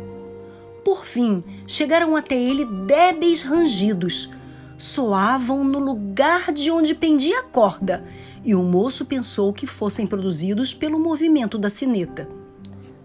Por 0.83 1.05
fim, 1.05 1.43
chegaram 1.67 2.15
até 2.15 2.35
ele 2.35 2.65
débeis 2.65 3.43
rangidos. 3.43 4.31
Soavam 4.79 5.63
no 5.63 5.77
lugar 5.77 6.51
de 6.51 6.71
onde 6.71 6.95
pendia 6.95 7.41
a 7.41 7.43
corda, 7.43 8.03
e 8.43 8.55
o 8.55 8.63
moço 8.63 9.05
pensou 9.05 9.53
que 9.53 9.67
fossem 9.67 10.07
produzidos 10.07 10.73
pelo 10.73 10.97
movimento 10.97 11.59
da 11.59 11.69
sineta. 11.69 12.27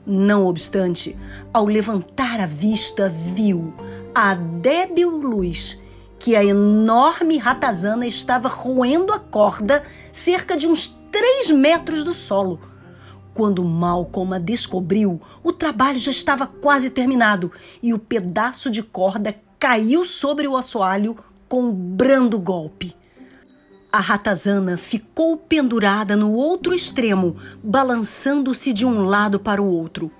Não 0.06 0.46
obstante, 0.46 1.14
ao 1.52 1.66
levantar 1.66 2.40
a 2.40 2.46
vista, 2.46 3.10
viu 3.10 3.74
a 4.14 4.34
débil 4.34 5.10
luz 5.10 5.79
que 6.20 6.36
a 6.36 6.44
enorme 6.44 7.38
ratazana 7.38 8.06
estava 8.06 8.48
roendo 8.48 9.12
a 9.12 9.18
corda 9.18 9.82
cerca 10.12 10.56
de 10.56 10.68
uns 10.68 10.86
três 11.10 11.50
metros 11.50 12.04
do 12.04 12.12
solo 12.12 12.60
quando 13.40 13.64
Malcolm 13.64 14.34
a 14.34 14.38
descobriu, 14.38 15.20
o 15.42 15.50
trabalho 15.50 15.98
já 15.98 16.10
estava 16.10 16.46
quase 16.46 16.90
terminado 16.90 17.50
e 17.82 17.94
o 17.94 17.98
pedaço 17.98 18.70
de 18.70 18.82
corda 18.82 19.34
caiu 19.58 20.04
sobre 20.04 20.46
o 20.46 20.56
assoalho 20.56 21.16
com 21.48 21.62
um 21.62 21.72
brando 21.72 22.38
golpe. 22.38 22.94
A 23.92 23.98
ratazana 23.98 24.76
ficou 24.76 25.36
pendurada 25.36 26.14
no 26.14 26.32
outro 26.32 26.74
extremo, 26.74 27.36
balançando-se 27.62 28.72
de 28.72 28.84
um 28.84 29.04
lado 29.04 29.40
para 29.40 29.62
o 29.62 29.68
outro. 29.68 30.12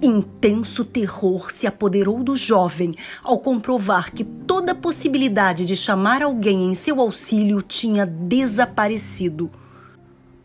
Intenso 0.00 0.84
terror 0.84 1.50
se 1.50 1.66
apoderou 1.66 2.22
do 2.22 2.36
jovem 2.36 2.94
ao 3.22 3.38
comprovar 3.38 4.12
que 4.12 4.24
toda 4.24 4.74
possibilidade 4.74 5.64
de 5.64 5.76
chamar 5.76 6.22
alguém 6.22 6.64
em 6.64 6.74
seu 6.74 7.00
auxílio 7.00 7.62
tinha 7.62 8.06
desaparecido. 8.06 9.50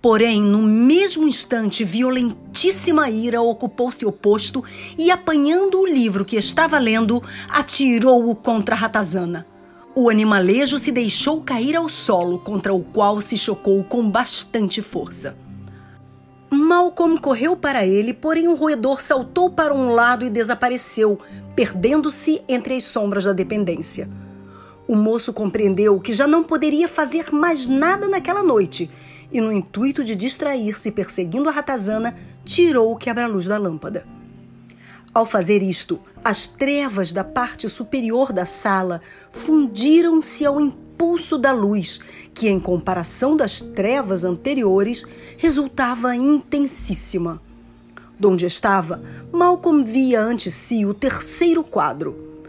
Porém, 0.01 0.41
no 0.41 0.61
mesmo 0.61 1.27
instante, 1.27 1.83
violentíssima 1.83 3.09
ira 3.09 3.41
ocupou 3.41 3.91
seu 3.91 4.11
posto 4.11 4.63
e, 4.97 5.11
apanhando 5.11 5.79
o 5.79 5.87
livro 5.87 6.23
que 6.23 6.35
estava 6.35 6.77
lendo, 6.77 7.21
atirou-o 7.49 8.35
contra 8.35 8.75
a 8.75 8.77
ratazana. 8.77 9.45
O 9.95 10.09
animalejo 10.09 10.77
se 10.77 10.91
deixou 10.91 11.41
cair 11.41 11.75
ao 11.75 11.89
solo, 11.89 12.37
contra 12.39 12.73
o 12.73 12.83
qual 12.83 13.19
se 13.19 13.35
chocou 13.35 13.83
com 13.83 14.09
bastante 14.09 14.81
força. 14.81 15.35
Malcolm 16.49 17.17
correu 17.17 17.55
para 17.55 17.85
ele, 17.85 18.13
porém 18.13 18.47
o 18.47 18.55
roedor 18.55 19.01
saltou 19.01 19.49
para 19.49 19.73
um 19.73 19.89
lado 19.89 20.25
e 20.25 20.29
desapareceu, 20.29 21.19
perdendo-se 21.55 22.41
entre 22.47 22.75
as 22.75 22.83
sombras 22.83 23.25
da 23.25 23.33
dependência. 23.33 24.09
O 24.87 24.95
moço 24.95 25.33
compreendeu 25.33 25.99
que 25.99 26.13
já 26.13 26.25
não 26.25 26.43
poderia 26.43 26.87
fazer 26.87 27.31
mais 27.33 27.67
nada 27.67 28.07
naquela 28.07 28.41
noite 28.41 28.89
e, 29.31 29.41
no 29.41 29.51
intuito 29.51 30.03
de 30.03 30.15
distrair-se 30.15 30.91
perseguindo 30.91 31.49
a 31.49 31.51
ratazana, 31.51 32.15
tirou 32.45 32.93
o 32.93 32.97
quebra-luz 32.97 33.45
da 33.45 33.57
lâmpada. 33.57 34.05
Ao 35.13 35.25
fazer 35.25 35.61
isto, 35.61 35.99
as 36.23 36.47
trevas 36.47 37.11
da 37.11 37.23
parte 37.23 37.67
superior 37.67 38.31
da 38.31 38.45
sala 38.45 39.01
fundiram-se 39.31 40.45
ao 40.45 40.61
impulso 40.97 41.37
da 41.37 41.51
luz, 41.51 42.01
que, 42.33 42.49
em 42.49 42.59
comparação 42.59 43.37
das 43.37 43.61
trevas 43.61 44.23
anteriores, 44.23 45.05
resultava 45.37 46.15
intensíssima. 46.15 47.39
Donde 48.19 48.47
estava, 48.47 48.99
Malcolm 49.31 49.83
via 49.83 50.19
ante 50.19 50.49
si 50.49 50.87
o 50.87 50.95
terceiro 50.95 51.63
quadro. 51.63 52.41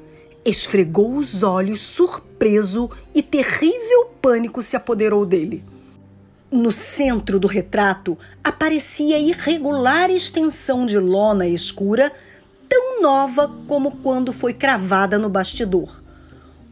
Esfregou 0.47 1.17
os 1.17 1.43
olhos, 1.43 1.81
surpreso, 1.81 2.91
e 3.15 3.23
terrível 3.23 4.07
pânico 4.23 4.63
se 4.63 4.77
apoderou 4.77 5.27
dele. 5.27 5.63
No 6.51 6.73
centro 6.73 7.39
do 7.39 7.47
retrato 7.47 8.17
aparecia 8.43 9.19
irregular 9.19 10.11
extensão 10.11 10.87
de 10.87 10.99
lona 10.99 11.47
escura, 11.47 12.11
tão 12.67 13.03
nova 13.03 13.53
como 13.67 13.99
quando 13.99 14.33
foi 14.33 14.55
cravada 14.55 15.19
no 15.19 15.29
bastidor. 15.29 16.08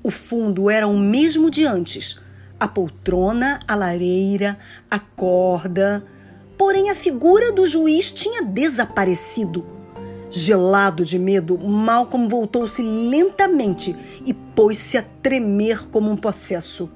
O 0.06 0.10
fundo 0.12 0.70
era 0.70 0.86
o 0.86 0.96
mesmo 0.96 1.50
de 1.50 1.66
antes: 1.66 2.20
a 2.60 2.68
poltrona, 2.68 3.58
a 3.66 3.74
lareira, 3.74 4.56
a 4.88 5.00
corda. 5.00 6.06
Porém, 6.56 6.90
a 6.90 6.94
figura 6.94 7.50
do 7.50 7.66
juiz 7.66 8.12
tinha 8.12 8.40
desaparecido. 8.40 9.66
Gelado 10.30 11.04
de 11.04 11.18
medo, 11.18 11.58
Malcolm 11.58 12.28
voltou-se 12.28 12.82
lentamente 12.82 13.96
e 14.24 14.32
pôs-se 14.32 14.96
a 14.96 15.02
tremer 15.02 15.88
como 15.88 16.08
um 16.08 16.16
possesso 16.16 16.88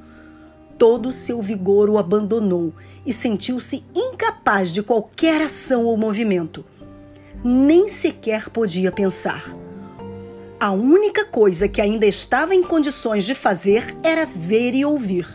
todo 0.79 1.13
seu 1.13 1.43
vigor 1.43 1.91
o 1.91 1.99
abandonou 1.99 2.73
e 3.05 3.13
sentiu-se 3.13 3.85
incapaz 3.95 4.73
de 4.73 4.83
qualquer 4.83 5.43
ação 5.43 5.85
ou 5.85 5.95
movimento. 5.95 6.65
Nem 7.45 7.87
sequer 7.87 8.49
podia 8.49 8.93
pensar. 8.93 9.55
A 10.61 10.73
única 10.73 11.25
coisa 11.25 11.67
que 11.67 11.81
ainda 11.81 12.05
estava 12.05 12.55
em 12.55 12.63
condições 12.63 13.25
de 13.25 13.35
fazer 13.35 13.97
era 14.03 14.27
ver 14.27 14.75
e 14.75 14.85
ouvir. 14.85 15.27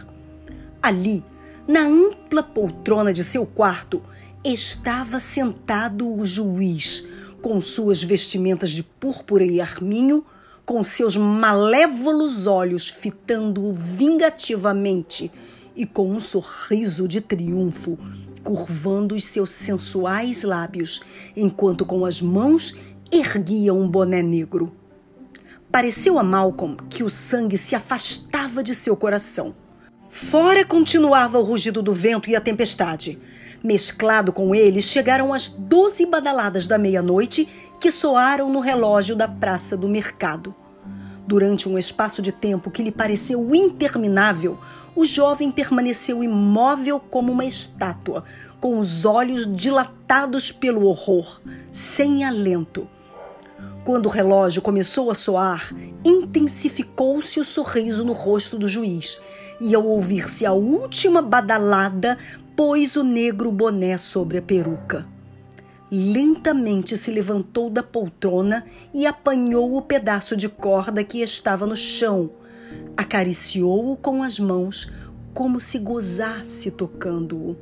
Ali, 0.80 1.24
na 1.68 1.80
ampla 1.80 2.44
poltrona 2.44 3.12
de 3.12 3.24
seu 3.24 3.44
quarto, 3.44 4.04
estava 4.44 5.20
sentado 5.20 6.08
o 6.08 6.24
juiz, 6.24 7.08
com 7.42 7.60
suas 7.60 8.04
vestimentas 8.04 8.70
de 8.70 8.84
púrpura 8.84 9.44
e 9.44 9.60
arminho, 9.60 10.24
com 10.64 10.84
seus 10.84 11.18
malévolos 11.18 12.46
olhos 12.46 12.88
fitando-o 12.88 13.74
vingativamente 13.74 15.32
e 15.76 15.88
com 15.88 16.08
um 16.08 16.20
sorriso 16.20 17.08
de 17.08 17.20
triunfo 17.20 17.98
curvando 18.44 19.16
os 19.16 19.26
seus 19.26 19.50
sensuais 19.50 20.44
lábios, 20.44 21.02
enquanto 21.36 21.84
com 21.84 22.06
as 22.06 22.22
mãos 22.22 22.78
erguia 23.12 23.74
um 23.74 23.88
boné 23.88 24.22
negro. 24.22 24.72
Pareceu 25.76 26.18
a 26.18 26.24
Malcolm 26.24 26.78
que 26.90 27.04
o 27.04 27.10
sangue 27.10 27.58
se 27.58 27.76
afastava 27.76 28.64
de 28.64 28.74
seu 28.74 28.96
coração. 28.96 29.54
Fora 30.08 30.64
continuava 30.64 31.38
o 31.38 31.44
rugido 31.44 31.84
do 31.84 31.94
vento 31.94 32.30
e 32.30 32.36
a 32.38 32.40
tempestade. 32.40 33.20
Mesclado 33.62 34.32
com 34.32 34.56
eles, 34.56 34.86
chegaram 34.86 35.34
as 35.34 35.50
doze 35.50 36.06
badaladas 36.06 36.66
da 36.66 36.78
meia-noite 36.78 37.50
que 37.78 37.92
soaram 37.92 38.50
no 38.50 38.62
relógio 38.62 39.18
da 39.18 39.28
praça 39.28 39.76
do 39.76 39.90
mercado. 39.90 40.56
Durante 41.28 41.68
um 41.68 41.78
espaço 41.78 42.22
de 42.22 42.32
tempo 42.32 42.72
que 42.72 42.82
lhe 42.82 42.90
pareceu 42.90 43.54
interminável, 43.54 44.58
o 44.96 45.04
jovem 45.04 45.52
permaneceu 45.52 46.24
imóvel 46.24 47.02
como 47.02 47.34
uma 47.34 47.44
estátua, 47.44 48.24
com 48.62 48.80
os 48.80 49.04
olhos 49.04 49.46
dilatados 49.54 50.54
pelo 50.54 50.86
horror, 50.86 51.42
sem 51.70 52.24
alento. 52.24 52.88
Quando 53.86 54.08
o 54.08 54.10
relógio 54.10 54.62
começou 54.62 55.10
a 55.10 55.16
soar, 55.16 55.74
intensificou-se 56.04 57.40
o 57.40 57.46
sorriso 57.46 58.04
no 58.04 58.12
rosto 58.12 58.60
do 58.60 58.68
juiz, 58.68 59.22
e 59.62 59.74
ao 59.74 59.86
ouvir-se 59.86 60.46
a 60.46 60.52
última 60.52 61.22
badalada, 61.22 62.18
pôs 62.56 62.98
o 62.98 63.04
negro 63.04 63.50
boné 63.50 63.98
sobre 63.98 64.40
a 64.40 64.42
peruca 64.42 65.16
lentamente 65.92 66.98
se 66.98 67.12
levantou 67.12 67.70
da 67.70 67.84
poltrona 67.84 68.66
e 68.94 69.06
apanhou 69.06 69.78
o 69.78 69.82
pedaço 69.82 70.36
de 70.36 70.50
corda 70.50 71.04
que 71.04 71.22
estava 71.22 71.66
no 71.66 71.76
chão. 71.76 72.32
Acariciou-o 72.98 73.96
com 73.96 74.24
as 74.24 74.40
mãos, 74.40 74.92
como 75.34 75.62
se 75.62 75.80
gozasse 75.80 76.72
tocando-o. 76.72 77.56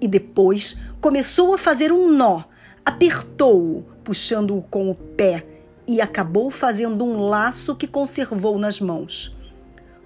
E 0.00 0.08
depois 0.08 0.80
começou 1.00 1.54
a 1.54 1.58
fazer 1.58 1.92
um 1.92 2.12
nó, 2.12 2.42
apertou-o, 2.84 3.84
puxando-o 4.04 4.62
com 4.62 4.90
o 4.90 4.94
pé, 4.94 5.46
e 5.86 6.00
acabou 6.00 6.50
fazendo 6.50 7.04
um 7.04 7.20
laço 7.20 7.74
que 7.74 7.86
conservou 7.86 8.58
nas 8.58 8.80
mãos. 8.80 9.36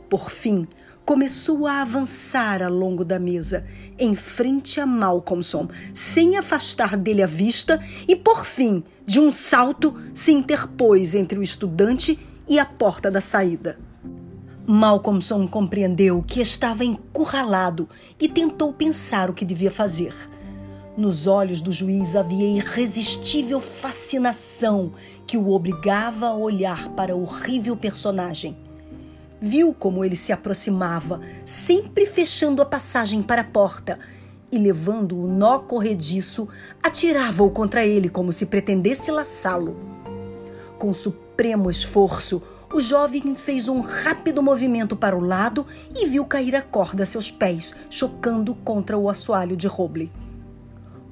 Por 0.09 0.31
fim, 0.31 0.67
começou 1.05 1.67
a 1.67 1.83
avançar 1.83 2.63
ao 2.63 2.73
longo 2.73 3.05
da 3.05 3.19
mesa, 3.19 3.65
em 3.99 4.15
frente 4.15 4.81
a 4.81 4.87
Malcolmson, 4.87 5.69
sem 5.95 6.37
afastar 6.37 6.97
dele 6.97 7.23
a 7.23 7.27
vista, 7.27 7.81
e 8.09 8.17
por 8.17 8.45
fim, 8.45 8.83
de 9.07 9.21
um 9.21 9.31
salto, 9.31 9.97
se 10.13 10.33
interpôs 10.33 11.15
entre 11.15 11.39
o 11.39 11.43
estudante 11.43 12.19
e 12.49 12.59
a 12.59 12.65
porta 12.65 13.11
da 13.11 13.21
saída. 13.21 13.79
Malcolmson 14.67 15.47
compreendeu 15.47 16.25
que 16.27 16.41
estava 16.41 16.85
encurralado 16.85 17.89
e 18.19 18.29
tentou 18.29 18.73
pensar 18.73 19.31
o 19.31 19.33
que 19.33 19.45
devia 19.45 19.71
fazer. 19.71 20.13
Nos 20.97 21.27
olhos 21.27 21.61
do 21.61 21.71
juiz 21.71 22.17
havia 22.17 22.49
irresistível 22.49 23.61
fascinação 23.61 24.93
que 25.27 25.37
o 25.37 25.51
obrigava 25.51 26.29
a 26.29 26.35
olhar 26.35 26.89
para 26.91 27.15
o 27.15 27.23
horrível 27.23 27.77
personagem 27.77 28.57
viu 29.41 29.75
como 29.75 30.05
ele 30.05 30.17
se 30.17 30.33
aproximava, 30.33 31.21
sempre 31.45 32.07
fechando 32.07 32.63
a 32.63 32.67
passagem 32.67 33.23
para 33.23 33.43
a 33.43 33.45
porta, 33.45 33.99
e 34.51 34.59
levando 34.59 35.19
o 35.19 35.27
nó 35.27 35.59
corrediço, 35.59 36.49
atirava-o 36.83 37.51
contra 37.51 37.85
ele 37.85 38.09
como 38.09 38.33
se 38.33 38.47
pretendesse 38.47 39.11
laçá-lo. 39.11 39.77
Com 40.79 40.93
supremo 40.93 41.69
esforço, 41.69 42.41
o 42.73 42.81
jovem 42.81 43.35
fez 43.35 43.69
um 43.69 43.81
rápido 43.81 44.43
movimento 44.43 44.97
para 44.97 45.17
o 45.17 45.21
lado 45.21 45.67
e 45.97 46.07
viu 46.07 46.25
cair 46.25 46.55
a 46.55 46.63
corda 46.63 47.03
a 47.03 47.07
seus 47.07 47.31
pés, 47.31 47.75
chocando 47.91 48.55
contra 48.55 48.97
o 48.97 49.11
assoalho 49.11 49.57
de 49.57 49.67
roble. 49.67 50.13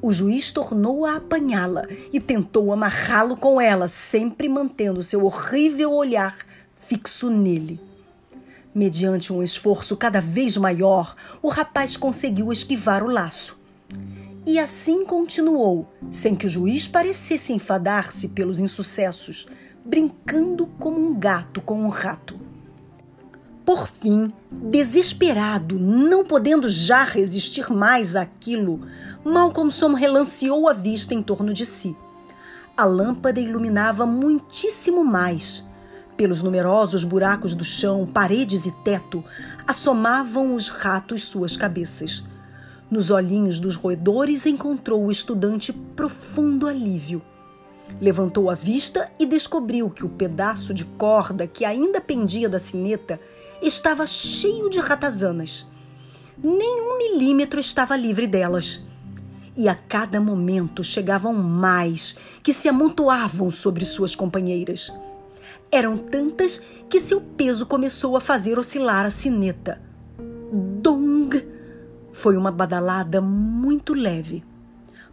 O 0.04 0.12
juiz 0.12 0.52
tornou 0.52 1.06
a 1.06 1.16
apanhá-la 1.16 1.86
e 2.12 2.20
tentou 2.20 2.70
amarrá-lo 2.70 3.38
com 3.38 3.58
ela, 3.58 3.88
sempre 3.88 4.50
mantendo 4.50 5.02
seu 5.02 5.24
horrível 5.24 5.94
olhar 5.94 6.36
fixo 6.74 7.30
nele. 7.30 7.80
Mediante 8.74 9.32
um 9.32 9.42
esforço 9.42 9.96
cada 9.96 10.20
vez 10.20 10.58
maior, 10.58 11.16
o 11.40 11.48
rapaz 11.48 11.96
conseguiu 11.96 12.52
esquivar 12.52 13.02
o 13.02 13.08
laço. 13.08 13.58
E 14.46 14.58
assim 14.58 15.06
continuou, 15.06 15.90
sem 16.10 16.36
que 16.36 16.44
o 16.44 16.50
juiz 16.50 16.86
parecesse 16.86 17.54
enfadar-se 17.54 18.28
pelos 18.28 18.58
insucessos, 18.58 19.48
brincando 19.82 20.66
como 20.78 21.00
um 21.00 21.18
gato 21.18 21.62
com 21.62 21.82
um 21.82 21.88
rato. 21.88 22.38
Por 23.64 23.88
fim, 23.88 24.30
desesperado, 24.52 25.78
não 25.78 26.22
podendo 26.22 26.68
já 26.68 27.02
resistir 27.02 27.72
mais 27.72 28.14
àquilo, 28.14 28.86
Malcolmson 29.24 29.94
relanceou 29.94 30.68
a 30.68 30.72
vista 30.72 31.14
em 31.14 31.22
torno 31.22 31.52
de 31.52 31.64
si. 31.64 31.96
A 32.76 32.84
lâmpada 32.84 33.40
iluminava 33.40 34.04
muitíssimo 34.04 35.04
mais 35.04 35.64
pelos 36.16 36.42
numerosos 36.42 37.02
buracos 37.02 37.54
do 37.54 37.64
chão, 37.64 38.06
paredes 38.06 38.66
e 38.66 38.72
teto, 38.82 39.24
assomavam 39.66 40.54
os 40.54 40.68
ratos 40.68 41.24
suas 41.24 41.56
cabeças. 41.56 42.24
Nos 42.90 43.10
olhinhos 43.10 43.58
dos 43.58 43.74
roedores 43.74 44.46
encontrou 44.46 45.04
o 45.04 45.10
estudante 45.10 45.72
profundo 45.72 46.68
alívio. 46.68 47.20
Levantou 48.00 48.48
a 48.48 48.54
vista 48.54 49.10
e 49.18 49.26
descobriu 49.26 49.90
que 49.90 50.04
o 50.04 50.08
pedaço 50.08 50.72
de 50.72 50.84
corda 50.84 51.46
que 51.46 51.64
ainda 51.64 52.00
pendia 52.00 52.48
da 52.48 52.58
sineta 52.58 53.18
estava 53.60 54.06
cheio 54.06 54.70
de 54.70 54.78
ratazanas. 54.78 55.66
Nem 56.42 56.80
um 56.80 56.98
milímetro 56.98 57.58
estava 57.58 57.96
livre 57.96 58.26
delas. 58.26 58.84
E 59.56 59.68
a 59.68 59.74
cada 59.74 60.20
momento 60.20 60.82
chegavam 60.82 61.32
mais 61.32 62.16
que 62.42 62.52
se 62.52 62.68
amontoavam 62.68 63.50
sobre 63.50 63.84
suas 63.84 64.14
companheiras. 64.14 64.92
Eram 65.70 65.96
tantas 65.96 66.64
que 66.88 66.98
seu 66.98 67.20
peso 67.20 67.66
começou 67.66 68.16
a 68.16 68.20
fazer 68.20 68.58
oscilar 68.58 69.06
a 69.06 69.10
sineta. 69.10 69.80
Dong! 70.52 71.46
Foi 72.12 72.36
uma 72.36 72.50
badalada 72.50 73.20
muito 73.20 73.94
leve. 73.94 74.44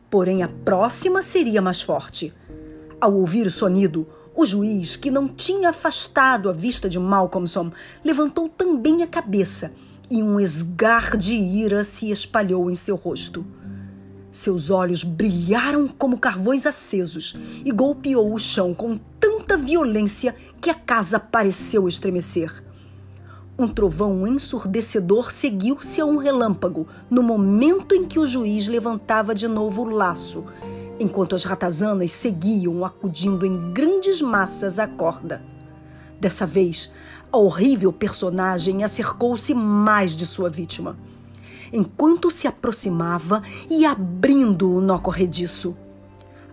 Porém, 0.10 0.44
a 0.44 0.48
próxima 0.48 1.24
seria 1.24 1.62
mais 1.62 1.82
forte. 1.82 2.34
Ao 3.00 3.14
ouvir 3.14 3.48
o 3.48 3.52
sonido, 3.52 4.08
o 4.36 4.46
juiz, 4.46 4.96
que 4.96 5.10
não 5.10 5.28
tinha 5.28 5.70
afastado 5.70 6.50
a 6.50 6.54
vista 6.54 6.88
de 6.88 7.00
Malcolmson, 7.00 7.72
levantou 8.04 8.48
também 8.48 9.04
a 9.04 9.08
cabeça 9.08 9.72
e 10.10 10.22
um 10.22 10.40
esgar 10.40 11.16
de 11.16 11.36
ira 11.36 11.84
se 11.84 12.12
espalhou 12.12 12.70
em 12.70 12.76
seu 12.76 12.96
rosto. 12.96 13.46
Seus 14.32 14.70
olhos 14.70 15.04
brilharam 15.04 15.90
como 15.90 16.18
carvões 16.18 16.66
acesos 16.66 17.36
e 17.66 17.72
golpeou 17.72 18.34
o 18.34 18.40
chão 18.40 18.74
com 18.74 18.98
tanta 19.20 19.58
violência 19.58 20.34
que 20.62 20.70
a 20.70 20.74
casa 20.74 21.20
pareceu 21.20 21.88
estremecer. 21.88 22.64
Um 23.60 23.68
trovão 23.68 24.26
ensurdecedor 24.26 25.32
seguiu-se 25.32 26.00
a 26.00 26.06
um 26.06 26.16
relâmpago 26.16 26.88
no 27.10 27.22
momento 27.22 27.94
em 27.94 28.06
que 28.06 28.18
o 28.18 28.26
juiz 28.26 28.68
levantava 28.68 29.36
de 29.36 29.48
novo 29.48 29.84
o 29.84 29.90
laço, 29.90 30.46
enquanto 30.98 31.36
as 31.36 31.44
ratazanas 31.44 32.14
seguiam 32.14 32.86
acudindo 32.86 33.46
em 33.46 33.74
grandes 33.74 34.22
massas 34.22 34.80
à 34.80 34.88
corda. 34.88 35.44
Dessa 36.20 36.46
vez, 36.46 36.94
a 37.32 37.38
horrível 37.38 37.92
personagem 37.92 38.84
acercou-se 38.84 39.54
mais 39.54 40.16
de 40.16 40.26
sua 40.26 40.50
vítima. 40.50 40.98
Enquanto 41.72 42.30
se 42.30 42.48
aproximava 42.48 43.42
e 43.70 43.86
abrindo 43.86 44.72
o 44.72 44.82
nó 44.82 45.00
corrediço. 45.00 45.78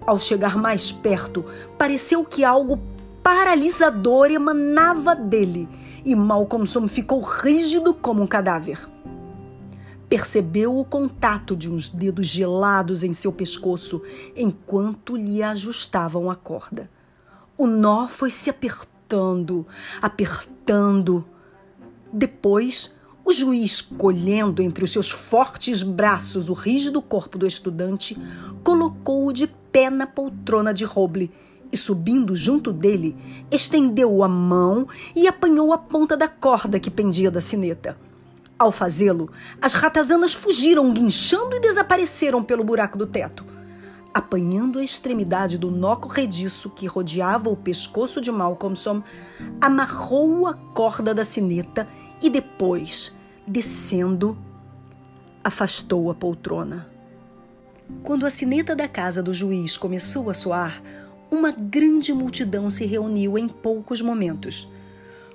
Ao 0.06 0.18
chegar 0.18 0.56
mais 0.56 0.92
perto, 0.92 1.44
pareceu 1.76 2.24
que 2.24 2.44
algo 2.44 2.80
paralisador 3.22 4.30
emanava 4.30 5.14
dele 5.14 5.68
e 6.04 6.14
Malcolmson 6.14 6.88
ficou 6.88 7.20
rígido 7.20 7.92
como 7.92 8.22
um 8.22 8.26
cadáver. 8.26 8.88
Percebeu 10.08 10.78
o 10.78 10.84
contato 10.84 11.54
de 11.54 11.68
uns 11.68 11.90
dedos 11.90 12.26
gelados 12.26 13.02
em 13.02 13.12
seu 13.12 13.32
pescoço 13.32 14.02
enquanto 14.34 15.16
lhe 15.16 15.42
ajustavam 15.42 16.30
a 16.30 16.36
corda. 16.36 16.90
O 17.58 17.66
nó 17.66 18.08
foi 18.08 18.30
se 18.30 18.48
apertando 18.48 18.98
apertando, 19.08 19.66
apertando. 20.02 21.24
Depois, 22.12 22.94
o 23.28 23.32
juiz, 23.32 23.82
colhendo 23.82 24.62
entre 24.62 24.82
os 24.82 24.90
seus 24.90 25.10
fortes 25.10 25.82
braços 25.82 26.48
o 26.48 26.54
rígido 26.54 27.02
corpo 27.02 27.36
do 27.36 27.46
estudante, 27.46 28.16
colocou-o 28.64 29.34
de 29.34 29.46
pé 29.46 29.90
na 29.90 30.06
poltrona 30.06 30.72
de 30.72 30.86
roble 30.86 31.30
e, 31.70 31.76
subindo 31.76 32.34
junto 32.34 32.72
dele, 32.72 33.14
estendeu 33.50 34.24
a 34.24 34.28
mão 34.28 34.88
e 35.14 35.28
apanhou 35.28 35.74
a 35.74 35.78
ponta 35.78 36.16
da 36.16 36.26
corda 36.26 36.80
que 36.80 36.90
pendia 36.90 37.30
da 37.30 37.42
sineta. 37.42 37.98
Ao 38.58 38.72
fazê-lo, 38.72 39.30
as 39.60 39.74
ratazanas 39.74 40.32
fugiram 40.32 40.90
guinchando 40.90 41.54
e 41.54 41.60
desapareceram 41.60 42.42
pelo 42.42 42.64
buraco 42.64 42.96
do 42.96 43.06
teto 43.06 43.44
apanhando 44.14 44.80
a 44.80 44.82
extremidade 44.82 45.56
do 45.56 45.70
nó 45.70 45.94
corrediço 45.94 46.70
que 46.70 46.86
rodeava 46.86 47.50
o 47.50 47.56
pescoço 47.56 48.20
de 48.20 48.32
Malcolmson, 48.32 49.00
amarrou 49.60 50.48
a 50.48 50.54
corda 50.54 51.14
da 51.14 51.22
sineta 51.22 51.86
e 52.20 52.28
depois, 52.28 53.16
descendo, 53.48 54.36
afastou 55.42 56.10
a 56.10 56.14
poltrona. 56.14 56.86
Quando 58.02 58.26
a 58.26 58.30
sineta 58.30 58.76
da 58.76 58.86
casa 58.86 59.22
do 59.22 59.32
juiz 59.32 59.76
começou 59.76 60.28
a 60.28 60.34
soar, 60.34 60.82
uma 61.30 61.50
grande 61.50 62.12
multidão 62.12 62.68
se 62.68 62.84
reuniu 62.84 63.38
em 63.38 63.48
poucos 63.48 64.00
momentos. 64.00 64.68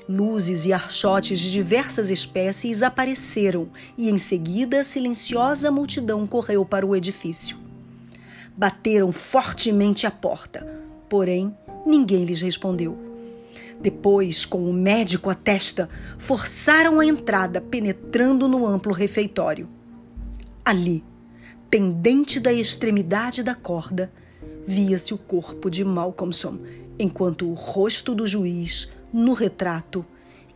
Luzes 0.07 0.65
e 0.65 0.73
archotes 0.73 1.39
de 1.39 1.51
diversas 1.51 2.09
espécies 2.09 2.83
apareceram 2.83 3.69
e, 3.97 4.09
em 4.09 4.17
seguida, 4.17 4.81
a 4.81 4.83
silenciosa 4.83 5.71
multidão 5.71 6.27
correu 6.27 6.65
para 6.65 6.85
o 6.85 6.95
edifício 6.95 7.63
bateram 8.55 9.11
fortemente 9.11 10.05
à 10.05 10.11
porta, 10.11 10.65
porém 11.09 11.55
ninguém 11.85 12.25
lhes 12.25 12.41
respondeu. 12.41 12.97
Depois, 13.83 14.45
com 14.45 14.63
o 14.69 14.71
médico 14.71 15.29
à 15.29 15.35
testa, 15.35 15.89
forçaram 16.17 17.01
a 17.01 17.05
entrada, 17.05 17.59
penetrando 17.59 18.47
no 18.47 18.65
amplo 18.65 18.93
refeitório. 18.93 19.67
Ali, 20.63 21.03
pendente 21.69 22.39
da 22.39 22.53
extremidade 22.53 23.43
da 23.43 23.53
corda, 23.53 24.09
via-se 24.65 25.13
o 25.13 25.17
corpo 25.17 25.69
de 25.69 25.83
Malcolmson, 25.83 26.59
enquanto 26.97 27.45
o 27.45 27.53
rosto 27.53 28.15
do 28.15 28.25
juiz, 28.25 28.93
no 29.11 29.33
retrato, 29.33 30.05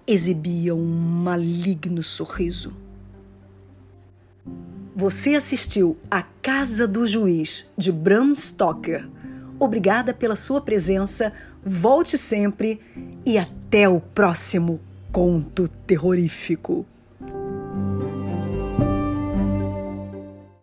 exibia 0.08 0.74
um 0.74 0.86
maligno 0.86 2.02
sorriso. 2.02 2.78
Você 4.96 5.36
assistiu 5.36 5.98
A 6.10 6.24
Casa 6.24 6.88
do 6.88 7.06
Juiz, 7.06 7.70
de 7.78 7.92
Bram 7.92 8.34
Stoker. 8.34 9.08
Obrigada 9.60 10.14
pela 10.14 10.36
sua 10.36 10.62
presença, 10.62 11.34
volte 11.68 12.18
sempre 12.18 12.80
e 13.26 13.38
até 13.38 13.90
o 13.90 14.00
próximo 14.00 14.80
conto 15.12 15.68
terrorífico. 15.68 16.86